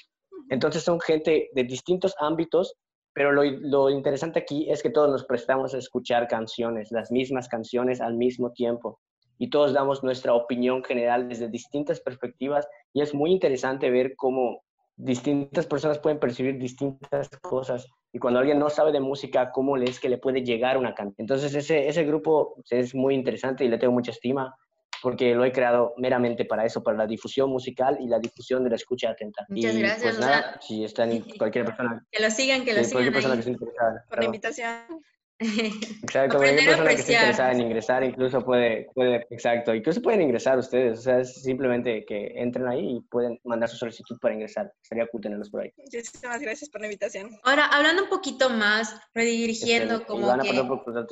Entonces 0.51 0.83
son 0.83 1.01
gente 1.01 1.49
de 1.55 1.65
distintos 1.65 2.15
ámbitos, 2.19 2.75
pero 3.15 3.33
lo, 3.33 3.43
lo 3.43 3.91
interesante 3.91 4.41
aquí 4.41 4.71
es 4.71 4.83
que 4.83 4.91
todos 4.91 5.11
nos 5.11 5.25
prestamos 5.25 5.75
a 5.75 5.79
escuchar 5.79 6.29
canciones, 6.29 6.93
las 6.93 7.11
mismas 7.11 7.49
canciones 7.49 8.01
al 8.01 8.17
mismo 8.17 8.53
tiempo 8.53 9.01
y 9.41 9.49
todos 9.49 9.73
damos 9.73 10.05
nuestra 10.05 10.35
opinión 10.35 10.85
general 10.85 11.27
desde 11.27 11.49
distintas 11.49 11.99
perspectivas 11.99 12.69
y 12.93 13.01
es 13.01 13.15
muy 13.15 13.33
interesante 13.33 13.91
ver 13.91 14.15
cómo 14.15 14.63
distintas 14.97 15.67
personas 15.67 15.99
pueden 15.99 16.21
percibir 16.21 16.59
distintas 16.59 17.31
cosas 17.41 17.89
y 18.13 18.19
cuando 18.19 18.39
alguien 18.39 18.59
no 18.59 18.69
sabe 18.69 18.93
de 18.93 19.01
música, 19.01 19.51
cómo 19.51 19.79
le 19.79 19.87
es 19.87 19.99
que 19.99 20.11
le 20.11 20.19
puede 20.19 20.45
llegar 20.45 20.77
una 20.77 20.95
canción. 20.95 21.15
Entonces 21.17 21.55
ese, 21.55 21.89
ese 21.89 22.05
grupo 22.05 22.63
es 22.69 22.95
muy 22.95 23.15
interesante 23.15 23.65
y 23.65 23.69
le 23.69 23.79
tengo 23.79 23.95
mucha 23.95 24.11
estima 24.11 24.55
porque 25.03 25.35
lo 25.35 25.47
he 25.47 25.53
creado 25.53 25.95
meramente 25.97 26.45
para 26.45 26.67
eso, 26.67 26.83
para 26.83 26.99
la 26.99 27.07
difusión 27.07 27.49
musical 27.49 27.97
y 27.99 28.09
la 28.09 28.19
difusión 28.19 28.63
de 28.63 28.69
la 28.69 28.77
escucha 28.77 29.09
atenta. 29.09 29.47
Muchas 29.49 29.75
y, 29.75 29.81
gracias. 29.81 30.17
Pues 30.17 30.21
nada, 30.21 30.61
si 30.61 30.85
están 30.85 31.19
cualquier 31.39 31.65
persona... 31.65 32.05
Que 32.13 32.23
lo 32.23 32.31
sigan, 32.31 32.63
que 32.63 32.75
lo 32.75 32.85
sigan. 32.85 33.11
Persona 33.11 33.41
que 33.41 33.57
por 33.57 34.19
la 34.19 34.25
invitación. 34.27 35.03
Exacto, 36.03 36.37
cualquier 36.37 36.67
persona 36.67 36.91
que 36.91 36.97
esté 36.97 37.13
interesada 37.15 37.53
en 37.53 37.61
ingresar 37.63 38.05
incluso 38.05 38.45
puede, 38.45 38.89
puede, 38.95 39.27
exacto, 39.31 39.75
incluso 39.75 40.03
pueden 40.03 40.21
ingresar 40.21 40.59
ustedes, 40.59 40.99
o 40.99 41.03
sea, 41.03 41.21
es 41.21 41.43
simplemente 41.43 42.05
que 42.05 42.33
entren 42.37 42.69
ahí 42.69 42.97
y 42.97 43.01
pueden 43.01 43.41
mandar 43.45 43.71
su 43.71 43.79
solicitud 43.79 44.19
para 44.21 44.35
ingresar. 44.35 44.71
Sería 44.83 45.07
cool 45.07 45.23
tenerlos 45.23 45.49
por 45.49 45.63
ahí. 45.63 45.73
Muchísimas 45.79 46.41
gracias 46.43 46.69
por 46.69 46.83
la 46.83 46.89
invitación. 46.89 47.31
Ahora, 47.43 47.67
hablando 47.67 48.03
un 48.03 48.11
poquito 48.11 48.51
más, 48.51 48.95
redirigiendo 49.15 50.05
como 50.05 50.27
que... 50.43 50.53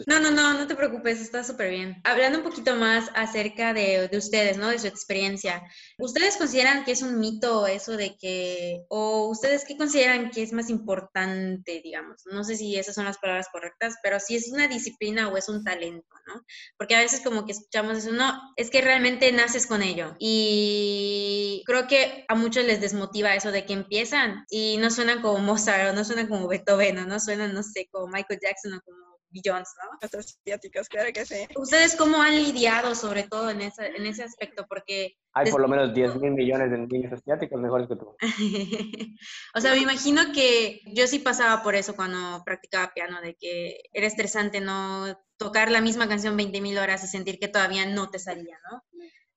No, 0.07 0.21
no, 0.21 0.31
no, 0.31 0.55
no 0.59 0.67
te 0.67 0.75
preocupes, 0.75 1.23
está 1.23 1.43
súper 1.43 1.71
bien. 1.71 1.97
Hablando 2.05 2.39
un 2.39 2.45
poquito 2.45 2.77
más 2.77 3.11
acerca 3.15 3.73
de, 3.73 4.09
de 4.09 4.19
ustedes, 4.19 4.59
¿no? 4.59 4.69
De 4.69 4.79
su 4.79 4.89
experiencia. 4.89 5.63
¿Ustedes 5.99 6.37
consideran 6.37 6.85
que 6.85 6.93
es 6.93 7.01
un 7.01 7.19
mito 7.19 7.67
eso 7.67 7.97
de 7.97 8.17
que, 8.19 8.85
o 8.91 9.29
ustedes 9.29 9.65
qué 9.65 9.79
consideran 9.79 10.31
que 10.31 10.43
es 10.43 10.53
más 10.53 10.69
importante, 10.69 11.81
digamos? 11.83 12.25
No 12.31 12.45
sé 12.45 12.57
si 12.57 12.77
esas 12.77 12.95
son 12.95 13.07
las 13.07 13.17
palabras 13.17 13.49
correctas, 13.51 13.97
pero 14.03 14.18
si 14.19 14.37
es 14.37 14.51
una 14.53 14.69
disciplina 14.69 15.29
o 15.29 15.37
es 15.37 15.49
un 15.49 15.65
talento, 15.65 16.15
¿no? 16.27 16.45
Porque 16.77 16.95
a 16.95 17.01
veces 17.01 17.21
como 17.21 17.45
que 17.47 17.53
escuchamos 17.53 17.99
eso, 17.99 18.13
no, 18.13 18.41
es 18.57 18.71
que 18.71 18.81
realmente 18.81 19.31
naces 19.33 19.67
con 19.67 19.83
ello. 19.83 20.15
Y 20.19 21.63
creo 21.67 21.87
que 21.87 22.25
a 22.29 22.35
muchos 22.35 22.65
les 22.65 22.81
desmotiva 22.81 23.35
eso 23.35 23.53
de 23.53 23.65
que 23.65 23.73
empiezan 23.73 24.45
y 24.51 24.77
no 24.79 24.91
suenan 24.91 25.23
como 25.23 25.39
Mozart 25.39 25.91
o 25.91 25.93
no 25.95 26.05
suenan 26.05 26.29
como 26.29 26.49
Beethoven 26.49 26.99
o 26.99 27.07
no 27.07 27.21
suenan, 27.21 27.55
no 27.55 27.63
sé, 27.63 27.89
como 27.91 28.09
Michael 28.09 28.41
Jackson 28.43 28.75
o 28.75 28.81
como 28.81 29.08
Jones, 29.45 29.69
¿no? 29.83 29.99
Los 30.01 30.27
asiáticos, 30.27 30.89
claro 30.89 31.13
que 31.13 31.25
sí. 31.27 31.47
¿Ustedes 31.57 31.97
cómo 31.97 32.21
han 32.21 32.37
lidiado 32.37 32.95
sobre 32.95 33.25
todo 33.25 33.51
en 33.51 33.61
ese, 33.61 33.87
en 33.87 34.07
ese 34.07 34.25
aspecto? 34.25 34.67
Porque... 34.69 35.17
Hay 35.33 35.51
por 35.51 35.61
lo 35.61 35.69
menos 35.69 35.95
10 35.95 36.17
mil 36.17 36.33
millones 36.33 36.71
de 36.71 36.79
niños 36.79 37.13
asiáticos 37.13 37.61
mejores 37.61 37.89
que 37.89 37.97
tú. 37.97 38.17
o 39.55 39.61
sea, 39.61 39.73
me 39.73 39.79
imagino 39.79 40.33
que 40.33 40.81
yo 40.87 41.07
sí 41.07 41.19
pasaba 41.19 41.63
por 41.63 41.75
eso 41.75 41.95
cuando 41.95 42.43
practicaba 42.45 42.93
piano, 42.95 43.21
de 43.21 43.35
que 43.35 43.81
era 43.93 44.07
estresante 44.07 44.61
no 44.61 45.19
tocar 45.37 45.71
la 45.71 45.81
misma 45.81 46.09
canción 46.09 46.37
20 46.37 46.61
mil 46.61 46.79
horas 46.79 47.05
y 47.05 47.07
sentir 47.07 47.39
que 47.39 47.49
todavía 47.49 47.87
no 47.87 48.11
te 48.11 48.19
salía, 48.19 48.59
¿no? 48.71 48.83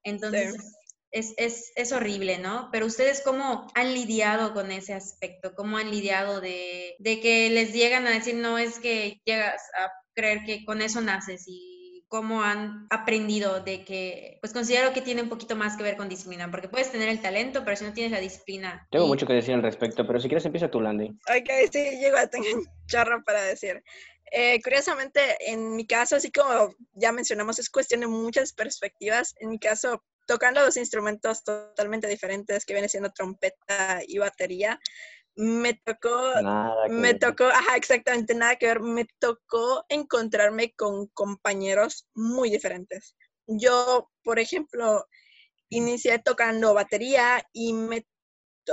Entonces... 0.03 0.77
Es, 1.11 1.33
es, 1.37 1.73
es, 1.75 1.91
horrible, 1.91 2.37
¿no? 2.37 2.69
Pero 2.71 2.85
ustedes 2.85 3.21
cómo 3.21 3.67
han 3.75 3.93
lidiado 3.93 4.53
con 4.53 4.71
ese 4.71 4.93
aspecto, 4.93 5.53
cómo 5.55 5.77
han 5.77 5.91
lidiado 5.91 6.39
de, 6.39 6.95
de, 6.99 7.19
que 7.19 7.49
les 7.49 7.73
llegan 7.73 8.07
a 8.07 8.11
decir, 8.11 8.35
no 8.35 8.57
es 8.57 8.79
que 8.79 9.19
llegas 9.25 9.61
a 9.77 9.91
creer 10.13 10.43
que 10.45 10.63
con 10.63 10.81
eso 10.81 11.01
naces 11.01 11.43
y 11.47 12.05
cómo 12.11 12.43
han 12.43 12.87
aprendido 12.89 13.61
de 13.61 13.85
que, 13.85 14.37
pues 14.41 14.51
considero 14.51 14.91
que 14.91 15.01
tiene 15.01 15.21
un 15.21 15.29
poquito 15.29 15.55
más 15.55 15.77
que 15.77 15.83
ver 15.83 15.95
con 15.95 16.09
disciplina, 16.09 16.51
porque 16.51 16.67
puedes 16.67 16.91
tener 16.91 17.07
el 17.07 17.21
talento, 17.21 17.63
pero 17.63 17.77
si 17.77 17.85
no 17.85 17.93
tienes 17.93 18.11
la 18.11 18.19
disciplina. 18.19 18.85
Tengo 18.91 19.07
mucho 19.07 19.25
que 19.25 19.31
decir 19.31 19.53
al 19.53 19.63
respecto, 19.63 20.05
pero 20.05 20.19
si 20.19 20.27
quieres 20.27 20.45
empieza 20.45 20.69
tú, 20.69 20.81
Landy. 20.81 21.07
Ok, 21.07 21.49
sí, 21.71 21.79
llego 22.01 22.17
a 22.17 22.27
tener 22.27 22.53
un 22.53 22.67
chorro 22.85 23.23
para 23.23 23.41
decir. 23.43 23.81
Eh, 24.29 24.61
curiosamente, 24.61 25.21
en 25.39 25.73
mi 25.73 25.87
caso, 25.87 26.17
así 26.17 26.33
como 26.33 26.75
ya 26.93 27.13
mencionamos, 27.13 27.59
es 27.59 27.69
cuestión 27.69 28.01
de 28.01 28.07
muchas 28.07 28.51
perspectivas. 28.51 29.33
En 29.39 29.49
mi 29.49 29.57
caso, 29.57 30.03
tocando 30.25 30.63
dos 30.63 30.77
instrumentos 30.77 31.43
totalmente 31.43 32.07
diferentes 32.07 32.65
que 32.65 32.73
viene 32.73 32.89
siendo 32.89 33.11
trompeta 33.11 34.01
y 34.07 34.17
batería, 34.17 34.79
me 35.35 35.73
tocó, 35.73 36.33
me 36.89 37.13
tocó, 37.13 37.45
ajá, 37.45 37.77
exactamente 37.77 38.35
nada 38.35 38.57
que 38.57 38.67
ver, 38.67 38.81
me 38.81 39.07
tocó 39.19 39.85
encontrarme 39.89 40.73
con 40.73 41.07
compañeros 41.07 42.07
muy 42.13 42.49
diferentes. 42.49 43.15
Yo, 43.47 44.09
por 44.23 44.39
ejemplo, 44.39 45.05
inicié 45.69 46.19
tocando 46.19 46.73
batería 46.73 47.43
y 47.53 47.73
me, 47.73 48.05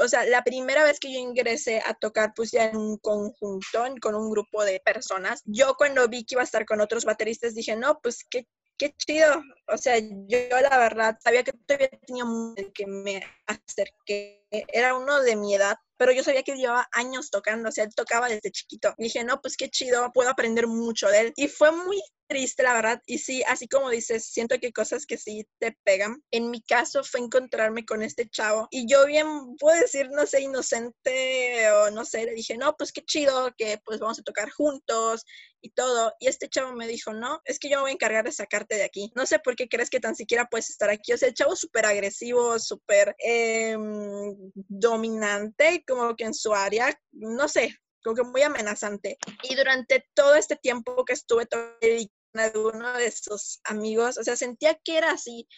o 0.01 0.09
sea, 0.09 0.25
la 0.25 0.43
primera 0.43 0.85
vez 0.85 0.99
que 0.99 1.13
yo 1.13 1.19
ingresé 1.19 1.81
a 1.85 1.95
tocar, 1.95 2.33
pues 2.35 2.51
ya 2.51 2.67
en 2.67 2.77
un 2.77 2.99
conjunto, 2.99 3.85
con 4.01 4.15
un 4.15 4.31
grupo 4.31 4.65
de 4.65 4.81
personas, 4.85 5.43
yo 5.45 5.75
cuando 5.77 6.09
vi 6.09 6.25
que 6.25 6.35
iba 6.35 6.43
a 6.43 6.45
estar 6.45 6.67
con 6.67 6.81
otros 6.81 7.05
bateristas 7.05 7.55
dije, 7.55 7.77
no, 7.77 8.01
pues 8.03 8.27
qué 8.29 8.47
qué 8.79 8.95
chido. 8.97 9.43
O 9.67 9.77
sea, 9.77 9.99
yo 9.99 10.39
la 10.63 10.79
verdad 10.79 11.19
sabía 11.23 11.43
que 11.43 11.53
todavía 11.53 11.91
tenía 12.07 12.25
mucho 12.25 12.73
que 12.73 12.87
me 12.87 13.23
acerqué. 13.47 14.47
Era 14.51 14.95
uno 14.95 15.21
de 15.21 15.37
mi 15.37 15.55
edad, 15.55 15.77
pero 15.97 16.13
yo 16.13 16.23
sabía 16.23 16.43
que 16.43 16.55
llevaba 16.55 16.89
años 16.93 17.31
tocando, 17.31 17.69
o 17.69 17.73
sea, 17.73 17.85
él 17.85 17.95
tocaba 17.95 18.29
desde 18.29 18.51
chiquito. 18.51 18.95
Y 18.97 19.05
dije, 19.05 19.25
no, 19.25 19.41
pues 19.41 19.57
qué 19.57 19.69
chido, 19.69 20.11
puedo 20.13 20.31
aprender 20.31 20.67
mucho 20.67 21.09
de 21.09 21.21
él. 21.21 21.33
Y 21.37 21.49
fue 21.49 21.73
muy 21.73 22.01
triste, 22.29 22.63
la 22.63 22.75
verdad. 22.75 23.03
Y 23.07 23.19
sí, 23.19 23.43
así 23.49 23.67
como 23.67 23.91
dices, 23.91 24.25
siento 24.27 24.59
que 24.61 24.73
cosas 24.73 25.07
que 25.07 25.19
sí 25.19 25.47
te 25.59 25.77
pegan. 25.85 26.23
En 26.31 26.51
mi 26.51 26.63
caso 26.63 27.03
fue 27.03 27.21
encontrarme 27.21 27.85
con 27.85 28.03
este 28.03 28.29
chavo 28.29 28.69
y 28.71 28.87
yo 28.89 29.07
bien, 29.07 29.57
puedo 29.59 29.81
decir, 29.81 30.09
no 30.11 30.27
sé, 30.27 30.43
inocente 30.43 31.71
o 31.73 31.91
no 31.91 32.05
sé, 32.05 32.25
le 32.25 32.35
dije, 32.35 32.57
no, 32.57 32.77
pues 32.77 32.93
qué 32.93 33.03
chido 33.05 33.53
que 33.57 33.81
pues 33.85 33.99
vamos 33.99 34.19
a 34.19 34.23
tocar 34.23 34.51
juntos 34.51 35.25
y 35.61 35.71
todo. 35.71 36.13
Y 36.21 36.29
este 36.29 36.49
chavo 36.49 36.73
me 36.75 36.87
dijo, 36.87 37.13
no, 37.13 37.41
es 37.45 37.59
que 37.59 37.69
yo 37.69 37.79
me 37.79 37.83
voy 37.83 37.91
a 37.91 37.95
encargar 37.95 38.25
de 38.25 38.33
sacarte 38.33 38.77
de 38.77 38.85
aquí. 38.85 39.11
No 39.15 39.27
sé 39.27 39.39
por 39.39 39.57
qué 39.57 39.69
crees 39.69 39.91
que 39.91 40.01
tan 40.01 40.15
siquiera 40.15 40.49
puedes 40.49 40.71
estar 40.71 40.91
aquí. 40.91 41.13
O 41.13 41.19
sea, 41.19 41.29
el 41.29 41.35
chavo 41.35 41.57
súper 41.57 41.87
agresivo, 41.87 42.59
súper 42.59 43.17
em, 43.19 44.37
dominante, 44.55 45.83
como 45.87 46.15
que 46.15 46.25
en 46.25 46.35
su 46.35 46.55
área, 46.55 46.99
no 47.13 47.49
sé, 47.49 47.77
como 48.03 48.17
que 48.17 48.23
muy 48.23 48.43
amenazante. 48.43 49.19
Y 49.43 49.55
durante 49.55 50.07
todo 50.15 50.35
este 50.35 50.57
tiempo 50.57 51.05
que 51.05 51.15
estuve 51.15 51.47
de 52.39 52.59
uno 52.59 52.93
de 52.97 53.11
sus 53.11 53.61
amigos, 53.65 54.19
o 54.19 54.25
sea, 54.25 54.37
sentía 54.37 54.79
que 54.85 54.99
era 54.99 55.13
así, 55.13 55.49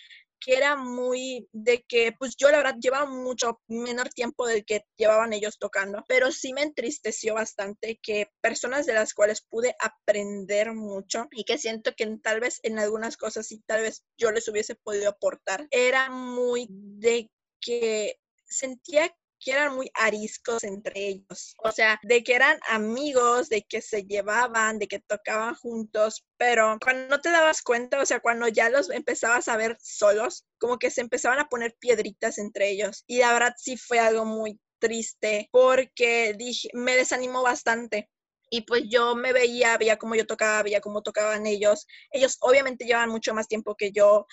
que 0.40 0.54
era 0.56 0.76
muy 0.76 1.48
de 1.52 1.84
que, 1.86 2.12
pues 2.18 2.34
yo 2.36 2.50
la 2.50 2.58
verdad 2.58 2.76
llevaba 2.80 3.06
mucho 3.06 3.60
menor 3.68 4.08
tiempo 4.08 4.46
del 4.46 4.64
que 4.64 4.84
llevaban 4.96 5.32
ellos 5.32 5.58
tocando, 5.58 6.04
pero 6.08 6.32
sí 6.32 6.52
me 6.52 6.62
entristeció 6.62 7.34
bastante 7.34 8.00
que 8.02 8.30
personas 8.40 8.86
de 8.86 8.94
las 8.94 9.12
cuales 9.14 9.42
pude 9.42 9.76
aprender 9.78 10.72
mucho 10.74 11.28
y 11.30 11.44
que 11.44 11.58
siento 11.58 11.92
que 11.94 12.06
tal 12.22 12.40
vez 12.40 12.58
en 12.62 12.78
algunas 12.78 13.16
cosas 13.16 13.46
sí, 13.46 13.62
tal 13.66 13.82
vez 13.82 14.02
yo 14.16 14.32
les 14.32 14.48
hubiese 14.48 14.74
podido 14.74 15.10
aportar, 15.10 15.68
era 15.70 16.10
muy 16.10 16.66
de 16.70 17.30
que 17.60 18.16
sentía 18.46 19.14
que 19.40 19.52
eran 19.52 19.74
muy 19.74 19.90
ariscos 19.94 20.64
entre 20.64 20.92
ellos. 21.08 21.54
O 21.58 21.72
sea, 21.72 21.98
de 22.02 22.22
que 22.22 22.34
eran 22.34 22.58
amigos, 22.68 23.48
de 23.48 23.62
que 23.62 23.80
se 23.80 24.04
llevaban, 24.04 24.78
de 24.78 24.86
que 24.86 25.00
tocaban 25.00 25.54
juntos, 25.54 26.24
pero 26.36 26.78
cuando 26.82 27.08
no 27.08 27.20
te 27.20 27.30
dabas 27.30 27.62
cuenta, 27.62 28.00
o 28.00 28.06
sea, 28.06 28.20
cuando 28.20 28.48
ya 28.48 28.70
los 28.70 28.90
empezabas 28.90 29.48
a 29.48 29.56
ver 29.56 29.76
solos, 29.80 30.46
como 30.58 30.78
que 30.78 30.90
se 30.90 31.00
empezaban 31.00 31.40
a 31.40 31.48
poner 31.48 31.74
piedritas 31.78 32.38
entre 32.38 32.70
ellos. 32.70 33.04
Y 33.06 33.18
la 33.18 33.32
verdad 33.32 33.54
sí 33.56 33.76
fue 33.76 33.98
algo 33.98 34.24
muy 34.24 34.60
triste 34.78 35.48
porque 35.52 36.34
dije, 36.36 36.68
me 36.74 36.96
desanimó 36.96 37.42
bastante 37.42 38.08
y 38.50 38.62
pues 38.62 38.82
yo 38.88 39.14
me 39.14 39.32
veía, 39.32 39.78
veía 39.78 39.96
cómo 39.96 40.16
yo 40.16 40.26
tocaba, 40.26 40.64
veía 40.64 40.80
cómo 40.80 41.02
tocaban 41.02 41.46
ellos. 41.46 41.86
Ellos 42.10 42.36
obviamente 42.40 42.84
llevan 42.84 43.08
mucho 43.08 43.32
más 43.32 43.46
tiempo 43.46 43.76
que 43.76 43.92
yo. 43.92 44.26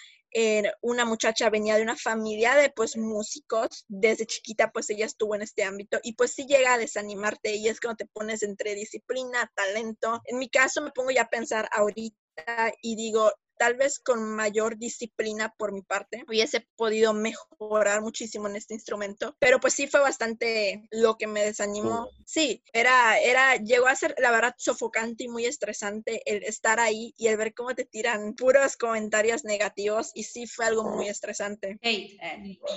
Una 0.82 1.06
muchacha 1.06 1.50
venía 1.50 1.78
de 1.78 1.82
una 1.82 1.95
familia 1.95 2.56
de 2.56 2.69
pues 2.69 2.95
músicos, 2.95 3.86
desde 3.88 4.28
chiquita 4.28 4.71
pues 4.71 4.89
ella 4.89 5.06
estuvo 5.06 5.34
en 5.36 5.41
este 5.41 5.63
ámbito 5.63 6.00
y 6.04 6.13
pues 6.13 6.34
sí 6.34 6.45
llega 6.45 6.73
a 6.73 6.78
desanimarte 6.78 7.56
y 7.56 7.67
es 7.67 7.80
cuando 7.80 7.97
te 7.97 8.06
pones 8.06 8.43
entre 8.43 8.76
disciplina, 8.76 9.52
talento. 9.56 10.21
En 10.26 10.38
mi 10.38 10.50
caso 10.50 10.82
me 10.82 10.91
pongo 10.91 11.12
ya 11.12 11.23
a 11.23 11.30
pensar 11.30 11.67
ahorita 11.71 12.73
y 12.82 12.95
digo, 12.95 13.32
tal 13.58 13.76
vez 13.76 14.00
con 14.00 14.24
mayor 14.24 14.78
disciplina 14.78 15.54
por 15.58 15.72
mi 15.72 15.82
parte 15.82 16.24
hubiese 16.28 16.67
podido 16.76 17.13
mejorar 17.13 18.02
muchísimo 18.02 18.48
en 18.48 18.56
este 18.56 18.74
instrumento, 18.74 19.36
pero 19.39 19.60
pues 19.60 19.74
sí 19.74 19.88
fue 19.88 20.00
bastante 20.00 20.88
lo 20.91 21.17
que 21.17 21.28
me 21.28 21.43
desanimó. 21.43 22.10
Sí, 22.26 22.63
era, 22.74 23.20
era, 23.20 23.56
llegó 23.56 23.88
a 23.88 23.96
ser 23.96 24.15
la 24.17 24.32
verdad 24.32 24.56
sofocante 24.58 25.26
y 25.26 25.28
muy 25.28 25.46
estresante 25.46 26.22
el 26.26 26.43
estar 26.43 26.80
ahí 26.80 27.13
y 27.17 27.28
el 27.28 27.38
ver 27.38 27.54
cómo 27.54 27.74
te 27.76 27.86
tiran 27.86 28.34
puros 28.36 28.78
comentarios 28.78 29.43
negativos 29.43 30.12
y 30.13 30.24
sí 30.24 30.48
fue 30.48 30.65
algo 30.65 30.84
muy 30.84 31.08
estresante. 31.08 31.78
Eh. 31.82 32.17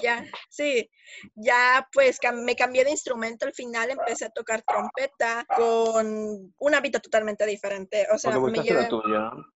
Ya, 0.03 0.25
sí, 0.49 0.91
ya 1.35 1.89
pues 1.93 2.19
me 2.35 2.57
cambié 2.57 2.85
de 2.85 2.91
instrumento 2.91 3.47
al 3.47 3.53
final, 3.53 3.91
empecé 3.91 4.27
a 4.27 4.31
tocar 4.31 4.63
trompeta 4.63 5.47
con 5.57 6.55
un 6.57 6.75
hábito 6.75 7.01
totalmente 7.01 7.45
diferente. 7.47 8.07
O 8.13 8.19
sea, 8.19 8.39
me 8.39 8.63
llevé... 8.63 8.89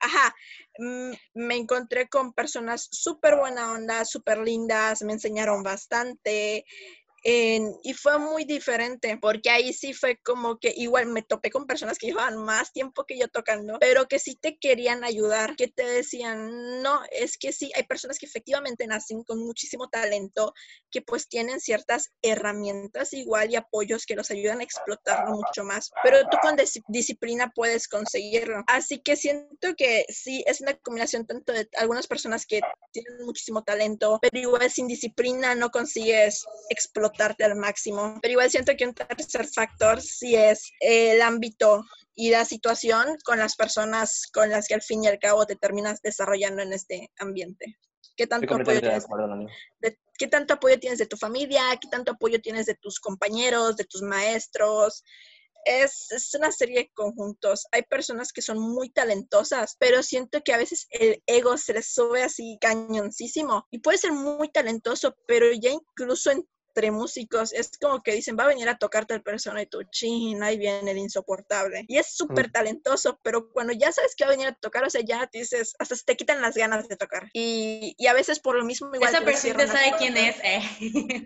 Ajá, 0.00 0.34
me 0.78 1.56
encontré 1.56 2.08
con 2.08 2.32
personas 2.32 2.88
súper 2.90 3.36
buena 3.36 3.72
onda, 3.72 4.04
súper 4.04 4.38
lindas, 4.38 5.02
me 5.02 5.12
enseñaron 5.12 5.62
bastante 5.62 6.64
y 7.24 7.94
fue 7.94 8.18
muy 8.18 8.44
diferente, 8.44 9.16
porque 9.16 9.48
ahí 9.48 9.72
sí 9.72 9.94
fue 9.94 10.18
como 10.18 10.58
que 10.58 10.74
igual 10.76 11.06
me 11.06 11.22
topé 11.22 11.50
con 11.50 11.66
personas 11.66 11.98
que 11.98 12.08
llevaban 12.08 12.36
más 12.36 12.70
tiempo 12.72 13.04
que 13.04 13.18
yo 13.18 13.28
tocando, 13.28 13.78
pero 13.80 14.06
que 14.06 14.18
sí 14.18 14.36
te 14.36 14.58
querían 14.58 15.04
ayudar, 15.04 15.56
que 15.56 15.68
te 15.68 15.84
decían, 15.84 16.82
no, 16.82 17.00
es 17.10 17.38
que 17.38 17.52
sí, 17.52 17.72
hay 17.74 17.84
personas 17.84 18.18
que 18.18 18.26
efectivamente 18.26 18.86
nacen 18.86 19.24
con 19.24 19.38
muchísimo 19.38 19.88
talento, 19.88 20.52
que 20.90 21.00
pues 21.00 21.26
tienen 21.28 21.60
ciertas 21.60 22.10
herramientas 22.20 23.14
igual 23.14 23.50
y 23.50 23.56
apoyos 23.56 24.04
que 24.04 24.16
los 24.16 24.30
ayudan 24.30 24.60
a 24.60 24.64
explotarlo 24.64 25.30
mucho 25.30 25.64
más, 25.64 25.90
pero 26.02 26.18
tú 26.30 26.36
con 26.42 26.56
disciplina 26.88 27.50
puedes 27.54 27.88
conseguirlo. 27.88 28.62
Así 28.66 28.98
que 28.98 29.16
siento 29.16 29.74
que 29.76 30.04
sí, 30.10 30.44
es 30.46 30.60
una 30.60 30.74
combinación 30.74 31.26
tanto 31.26 31.54
de 31.54 31.68
algunas 31.78 32.06
personas 32.06 32.44
que 32.44 32.60
tienen 32.92 33.24
muchísimo 33.24 33.64
talento, 33.64 34.18
pero 34.20 34.38
igual 34.38 34.70
sin 34.70 34.88
disciplina 34.88 35.54
no 35.54 35.70
consigues 35.70 36.44
explotar 36.68 37.13
darte 37.16 37.44
al 37.44 37.56
máximo. 37.56 38.18
Pero 38.20 38.32
igual 38.32 38.50
siento 38.50 38.72
que 38.76 38.86
un 38.86 38.94
tercer 38.94 39.46
factor 39.46 40.00
sí 40.00 40.34
es 40.34 40.70
el 40.80 41.22
ámbito 41.22 41.84
y 42.14 42.30
la 42.30 42.44
situación 42.44 43.16
con 43.24 43.38
las 43.38 43.56
personas 43.56 44.26
con 44.32 44.50
las 44.50 44.68
que 44.68 44.74
al 44.74 44.82
fin 44.82 45.04
y 45.04 45.08
al 45.08 45.18
cabo 45.18 45.46
te 45.46 45.56
terminas 45.56 46.00
desarrollando 46.00 46.62
en 46.62 46.72
este 46.72 47.10
ambiente. 47.18 47.76
¿Qué 48.16 48.26
tanto, 48.26 48.54
apoyo 48.54 48.80
tienes, 48.80 49.06
de, 49.80 49.98
¿Qué 50.16 50.28
tanto 50.28 50.54
apoyo 50.54 50.78
tienes 50.78 50.98
de 50.98 51.06
tu 51.06 51.16
familia? 51.16 51.62
¿Qué 51.80 51.88
tanto 51.88 52.12
apoyo 52.12 52.40
tienes 52.40 52.66
de 52.66 52.76
tus 52.76 53.00
compañeros, 53.00 53.76
de 53.76 53.84
tus 53.84 54.02
maestros? 54.02 55.02
Es, 55.64 56.12
es, 56.12 56.32
una 56.34 56.52
serie 56.52 56.78
de 56.78 56.90
conjuntos. 56.92 57.66
Hay 57.72 57.82
personas 57.82 58.32
que 58.32 58.42
son 58.42 58.58
muy 58.58 58.90
talentosas, 58.90 59.76
pero 59.80 60.02
siento 60.02 60.42
que 60.44 60.52
a 60.52 60.58
veces 60.58 60.86
el 60.90 61.22
ego 61.26 61.56
se 61.56 61.72
les 61.72 61.92
sube 61.92 62.22
así 62.22 62.56
cañoncísimo. 62.60 63.66
Y 63.72 63.78
puede 63.78 63.98
ser 63.98 64.12
muy 64.12 64.48
talentoso, 64.50 65.16
pero 65.26 65.50
ya 65.52 65.70
incluso 65.70 66.30
en 66.30 66.46
entre 66.74 66.90
músicos, 66.90 67.52
es 67.52 67.70
como 67.80 68.02
que 68.02 68.12
dicen, 68.12 68.36
va 68.36 68.44
a 68.44 68.48
venir 68.48 68.68
a 68.68 68.76
tocarte 68.76 69.14
el 69.14 69.22
persona 69.22 69.62
y 69.62 69.66
tú, 69.66 69.84
chin, 69.84 70.42
ahí 70.42 70.58
viene 70.58 70.90
el 70.90 70.98
insoportable. 70.98 71.84
Y 71.86 71.98
es 71.98 72.08
súper 72.08 72.50
talentoso, 72.50 73.20
pero 73.22 73.48
cuando 73.52 73.72
ya 73.72 73.92
sabes 73.92 74.16
que 74.16 74.24
va 74.24 74.30
a 74.30 74.34
venir 74.34 74.48
a 74.48 74.54
tocar, 74.54 74.82
o 74.82 74.90
sea, 74.90 75.00
ya 75.02 75.24
te 75.28 75.38
dices, 75.38 75.76
hasta 75.78 75.94
se 75.94 76.04
te 76.04 76.16
quitan 76.16 76.42
las 76.42 76.56
ganas 76.56 76.88
de 76.88 76.96
tocar. 76.96 77.30
Y, 77.32 77.94
y 77.96 78.06
a 78.08 78.12
veces 78.12 78.40
por 78.40 78.56
lo 78.56 78.64
mismo 78.64 78.90
igual... 78.92 79.14
Esa 79.14 79.24
persona 79.24 79.66
sabe 79.68 79.94
quién 79.98 80.16
es, 80.16 80.36
eh. 80.42 80.62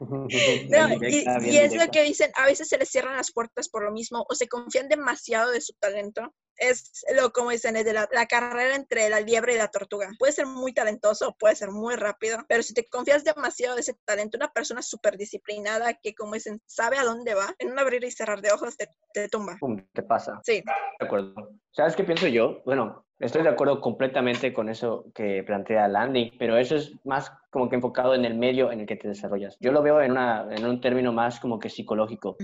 y, 1.50 1.56
es 1.56 1.74
lo 1.74 1.90
que 1.90 2.02
dicen, 2.02 2.30
a 2.34 2.46
veces 2.46 2.68
se 2.68 2.78
les 2.78 2.88
cierran 2.88 3.16
las 3.16 3.32
puertas 3.32 3.68
por 3.68 3.84
lo 3.84 3.92
mismo 3.92 4.24
o 4.28 4.34
se 4.34 4.48
confían 4.48 4.88
demasiado 4.88 5.50
de 5.50 5.60
su 5.60 5.72
talento. 5.74 6.34
Es 6.58 7.04
lo 7.14 7.32
como 7.32 7.50
dicen, 7.50 7.76
es 7.76 7.84
de 7.84 7.92
la, 7.92 8.06
carrera 8.26 8.74
entre 8.74 9.10
la 9.10 9.20
liebre 9.20 9.54
y 9.54 9.58
la 9.58 9.68
tortuga. 9.68 10.08
Puede 10.18 10.32
ser 10.32 10.46
muy 10.46 10.72
talentoso, 10.72 11.36
puede 11.38 11.54
ser 11.54 11.70
muy 11.70 11.96
rápido, 11.96 12.38
pero 12.48 12.62
si 12.62 12.72
te 12.72 12.88
confías 12.88 13.24
demasiado 13.24 13.74
de 13.74 13.82
ese 13.82 13.94
talento, 14.06 14.38
una 14.38 14.52
persona 14.52 14.80
súper 14.80 15.18
disciplinada 15.18 15.94
que, 15.94 16.14
como 16.14 16.32
dicen, 16.32 16.62
sabe 16.64 16.96
a 16.96 17.04
dónde 17.04 17.34
va, 17.34 17.54
en 17.58 17.72
un 17.72 17.78
abrir 17.78 18.04
y 18.04 18.10
cerrar 18.10 18.40
de 18.40 18.52
ojos 18.52 18.76
te, 18.76 18.88
te 19.12 19.28
tumba. 19.28 19.58
te 19.92 20.02
pasa. 20.02 20.40
Sí. 20.44 20.62
De 20.98 21.06
acuerdo. 21.06 21.34
¿Sabes 21.72 21.94
qué 21.94 22.04
pienso 22.04 22.26
yo? 22.26 22.62
Bueno, 22.64 23.05
Estoy 23.18 23.42
de 23.42 23.48
acuerdo 23.48 23.80
completamente 23.80 24.52
con 24.52 24.68
eso 24.68 25.06
que 25.14 25.42
plantea 25.42 25.88
Landy, 25.88 26.32
pero 26.38 26.58
eso 26.58 26.76
es 26.76 26.92
más 27.04 27.32
como 27.50 27.70
que 27.70 27.76
enfocado 27.76 28.14
en 28.14 28.26
el 28.26 28.34
medio 28.34 28.70
en 28.70 28.80
el 28.80 28.86
que 28.86 28.96
te 28.96 29.08
desarrollas. 29.08 29.56
Yo 29.58 29.72
lo 29.72 29.82
veo 29.82 30.02
en, 30.02 30.10
una, 30.12 30.46
en 30.50 30.66
un 30.66 30.82
término 30.82 31.14
más 31.14 31.40
como 31.40 31.58
que 31.58 31.70
psicológico. 31.70 32.36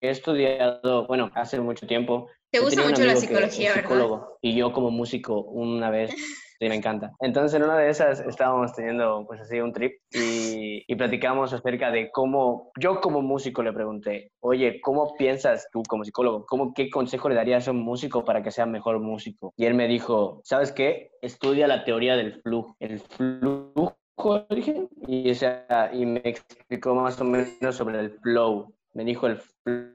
He 0.00 0.10
estudiado, 0.10 1.06
bueno, 1.06 1.30
hace 1.34 1.58
mucho 1.60 1.86
tiempo. 1.86 2.28
Te 2.50 2.60
gusta 2.60 2.82
mucho 2.82 3.04
la 3.04 3.16
psicología, 3.16 3.74
¿verdad? 3.74 4.20
Y 4.42 4.54
yo 4.54 4.72
como 4.72 4.90
músico 4.90 5.40
una 5.40 5.88
vez 5.88 6.10
Sí, 6.60 6.68
me 6.68 6.74
encanta. 6.74 7.12
Entonces, 7.20 7.58
en 7.58 7.64
una 7.64 7.78
de 7.78 7.88
esas 7.88 8.20
estábamos 8.20 8.74
teniendo, 8.74 9.24
pues 9.26 9.40
así, 9.40 9.58
un 9.60 9.72
trip 9.72 9.94
y, 10.12 10.84
y 10.86 10.94
platicamos 10.94 11.54
acerca 11.54 11.90
de 11.90 12.10
cómo, 12.10 12.70
yo 12.78 13.00
como 13.00 13.22
músico 13.22 13.62
le 13.62 13.72
pregunté, 13.72 14.32
oye, 14.40 14.78
¿cómo 14.82 15.16
piensas 15.16 15.68
tú 15.72 15.82
como 15.88 16.04
psicólogo? 16.04 16.44
¿Cómo, 16.44 16.74
¿Qué 16.74 16.90
consejo 16.90 17.30
le 17.30 17.34
darías 17.34 17.66
a 17.66 17.70
un 17.70 17.80
músico 17.80 18.26
para 18.26 18.42
que 18.42 18.50
sea 18.50 18.66
mejor 18.66 19.00
músico? 19.00 19.54
Y 19.56 19.64
él 19.64 19.72
me 19.72 19.88
dijo, 19.88 20.42
¿sabes 20.44 20.70
qué? 20.70 21.12
Estudia 21.22 21.66
la 21.66 21.82
teoría 21.84 22.14
del 22.14 22.42
flujo. 22.42 22.76
El 22.78 23.00
flujo, 23.00 23.96
dije, 24.50 24.86
y, 25.08 25.30
o 25.30 25.34
sea, 25.34 25.90
y 25.94 26.04
me 26.04 26.20
explicó 26.24 26.94
más 26.94 27.18
o 27.22 27.24
menos 27.24 27.74
sobre 27.74 28.00
el 28.00 28.10
flow 28.20 28.70
me 28.92 29.04
dijo 29.04 29.26
el 29.26 29.40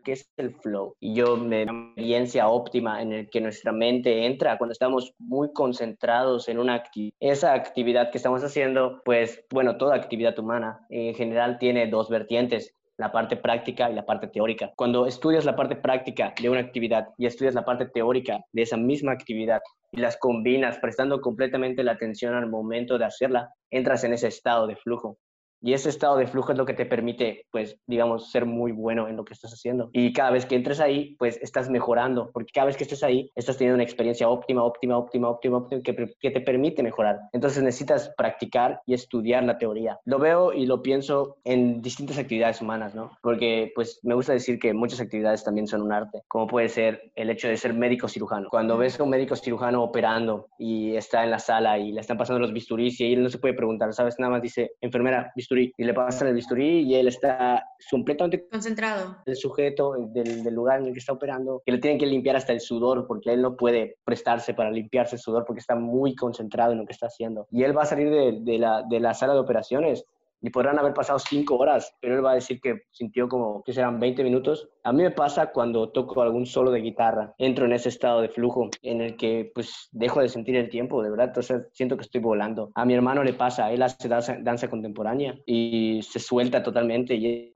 ¿qué 0.03 0.13
es 0.13 0.29
el 0.37 0.55
flow? 0.55 0.95
Y 0.99 1.15
yo 1.15 1.37
me 1.37 1.63
experiencia 1.63 2.47
óptima 2.47 3.01
en 3.01 3.13
el 3.13 3.29
que 3.29 3.41
nuestra 3.41 3.71
mente 3.71 4.25
entra 4.25 4.57
cuando 4.57 4.71
estamos 4.71 5.13
muy 5.17 5.51
concentrados 5.53 6.47
en 6.47 6.59
una 6.59 6.75
actividad. 6.75 7.13
Esa 7.19 7.53
actividad 7.53 8.11
que 8.11 8.17
estamos 8.17 8.43
haciendo, 8.43 9.01
pues 9.03 9.43
bueno, 9.51 9.77
toda 9.77 9.95
actividad 9.95 10.37
humana 10.39 10.85
en 10.89 11.15
general 11.15 11.57
tiene 11.57 11.87
dos 11.87 12.09
vertientes 12.09 12.73
la 12.97 13.11
parte 13.11 13.35
práctica 13.35 13.89
y 13.89 13.93
la 13.93 14.05
parte 14.05 14.27
teórica. 14.27 14.71
Cuando 14.75 15.05
estudias 15.05 15.45
la 15.45 15.55
parte 15.55 15.75
práctica 15.75 16.33
de 16.39 16.49
una 16.49 16.61
actividad 16.61 17.09
y 17.17 17.25
estudias 17.25 17.53
la 17.53 17.65
parte 17.65 17.87
teórica 17.87 18.39
de 18.53 18.61
esa 18.61 18.77
misma 18.77 19.11
actividad 19.11 19.61
y 19.91 19.99
las 19.99 20.17
combinas 20.17 20.77
prestando 20.79 21.19
completamente 21.19 21.83
la 21.83 21.93
atención 21.93 22.33
al 22.33 22.49
momento 22.49 22.97
de 22.97 23.05
hacerla, 23.05 23.49
entras 23.69 24.03
en 24.03 24.13
ese 24.13 24.27
estado 24.27 24.67
de 24.67 24.75
flujo. 24.77 25.17
Y 25.65 25.73
ese 25.73 25.89
estado 25.89 26.15
de 26.17 26.27
flujo 26.27 26.51
es 26.51 26.59
lo 26.59 26.65
que 26.67 26.75
te 26.75 26.85
permite, 26.85 27.47
pues, 27.51 27.75
digamos, 27.87 28.29
ser 28.29 28.45
muy 28.45 28.71
bueno 28.71 29.07
en 29.07 29.15
lo 29.15 29.25
que 29.25 29.33
estás 29.33 29.51
haciendo. 29.51 29.89
Y 29.93 30.13
cada 30.13 30.29
vez 30.29 30.45
que 30.45 30.53
entres 30.53 30.79
ahí, 30.79 31.15
pues, 31.17 31.39
estás 31.41 31.71
mejorando, 31.71 32.29
porque 32.31 32.51
cada 32.53 32.67
vez 32.67 32.77
que 32.77 32.83
estés 32.83 33.01
ahí, 33.01 33.31
estás 33.33 33.57
teniendo 33.57 33.73
una 33.73 33.83
experiencia 33.83 34.29
óptima, 34.29 34.63
óptima, 34.63 34.95
óptima, 34.95 35.27
óptima, 35.27 35.57
óptima 35.57 35.81
que, 35.81 36.13
que 36.19 36.29
te 36.29 36.41
permite 36.41 36.83
mejorar. 36.83 37.17
Entonces 37.33 37.63
necesitas 37.63 38.13
practicar 38.15 38.79
y 38.85 38.93
estudiar 38.93 39.43
la 39.43 39.57
teoría. 39.57 39.97
Lo 40.05 40.19
veo 40.19 40.53
y 40.53 40.67
lo 40.67 40.83
pienso 40.83 41.37
en 41.43 41.81
distintas 41.81 42.19
actividades 42.19 42.61
humanas, 42.61 42.93
¿no? 42.93 43.17
Porque, 43.23 43.71
pues, 43.73 43.99
me 44.03 44.13
gusta 44.13 44.33
decir 44.33 44.59
que 44.59 44.71
muchas 44.71 45.01
actividades 45.01 45.43
también 45.43 45.65
son 45.65 45.81
un 45.81 45.91
arte, 45.91 46.21
como 46.27 46.45
puede 46.45 46.69
ser 46.69 47.11
el 47.15 47.31
hecho 47.31 47.47
de 47.47 47.57
ser 47.57 47.73
médico 47.73 48.07
cirujano. 48.07 48.49
Cuando 48.51 48.77
ves 48.77 48.99
a 48.99 49.03
un 49.03 49.09
médico 49.09 49.35
cirujano 49.35 49.81
operando 49.81 50.45
y 50.59 50.95
está 50.95 51.23
en 51.23 51.31
la 51.31 51.39
sala 51.39 51.79
y 51.79 51.91
le 51.91 52.01
están 52.01 52.19
pasando 52.19 52.39
los 52.39 52.53
bisturís 52.53 53.01
y 53.01 53.13
él 53.13 53.23
no 53.23 53.29
se 53.29 53.39
puede 53.39 53.55
preguntar, 53.55 53.91
¿sabes? 53.95 54.19
Nada 54.19 54.33
más 54.33 54.43
dice, 54.43 54.73
enfermera, 54.79 55.31
bisturí 55.35 55.54
y 55.59 55.83
le 55.83 55.93
pasan 55.93 56.27
el 56.27 56.35
bisturí 56.35 56.81
y 56.81 56.95
él 56.95 57.07
está 57.07 57.63
completamente 57.89 58.47
concentrado. 58.47 59.17
El 59.25 59.35
sujeto 59.35 59.93
del, 60.09 60.43
del, 60.43 60.53
lugar 60.53 60.79
en 60.79 60.87
el 60.87 60.93
que 60.93 60.99
está 60.99 61.13
operando, 61.13 61.61
que 61.65 61.71
le 61.71 61.77
tienen 61.79 61.99
que 61.99 62.05
limpiar 62.05 62.35
hasta 62.35 62.53
el 62.53 62.59
sudor 62.59 63.05
porque 63.07 63.33
él 63.33 63.41
no 63.41 63.55
puede 63.55 63.97
prestarse 64.03 64.53
para 64.53 64.71
limpiarse 64.71 65.15
el 65.15 65.21
sudor 65.21 65.45
porque 65.45 65.59
está 65.59 65.75
muy 65.75 66.15
concentrado 66.15 66.71
en 66.71 66.79
lo 66.79 66.85
que 66.85 66.93
está 66.93 67.07
haciendo. 67.07 67.47
Y 67.51 67.63
él 67.63 67.77
va 67.77 67.83
a 67.83 67.85
salir 67.85 68.09
de, 68.09 68.39
de, 68.41 68.59
la, 68.59 68.83
de 68.83 68.99
la 68.99 69.13
sala 69.13 69.33
de 69.33 69.39
operaciones 69.39 70.05
y 70.41 70.49
podrán 70.49 70.77
haber 70.79 70.93
pasado 70.93 71.19
cinco 71.19 71.57
horas, 71.57 71.95
pero 71.99 72.15
él 72.15 72.25
va 72.25 72.31
a 72.31 72.35
decir 72.35 72.59
que 72.61 72.83
sintió 72.91 73.27
como 73.27 73.63
que 73.63 73.73
serán 73.73 73.99
20 73.99 74.23
minutos. 74.23 74.69
A 74.83 74.91
mí 74.91 75.03
me 75.03 75.11
pasa 75.11 75.51
cuando 75.51 75.89
toco 75.89 76.21
algún 76.21 76.45
solo 76.45 76.71
de 76.71 76.81
guitarra, 76.81 77.33
entro 77.37 77.65
en 77.65 77.73
ese 77.73 77.89
estado 77.89 78.21
de 78.21 78.29
flujo 78.29 78.69
en 78.81 79.01
el 79.01 79.17
que 79.17 79.51
pues 79.53 79.89
dejo 79.91 80.21
de 80.21 80.29
sentir 80.29 80.55
el 80.55 80.69
tiempo, 80.69 81.01
de 81.01 81.09
verdad, 81.09 81.27
entonces 81.27 81.67
siento 81.73 81.97
que 81.97 82.03
estoy 82.03 82.21
volando. 82.21 82.71
A 82.75 82.85
mi 82.85 82.93
hermano 82.93 83.23
le 83.23 83.33
pasa, 83.33 83.71
él 83.71 83.81
hace 83.81 84.07
danza, 84.07 84.37
danza 84.39 84.69
contemporánea 84.69 85.37
y 85.45 86.01
se 86.03 86.19
suelta 86.19 86.61
totalmente 86.61 87.15
y, 87.15 87.51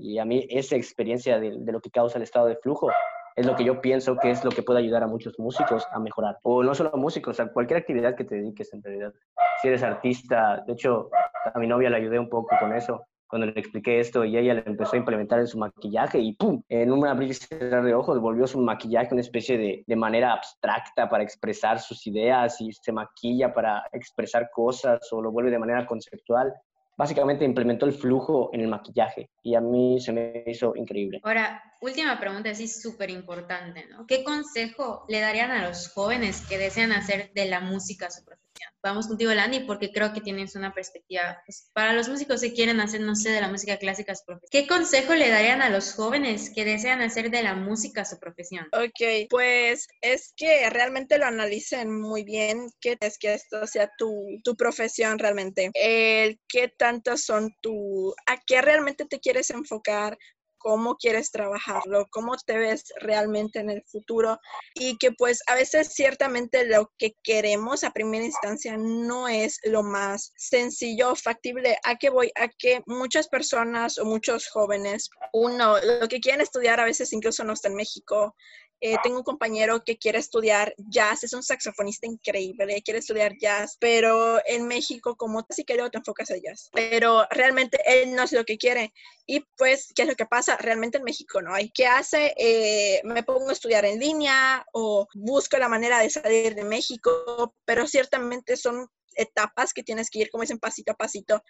y 0.00 0.18
a 0.18 0.24
mí 0.24 0.46
esa 0.50 0.76
experiencia 0.76 1.38
de, 1.38 1.56
de 1.58 1.72
lo 1.72 1.80
que 1.80 1.90
causa 1.90 2.18
el 2.18 2.24
estado 2.24 2.46
de 2.46 2.56
flujo 2.56 2.90
es 3.36 3.46
lo 3.46 3.54
que 3.54 3.64
yo 3.64 3.80
pienso 3.80 4.16
que 4.16 4.30
es 4.30 4.42
lo 4.44 4.50
que 4.50 4.62
puede 4.62 4.80
ayudar 4.80 5.02
a 5.02 5.06
muchos 5.06 5.38
músicos 5.38 5.86
a 5.92 6.00
mejorar. 6.00 6.38
O 6.42 6.62
no 6.62 6.74
solo 6.74 6.90
músicos, 6.94 7.38
a 7.38 7.52
cualquier 7.52 7.80
actividad 7.80 8.16
que 8.16 8.24
te 8.24 8.36
dediques 8.36 8.72
en 8.72 8.82
realidad. 8.82 9.12
Si 9.60 9.68
eres 9.68 9.82
artista, 9.82 10.64
de 10.66 10.72
hecho, 10.72 11.10
a 11.54 11.58
mi 11.58 11.66
novia 11.66 11.90
le 11.90 11.96
ayudé 11.96 12.18
un 12.18 12.30
poco 12.30 12.56
con 12.58 12.74
eso 12.74 13.06
cuando 13.28 13.46
le 13.46 13.58
expliqué 13.58 13.98
esto 14.00 14.24
y 14.24 14.38
ella 14.38 14.54
le 14.54 14.62
empezó 14.66 14.94
a 14.94 14.98
implementar 14.98 15.40
en 15.40 15.48
su 15.48 15.58
maquillaje 15.58 16.18
y 16.18 16.32
¡pum! 16.34 16.62
En 16.68 16.92
un 16.92 17.06
abrir 17.06 17.30
y 17.30 17.34
cerrar 17.34 17.84
de 17.84 17.94
ojos 17.94 18.20
volvió 18.20 18.46
su 18.46 18.60
maquillaje 18.60 19.12
una 19.12 19.20
especie 19.20 19.58
de, 19.58 19.84
de, 19.86 19.96
manera 19.96 20.32
abstracta 20.32 21.08
para 21.08 21.24
expresar 21.24 21.80
sus 21.80 22.06
ideas 22.06 22.60
y 22.60 22.72
se 22.72 22.92
maquilla 22.92 23.52
para 23.52 23.84
expresar 23.92 24.48
cosas 24.50 25.00
o 25.12 25.20
lo 25.20 25.32
vuelve 25.32 25.50
de 25.50 25.58
manera 25.58 25.86
conceptual 25.86 26.54
básicamente 26.96 27.44
implementó 27.44 27.86
el 27.86 27.92
flujo 27.92 28.50
en 28.52 28.60
el 28.62 28.68
maquillaje 28.68 29.30
y 29.42 29.54
a 29.54 29.60
mí 29.60 30.00
se 30.00 30.12
me 30.12 30.44
hizo 30.46 30.74
increíble. 30.76 31.20
Ahora, 31.22 31.62
última 31.80 32.18
pregunta, 32.18 32.50
así 32.50 32.68
súper 32.68 33.10
importante, 33.10 33.86
¿no? 33.90 34.06
¿Qué 34.06 34.24
consejo 34.24 35.04
le 35.08 35.20
darían 35.20 35.50
a 35.50 35.66
los 35.66 35.88
jóvenes 35.92 36.46
que 36.46 36.58
desean 36.58 36.92
hacer 36.92 37.30
de 37.34 37.46
la 37.46 37.60
música 37.60 38.10
su 38.10 38.24
profesión? 38.24 38.45
Vamos 38.82 39.08
contigo, 39.08 39.32
Landy, 39.32 39.60
porque 39.60 39.92
creo 39.92 40.12
que 40.12 40.20
tienes 40.20 40.54
una 40.54 40.72
perspectiva. 40.72 41.42
Pues, 41.44 41.70
para 41.72 41.92
los 41.92 42.08
músicos 42.08 42.40
que 42.40 42.52
quieren 42.52 42.80
hacer, 42.80 43.00
no 43.00 43.16
sé, 43.16 43.30
de 43.30 43.40
la 43.40 43.48
música 43.48 43.78
clásica 43.78 44.14
su 44.14 44.24
profesión. 44.24 44.48
¿Qué 44.50 44.66
consejo 44.66 45.14
le 45.14 45.28
darían 45.28 45.62
a 45.62 45.70
los 45.70 45.94
jóvenes 45.94 46.50
que 46.54 46.64
desean 46.64 47.02
hacer 47.02 47.30
de 47.30 47.42
la 47.42 47.54
música 47.54 48.04
su 48.04 48.18
profesión? 48.18 48.66
Ok, 48.72 49.28
pues 49.28 49.88
es 50.00 50.32
que 50.36 50.68
realmente 50.70 51.18
lo 51.18 51.26
analicen 51.26 52.00
muy 52.00 52.24
bien, 52.24 52.68
que 52.80 52.96
es 53.00 53.18
que 53.18 53.34
esto 53.34 53.66
sea 53.66 53.90
tu, 53.98 54.40
tu 54.44 54.56
profesión 54.56 55.18
realmente. 55.18 55.70
El 55.74 56.38
qué 56.48 56.68
tantas 56.68 57.22
son 57.22 57.54
tu, 57.60 58.14
a 58.26 58.36
qué 58.46 58.62
realmente 58.62 59.04
te 59.04 59.20
quieres 59.20 59.50
enfocar, 59.50 60.16
cómo 60.58 60.96
quieres 60.96 61.30
trabajarlo, 61.30 62.06
cómo 62.10 62.36
te 62.44 62.58
ves 62.58 62.84
realmente 63.00 63.60
en 63.60 63.70
el 63.70 63.82
futuro 63.86 64.38
y 64.74 64.96
que 64.98 65.12
pues 65.12 65.40
a 65.46 65.54
veces 65.54 65.92
ciertamente 65.94 66.66
lo 66.66 66.90
que 66.98 67.14
queremos 67.22 67.84
a 67.84 67.90
primera 67.90 68.24
instancia 68.24 68.76
no 68.78 69.28
es 69.28 69.58
lo 69.64 69.82
más 69.82 70.32
sencillo 70.36 71.14
factible. 71.16 71.76
¿A 71.84 71.96
qué 71.96 72.10
voy? 72.10 72.30
A 72.34 72.48
que 72.48 72.82
muchas 72.86 73.28
personas 73.28 73.98
o 73.98 74.04
muchos 74.04 74.48
jóvenes, 74.48 75.08
uno, 75.32 75.76
lo 76.00 76.08
que 76.08 76.20
quieren 76.20 76.40
estudiar 76.40 76.80
a 76.80 76.84
veces 76.84 77.12
incluso 77.12 77.44
no 77.44 77.52
está 77.52 77.68
en 77.68 77.76
México, 77.76 78.34
eh, 78.80 78.96
tengo 79.02 79.18
un 79.18 79.24
compañero 79.24 79.82
que 79.84 79.96
quiere 79.96 80.18
estudiar 80.18 80.74
jazz, 80.76 81.24
es 81.24 81.32
un 81.32 81.42
saxofonista 81.42 82.06
increíble, 82.06 82.82
quiere 82.82 83.00
estudiar 83.00 83.36
jazz, 83.38 83.76
pero 83.80 84.40
en 84.46 84.66
México, 84.66 85.16
como 85.16 85.46
luego 85.74 85.90
te 85.90 85.98
enfocas 85.98 86.30
a 86.30 86.36
jazz, 86.36 86.70
pero 86.72 87.26
realmente 87.30 87.78
él 87.86 88.14
no 88.14 88.22
es 88.22 88.32
lo 88.32 88.44
que 88.44 88.58
quiere. 88.58 88.92
Y 89.26 89.40
pues, 89.56 89.92
¿qué 89.94 90.02
es 90.02 90.08
lo 90.08 90.14
que 90.14 90.26
pasa? 90.26 90.56
Realmente 90.56 90.98
en 90.98 91.04
México 91.04 91.42
no 91.42 91.54
hay. 91.54 91.70
¿Qué 91.70 91.86
hace? 91.86 92.34
Eh, 92.36 93.00
me 93.04 93.22
pongo 93.22 93.48
a 93.50 93.52
estudiar 93.52 93.84
en 93.84 93.98
línea 93.98 94.64
o 94.72 95.08
busco 95.14 95.56
la 95.58 95.68
manera 95.68 95.98
de 96.00 96.10
salir 96.10 96.54
de 96.54 96.64
México, 96.64 97.54
pero 97.64 97.86
ciertamente 97.86 98.56
son 98.56 98.88
etapas 99.16 99.72
que 99.72 99.82
tienes 99.82 100.10
que 100.10 100.20
ir, 100.20 100.30
como 100.30 100.42
dicen, 100.42 100.58
pasito 100.58 100.92
a 100.92 100.96
pasito. 100.96 101.42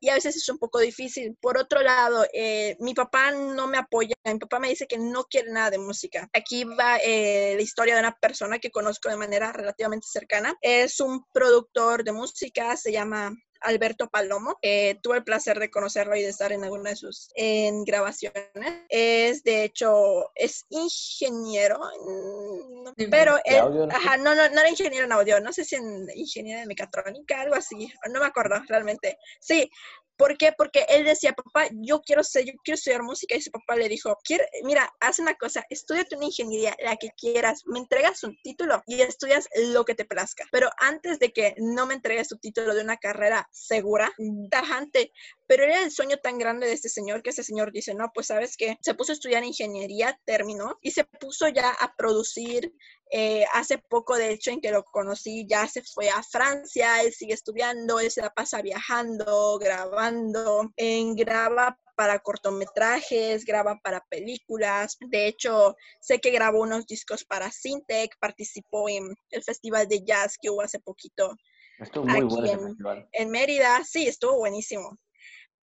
Y 0.00 0.08
a 0.08 0.14
veces 0.14 0.36
es 0.36 0.48
un 0.48 0.58
poco 0.58 0.78
difícil. 0.78 1.36
Por 1.40 1.58
otro 1.58 1.82
lado, 1.82 2.24
eh, 2.32 2.76
mi 2.80 2.94
papá 2.94 3.32
no 3.32 3.66
me 3.66 3.78
apoya. 3.78 4.14
Mi 4.24 4.38
papá 4.38 4.58
me 4.58 4.68
dice 4.68 4.86
que 4.86 4.98
no 4.98 5.24
quiere 5.24 5.50
nada 5.50 5.70
de 5.70 5.78
música. 5.78 6.28
Aquí 6.32 6.64
va 6.64 6.98
eh, 6.98 7.54
la 7.56 7.62
historia 7.62 7.94
de 7.94 8.00
una 8.00 8.16
persona 8.16 8.58
que 8.58 8.70
conozco 8.70 9.08
de 9.08 9.16
manera 9.16 9.52
relativamente 9.52 10.06
cercana. 10.08 10.54
Es 10.60 11.00
un 11.00 11.24
productor 11.32 12.04
de 12.04 12.12
música, 12.12 12.76
se 12.76 12.92
llama 12.92 13.34
Alberto 13.64 14.08
Palomo. 14.08 14.58
Eh, 14.62 14.98
tuve 15.02 15.18
el 15.18 15.24
placer 15.24 15.58
de 15.58 15.70
conocerlo 15.70 16.16
y 16.16 16.22
de 16.22 16.28
estar 16.28 16.52
en 16.52 16.64
alguna 16.64 16.90
de 16.90 16.96
sus 16.96 17.28
en 17.34 17.84
grabaciones. 17.84 18.44
Es, 18.88 19.42
de 19.42 19.64
hecho, 19.64 20.30
es 20.34 20.66
ingeniero, 20.70 21.78
mm, 21.78 23.10
pero 23.10 23.36
él, 23.44 23.88
ajá, 23.90 24.16
no, 24.16 24.34
no, 24.34 24.48
no 24.48 24.60
era 24.60 24.70
ingeniero 24.70 25.06
en 25.06 25.12
audio, 25.12 25.40
no 25.40 25.52
sé 25.52 25.64
si 25.64 25.76
en 25.76 26.06
ingeniería 26.14 26.60
de 26.60 26.66
mecatrónica, 26.66 27.40
algo 27.40 27.54
así, 27.54 27.92
no 28.12 28.20
me 28.20 28.26
acuerdo 28.26 28.56
realmente. 28.68 29.18
Sí, 29.40 29.70
¿Por 30.16 30.36
qué? 30.38 30.52
Porque 30.56 30.86
él 30.88 31.04
decía, 31.04 31.32
papá, 31.32 31.66
yo 31.72 32.00
quiero 32.00 32.22
ser, 32.22 32.44
yo 32.44 32.52
quiero 32.62 32.76
estudiar 32.76 33.02
música 33.02 33.34
y 33.34 33.40
su 33.40 33.50
papá 33.50 33.74
le 33.74 33.88
dijo, 33.88 34.16
mira, 34.62 34.92
haz 35.00 35.18
una 35.18 35.34
cosa, 35.34 35.64
estudiate 35.70 36.16
una 36.16 36.26
ingeniería, 36.26 36.76
la 36.82 36.96
que 36.96 37.10
quieras, 37.16 37.64
me 37.66 37.80
entregas 37.80 38.22
un 38.22 38.36
título 38.42 38.82
y 38.86 39.00
estudias 39.00 39.48
lo 39.72 39.84
que 39.84 39.94
te 39.94 40.04
plazca. 40.04 40.44
Pero 40.52 40.70
antes 40.78 41.18
de 41.18 41.32
que 41.32 41.54
no 41.58 41.86
me 41.86 41.94
entregues 41.94 42.28
tu 42.28 42.36
título 42.36 42.74
de 42.74 42.82
una 42.82 42.96
carrera 42.96 43.48
segura, 43.54 44.12
tajante, 44.50 45.12
pero 45.46 45.64
era 45.64 45.82
el 45.82 45.90
sueño 45.90 46.16
tan 46.18 46.38
grande 46.38 46.66
de 46.66 46.72
este 46.72 46.88
señor 46.88 47.22
que 47.22 47.30
ese 47.30 47.44
señor 47.44 47.72
dice, 47.72 47.94
no, 47.94 48.10
pues 48.12 48.26
sabes 48.26 48.56
que 48.56 48.76
se 48.82 48.94
puso 48.94 49.12
a 49.12 49.14
estudiar 49.14 49.44
ingeniería, 49.44 50.18
terminó 50.24 50.78
y 50.82 50.90
se 50.90 51.04
puso 51.04 51.48
ya 51.48 51.70
a 51.70 51.94
producir. 51.96 52.72
Eh, 53.10 53.44
hace 53.52 53.78
poco, 53.78 54.16
de 54.16 54.32
hecho, 54.32 54.50
en 54.50 54.60
que 54.60 54.72
lo 54.72 54.82
conocí, 54.84 55.46
ya 55.48 55.68
se 55.68 55.82
fue 55.82 56.08
a 56.08 56.22
Francia, 56.22 57.00
él 57.02 57.12
sigue 57.12 57.34
estudiando, 57.34 58.00
él 58.00 58.10
se 58.10 58.22
la 58.22 58.30
pasa 58.30 58.60
viajando, 58.60 59.58
grabando, 59.58 60.72
en 60.76 61.14
graba 61.14 61.78
para 61.94 62.18
cortometrajes, 62.18 63.44
graba 63.44 63.78
para 63.82 64.04
películas. 64.10 64.96
De 65.00 65.28
hecho, 65.28 65.76
sé 66.00 66.18
que 66.18 66.30
grabó 66.30 66.62
unos 66.62 66.86
discos 66.86 67.24
para 67.24 67.52
Syntec, 67.52 68.16
participó 68.18 68.88
en 68.88 69.14
el 69.30 69.42
festival 69.44 69.86
de 69.86 70.02
jazz 70.04 70.36
que 70.40 70.50
hubo 70.50 70.62
hace 70.62 70.80
poquito. 70.80 71.36
Estuvo 71.78 72.04
muy 72.04 72.22
bueno 72.22 72.68
en, 72.68 73.08
en 73.12 73.30
Mérida, 73.30 73.82
sí, 73.84 74.06
estuvo 74.06 74.36
buenísimo. 74.38 74.98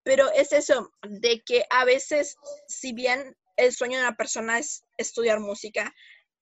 Pero 0.03 0.31
es 0.33 0.53
eso, 0.53 0.91
de 1.03 1.43
que 1.45 1.65
a 1.71 1.85
veces, 1.85 2.37
si 2.69 2.93
bien 2.93 3.37
el 3.57 3.73
sueño 3.73 3.99
de 3.99 4.05
una 4.05 4.17
persona 4.17 4.59
es 4.59 4.85
estudiar 4.97 5.41
música, 5.41 5.93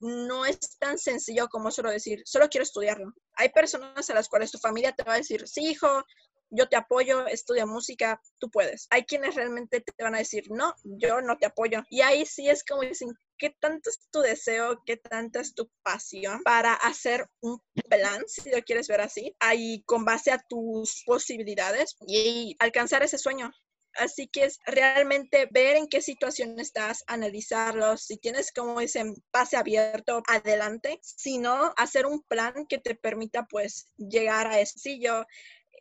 no 0.00 0.44
es 0.46 0.78
tan 0.78 0.98
sencillo 0.98 1.48
como 1.48 1.70
solo 1.70 1.90
decir, 1.90 2.22
solo 2.24 2.48
quiero 2.48 2.62
estudiarlo. 2.62 3.12
Hay 3.34 3.48
personas 3.50 4.08
a 4.08 4.14
las 4.14 4.28
cuales 4.28 4.50
tu 4.50 4.58
familia 4.58 4.92
te 4.92 5.02
va 5.02 5.14
a 5.14 5.18
decir, 5.18 5.46
sí, 5.48 5.66
hijo, 5.66 6.04
yo 6.51 6.68
te 6.68 6.76
apoyo, 6.76 7.26
estudia 7.26 7.66
música, 7.66 8.20
tú 8.38 8.51
puedes. 8.51 8.86
Hay 8.90 9.05
quienes 9.05 9.34
realmente 9.34 9.80
te 9.80 10.03
van 10.03 10.14
a 10.14 10.18
decir, 10.18 10.44
no, 10.51 10.74
yo 10.84 11.20
no 11.20 11.36
te 11.36 11.46
apoyo. 11.46 11.82
Y 11.90 12.01
ahí 12.01 12.26
sí 12.26 12.49
es 12.49 12.64
como 12.64 12.82
dicen, 12.82 13.11
¿qué 13.38 13.55
tanto 13.61 13.90
es 13.90 14.01
tu 14.11 14.20
deseo, 14.20 14.82
qué 14.84 14.96
tanta 14.96 15.40
es 15.40 15.55
tu 15.55 15.70
pasión 15.82 16.42
para 16.42 16.74
hacer 16.74 17.28
un 17.40 17.61
plan, 17.88 18.22
si 18.26 18.51
lo 18.51 18.62
quieres 18.62 18.88
ver 18.88 19.01
así, 19.01 19.34
ahí 19.38 19.82
con 19.84 20.05
base 20.05 20.30
a 20.30 20.42
tus 20.49 21.03
posibilidades 21.07 21.96
y 22.07 22.57
alcanzar 22.59 23.03
ese 23.03 23.18
sueño? 23.18 23.53
Así 23.94 24.28
que 24.28 24.44
es 24.44 24.61
realmente 24.64 25.49
ver 25.51 25.76
en 25.76 25.88
qué 25.88 26.01
situación 26.01 26.59
estás, 26.61 27.03
analizarlos, 27.09 28.03
si 28.03 28.16
tienes, 28.16 28.53
como 28.53 28.78
dicen, 28.78 29.14
pase 29.32 29.57
abierto, 29.57 30.22
adelante, 30.28 31.01
si 31.03 31.38
no, 31.38 31.72
hacer 31.76 32.07
un 32.07 32.22
plan 32.22 32.66
que 32.68 32.78
te 32.78 32.94
permita 32.94 33.46
pues 33.46 33.88
llegar 33.96 34.46
a 34.46 34.61
ese 34.61 34.78
sitio. 34.78 35.26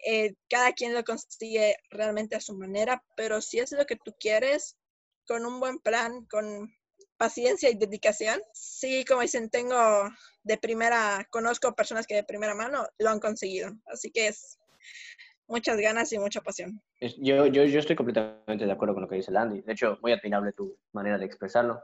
Eh, 0.05 0.35
cada 0.49 0.73
quien 0.73 0.93
lo 0.93 1.03
consigue 1.03 1.75
realmente 1.89 2.35
a 2.35 2.41
su 2.41 2.55
manera, 2.55 3.03
pero 3.15 3.41
si 3.41 3.59
es 3.59 3.71
lo 3.71 3.85
que 3.85 3.95
tú 3.95 4.13
quieres, 4.19 4.77
con 5.27 5.45
un 5.45 5.59
buen 5.59 5.79
plan, 5.79 6.25
con 6.25 6.73
paciencia 7.17 7.69
y 7.69 7.75
dedicación, 7.75 8.41
sí, 8.53 9.03
como 9.05 9.21
dicen, 9.21 9.49
tengo 9.49 10.09
de 10.43 10.57
primera, 10.57 11.27
conozco 11.31 11.75
personas 11.75 12.05
que 12.07 12.15
de 12.15 12.23
primera 12.23 12.55
mano 12.55 12.87
lo 12.99 13.09
han 13.09 13.19
conseguido. 13.19 13.71
Así 13.87 14.11
que 14.11 14.27
es 14.27 14.59
muchas 15.47 15.77
ganas 15.77 16.11
y 16.13 16.19
mucha 16.19 16.41
pasión. 16.41 16.81
Yo, 16.99 17.47
yo, 17.47 17.63
yo 17.63 17.79
estoy 17.79 17.95
completamente 17.95 18.65
de 18.65 18.71
acuerdo 18.71 18.93
con 18.93 19.03
lo 19.03 19.09
que 19.09 19.15
dice 19.15 19.31
Landy. 19.31 19.61
De 19.61 19.73
hecho, 19.73 19.97
muy 20.01 20.11
admirable 20.11 20.53
tu 20.53 20.77
manera 20.93 21.17
de 21.17 21.25
expresarlo. 21.25 21.81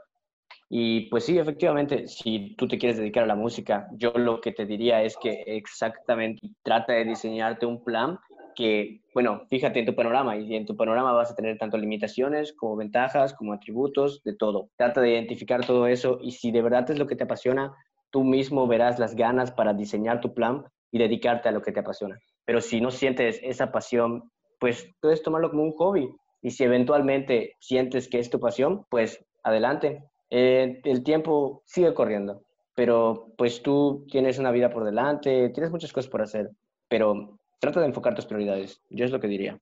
Y 0.76 1.01
pues 1.01 1.26
sí, 1.26 1.38
efectivamente, 1.38 2.07
si 2.07 2.55
tú 2.55 2.67
te 2.67 2.80
quieres 2.80 2.97
dedicar 2.97 3.26
a 3.26 3.28
la 3.28 3.36
música, 3.36 3.88
yo 3.91 4.11
lo 4.15 4.41
que 4.41 4.53
te 4.53 4.65
diría 4.65 5.03
es 5.03 5.15
que 5.21 5.43
exactamente 5.45 6.49
trata 6.63 6.93
de 6.93 7.05
diseñarte 7.05 7.67
un 7.67 7.84
plan 7.84 8.17
que, 8.55 9.01
bueno, 9.13 9.43
fíjate 9.51 9.78
en 9.78 9.86
tu 9.86 9.93
panorama 9.93 10.36
y 10.36 10.55
en 10.55 10.65
tu 10.65 10.76
panorama 10.76 11.11
vas 11.11 11.30
a 11.30 11.36
tener 11.36 11.59
tanto 11.59 11.78
limitaciones 11.78 12.53
como 12.53 12.76
ventajas, 12.76 13.36
como 13.36 13.53
atributos, 13.53 14.24
de 14.24 14.36
todo. 14.36 14.71
Trata 14.76 14.99
de 14.99 15.11
identificar 15.11 15.63
todo 15.63 15.86
eso 15.86 16.17
y 16.19 16.32
si 16.32 16.51
de 16.51 16.63
verdad 16.63 16.89
es 16.89 16.97
lo 16.97 17.05
que 17.05 17.15
te 17.15 17.26
apasiona, 17.26 17.71
tú 18.09 18.24
mismo 18.24 18.65
verás 18.65 18.97
las 18.97 19.15
ganas 19.15 19.51
para 19.51 19.76
diseñar 19.76 20.21
tu 20.21 20.34
plan 20.34 20.63
y 20.91 20.97
dedicarte 20.97 21.49
a 21.49 21.51
lo 21.51 21.61
que 21.61 21.71
te 21.71 21.82
apasiona. 21.82 22.17
Pero 22.45 22.61
si 22.61 22.82
no 22.82 22.89
sientes 22.89 23.39
esa 23.43 23.71
pasión, 23.71 24.32
pues 24.59 24.89
puedes 24.99 25.21
tomarlo 25.21 25.51
como 25.51 25.65
un 25.65 25.74
hobby. 25.74 26.09
Y 26.41 26.49
si 26.49 26.63
eventualmente 26.63 27.57
sientes 27.59 28.09
que 28.09 28.17
es 28.17 28.32
tu 28.32 28.39
pasión, 28.39 28.88
pues 28.89 29.24
adelante. 29.43 30.01
Eh, 30.36 30.81
el 30.86 31.03
tiempo 31.03 31.61
sigue 31.63 31.93
corriendo, 31.93 32.41
pero 32.73 33.27
pues 33.38 33.61
tú 33.61 34.07
tienes 34.09 34.39
una 34.39 34.49
vida 34.49 34.71
por 34.71 34.84
delante, 34.84 35.49
tienes 35.49 35.69
muchas 35.69 35.93
cosas 35.93 36.09
por 36.09 36.23
hacer, 36.23 36.49
pero 36.88 37.38
trata 37.59 37.79
de 37.81 37.86
enfocar 37.86 38.15
tus 38.15 38.25
prioridades. 38.25 38.81
Yo 38.89 39.05
es 39.05 39.11
lo 39.11 39.19
que 39.19 39.27
diría. 39.27 39.59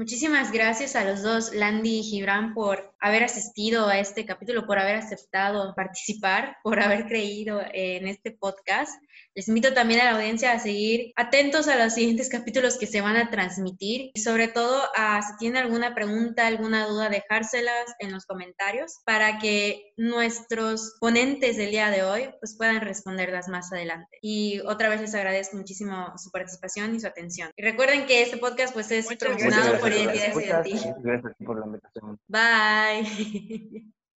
Muchísimas 0.00 0.50
gracias 0.50 0.96
a 0.96 1.04
los 1.04 1.20
dos, 1.20 1.52
Landy 1.52 1.98
y 1.98 2.02
Gibran, 2.02 2.54
por 2.54 2.94
haber 3.00 3.22
asistido 3.24 3.86
a 3.86 3.98
este 3.98 4.24
capítulo, 4.24 4.66
por 4.66 4.78
haber 4.78 4.96
aceptado 4.96 5.74
participar, 5.74 6.56
por 6.62 6.80
haber 6.80 7.04
creído 7.04 7.60
en 7.74 8.08
este 8.08 8.30
podcast. 8.30 8.98
Les 9.34 9.46
invito 9.48 9.74
también 9.74 10.00
a 10.00 10.04
la 10.04 10.12
audiencia 10.12 10.52
a 10.52 10.58
seguir 10.58 11.12
atentos 11.16 11.68
a 11.68 11.76
los 11.76 11.92
siguientes 11.92 12.30
capítulos 12.30 12.78
que 12.78 12.86
se 12.86 13.02
van 13.02 13.16
a 13.16 13.30
transmitir 13.30 14.10
y 14.14 14.20
sobre 14.20 14.48
todo 14.48 14.82
a 14.96 15.20
si 15.20 15.36
tienen 15.38 15.62
alguna 15.62 15.94
pregunta, 15.94 16.46
alguna 16.46 16.86
duda, 16.86 17.10
dejárselas 17.10 17.94
en 17.98 18.10
los 18.10 18.24
comentarios 18.24 19.00
para 19.04 19.38
que 19.38 19.92
nuestros 19.98 20.96
ponentes 20.98 21.58
del 21.58 21.72
día 21.72 21.90
de 21.90 22.04
hoy 22.04 22.30
pues 22.40 22.56
puedan 22.56 22.80
responderlas 22.80 23.48
más 23.48 23.70
adelante. 23.70 24.18
Y 24.22 24.60
otra 24.60 24.88
vez 24.88 25.02
les 25.02 25.14
agradezco 25.14 25.58
muchísimo 25.58 26.14
su 26.16 26.30
participación 26.30 26.94
y 26.94 27.00
su 27.00 27.06
atención. 27.06 27.50
Y 27.54 27.62
recuerden 27.62 28.06
que 28.06 28.22
este 28.22 28.38
podcast 28.38 28.72
pues 28.72 28.90
es 28.90 29.06
promocionado 29.18 29.78
por 29.78 29.89
Identidades 29.96 30.96
Gracias 31.02 31.34
por 31.44 31.58
la 31.58 31.66
invitación. 31.66 32.18
Bye. 32.28 33.92